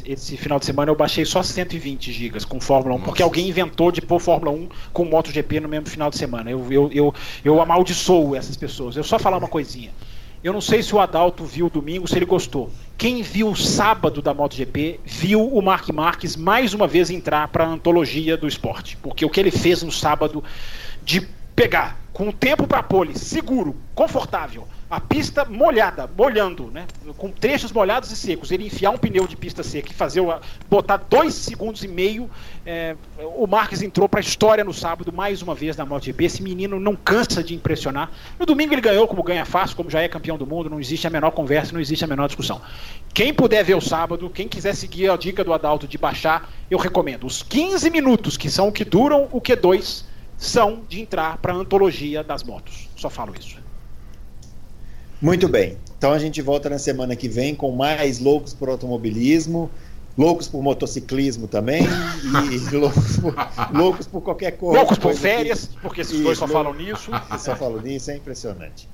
Esse, 0.07 0.39
final 0.39 0.59
de 0.59 0.65
semana 0.65 0.91
eu 0.91 0.97
baixei 0.97 1.27
só 1.27 1.43
120 1.43 2.11
GB 2.11 2.47
com 2.47 2.59
Fórmula 2.59 2.95
1, 2.95 2.99
Nossa. 2.99 3.11
porque 3.11 3.23
alguém 3.23 3.47
inventou 3.47 3.93
de 3.93 4.01
pôr 4.01 4.19
Fórmula 4.19 4.51
1 4.51 4.69
com 4.91 5.05
MotoGP 5.05 5.61
no 5.61 5.69
mesmo 5.69 5.91
final 5.91 6.09
de 6.09 6.17
semana. 6.17 6.51
Eu, 6.51 6.73
eu, 6.73 6.91
eu, 6.91 7.15
eu 7.45 7.61
amaldiçoo 7.61 8.35
essas 8.35 8.57
pessoas. 8.57 8.97
Eu 8.97 9.05
só 9.05 9.19
falar 9.19 9.37
uma 9.37 9.49
coisinha. 9.49 9.91
Eu 10.45 10.53
não 10.53 10.61
sei 10.61 10.83
se 10.83 10.95
o 10.95 11.01
Adalto 11.01 11.43
viu 11.43 11.71
domingo, 11.71 12.07
se 12.07 12.17
ele 12.17 12.27
gostou. 12.27 12.71
Quem 12.99 13.23
viu 13.23 13.49
o 13.49 13.57
sábado 13.57 14.21
da 14.21 14.35
MotoGP 14.35 15.01
viu 15.03 15.43
o 15.43 15.63
Mark 15.63 15.89
Marques 15.89 16.37
mais 16.37 16.75
uma 16.75 16.87
vez 16.87 17.09
entrar 17.09 17.49
para 17.49 17.65
a 17.65 17.67
antologia 17.67 18.37
do 18.37 18.47
esporte. 18.47 18.95
Porque 18.99 19.25
o 19.25 19.31
que 19.31 19.41
ele 19.41 19.51
fez 19.51 19.83
no 19.83 19.91
sábado 19.91 20.45
de 21.03 21.27
pegar 21.57 21.99
com 22.13 22.29
o 22.29 22.33
tempo 22.33 22.67
para 22.67 22.83
pole, 22.83 23.19
seguro, 23.19 23.75
confortável, 23.95 24.69
a 24.95 25.01
pista 25.01 25.45
molhada, 25.45 26.09
molhando, 26.17 26.71
né? 26.71 26.87
Com 27.17 27.29
trechos 27.29 27.73
molhados 27.73 28.13
e 28.13 28.17
secos. 28.17 28.53
Ele 28.53 28.67
enfiar 28.67 28.91
um 28.91 28.97
pneu 28.97 29.27
de 29.27 29.37
pista 29.37 29.63
seca 29.65 29.91
e 29.91 29.95
fazer 29.95 30.21
o, 30.21 30.33
botar 30.71 30.99
dois 30.99 31.35
segundos 31.35 31.83
e 31.83 31.89
meio. 31.89 32.31
É, 32.65 32.95
o 33.19 33.45
Marques 33.47 33.83
entrou 33.83 34.09
para 34.09 34.21
a 34.21 34.23
história 34.23 34.63
no 34.63 34.73
sábado, 34.73 35.13
mais 35.13 35.43
uma 35.43 35.53
vez 35.53 35.77
na 35.77 35.85
MotoGP. 35.85 36.25
Esse 36.25 36.43
menino 36.43 36.79
não 36.79 36.95
cansa 36.95 37.43
de 37.43 37.57
impressionar. 37.57 38.09
No 38.39 38.47
domingo 38.47 38.73
ele 38.73 38.81
ganhou 38.81 39.09
como 39.09 39.21
ganha 39.25 39.45
fácil, 39.45 39.77
como 39.77 39.91
já 39.91 40.01
é 40.01 40.09
campeão 40.09 40.39
do 40.39 40.47
mundo. 40.47 40.71
Não 40.71 40.79
existe 40.79 41.07
a 41.09 41.11
menor 41.11 41.33
conversa, 41.33 41.73
não 41.73 41.81
existe 41.81 42.05
a 42.05 42.09
menor 42.09 42.29
discussão. 42.29 42.63
Quem 43.13 43.35
puder 43.35 43.65
ver 43.65 43.75
o 43.75 43.81
sábado, 43.81 44.31
quem 44.31 44.47
quiser 44.47 44.77
seguir 44.77 45.11
a 45.11 45.17
dica 45.17 45.43
do 45.43 45.53
Adalto 45.53 45.89
de 45.89 45.99
baixar, 45.99 46.49
eu 46.71 46.79
recomendo. 46.79 47.27
Os 47.27 47.43
15 47.43 47.91
minutos, 47.91 48.37
que 48.37 48.49
são 48.49 48.69
o 48.69 48.73
que 48.73 48.85
duram 48.85 49.29
o 49.33 49.41
Q2, 49.41 50.05
são 50.37 50.83
de 50.89 51.01
entrar 51.01 51.39
para 51.39 51.53
a 51.53 51.57
antologia 51.57 52.23
das 52.23 52.45
motos. 52.45 52.89
Só 52.97 53.11
falo 53.11 53.35
isso. 53.37 53.64
Muito 55.25 55.49
bem. 55.49 55.79
Então 55.97 56.13
a 56.13 56.19
gente 56.19 56.43
volta 56.43 56.69
na 56.69 56.79
semana 56.79 57.17
que 57.17 57.31
vem 57.31 57.55
com 57.55 57.73
mais 57.73 58.19
loucos 58.19 58.53
por 58.53 58.69
automobilismo, 58.69 59.71
loucos 60.19 60.47
por 60.47 60.63
motociclismo 60.63 61.49
também 61.49 61.83
e 62.53 62.59
loucos 62.77 63.17
por, 63.17 63.35
loucos 63.73 64.07
por 64.07 64.21
qualquer 64.21 64.51
coisa. 64.59 64.81
Loucos 64.81 64.99
por 64.99 65.15
férias, 65.15 65.65
que... 65.65 65.81
porque 65.81 66.03
esses 66.03 66.21
dois 66.21 66.37
só 66.37 66.47
falam 66.47 66.75
nisso. 66.75 67.11
Só 67.41 67.57
falam 67.57 67.81
nisso, 67.81 68.11
é 68.11 68.17
impressionante. 68.17 68.87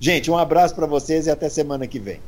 Gente, 0.00 0.28
um 0.28 0.36
abraço 0.36 0.74
para 0.74 0.84
vocês 0.84 1.28
e 1.28 1.30
até 1.30 1.48
semana 1.48 1.86
que 1.86 2.00
vem. 2.00 2.18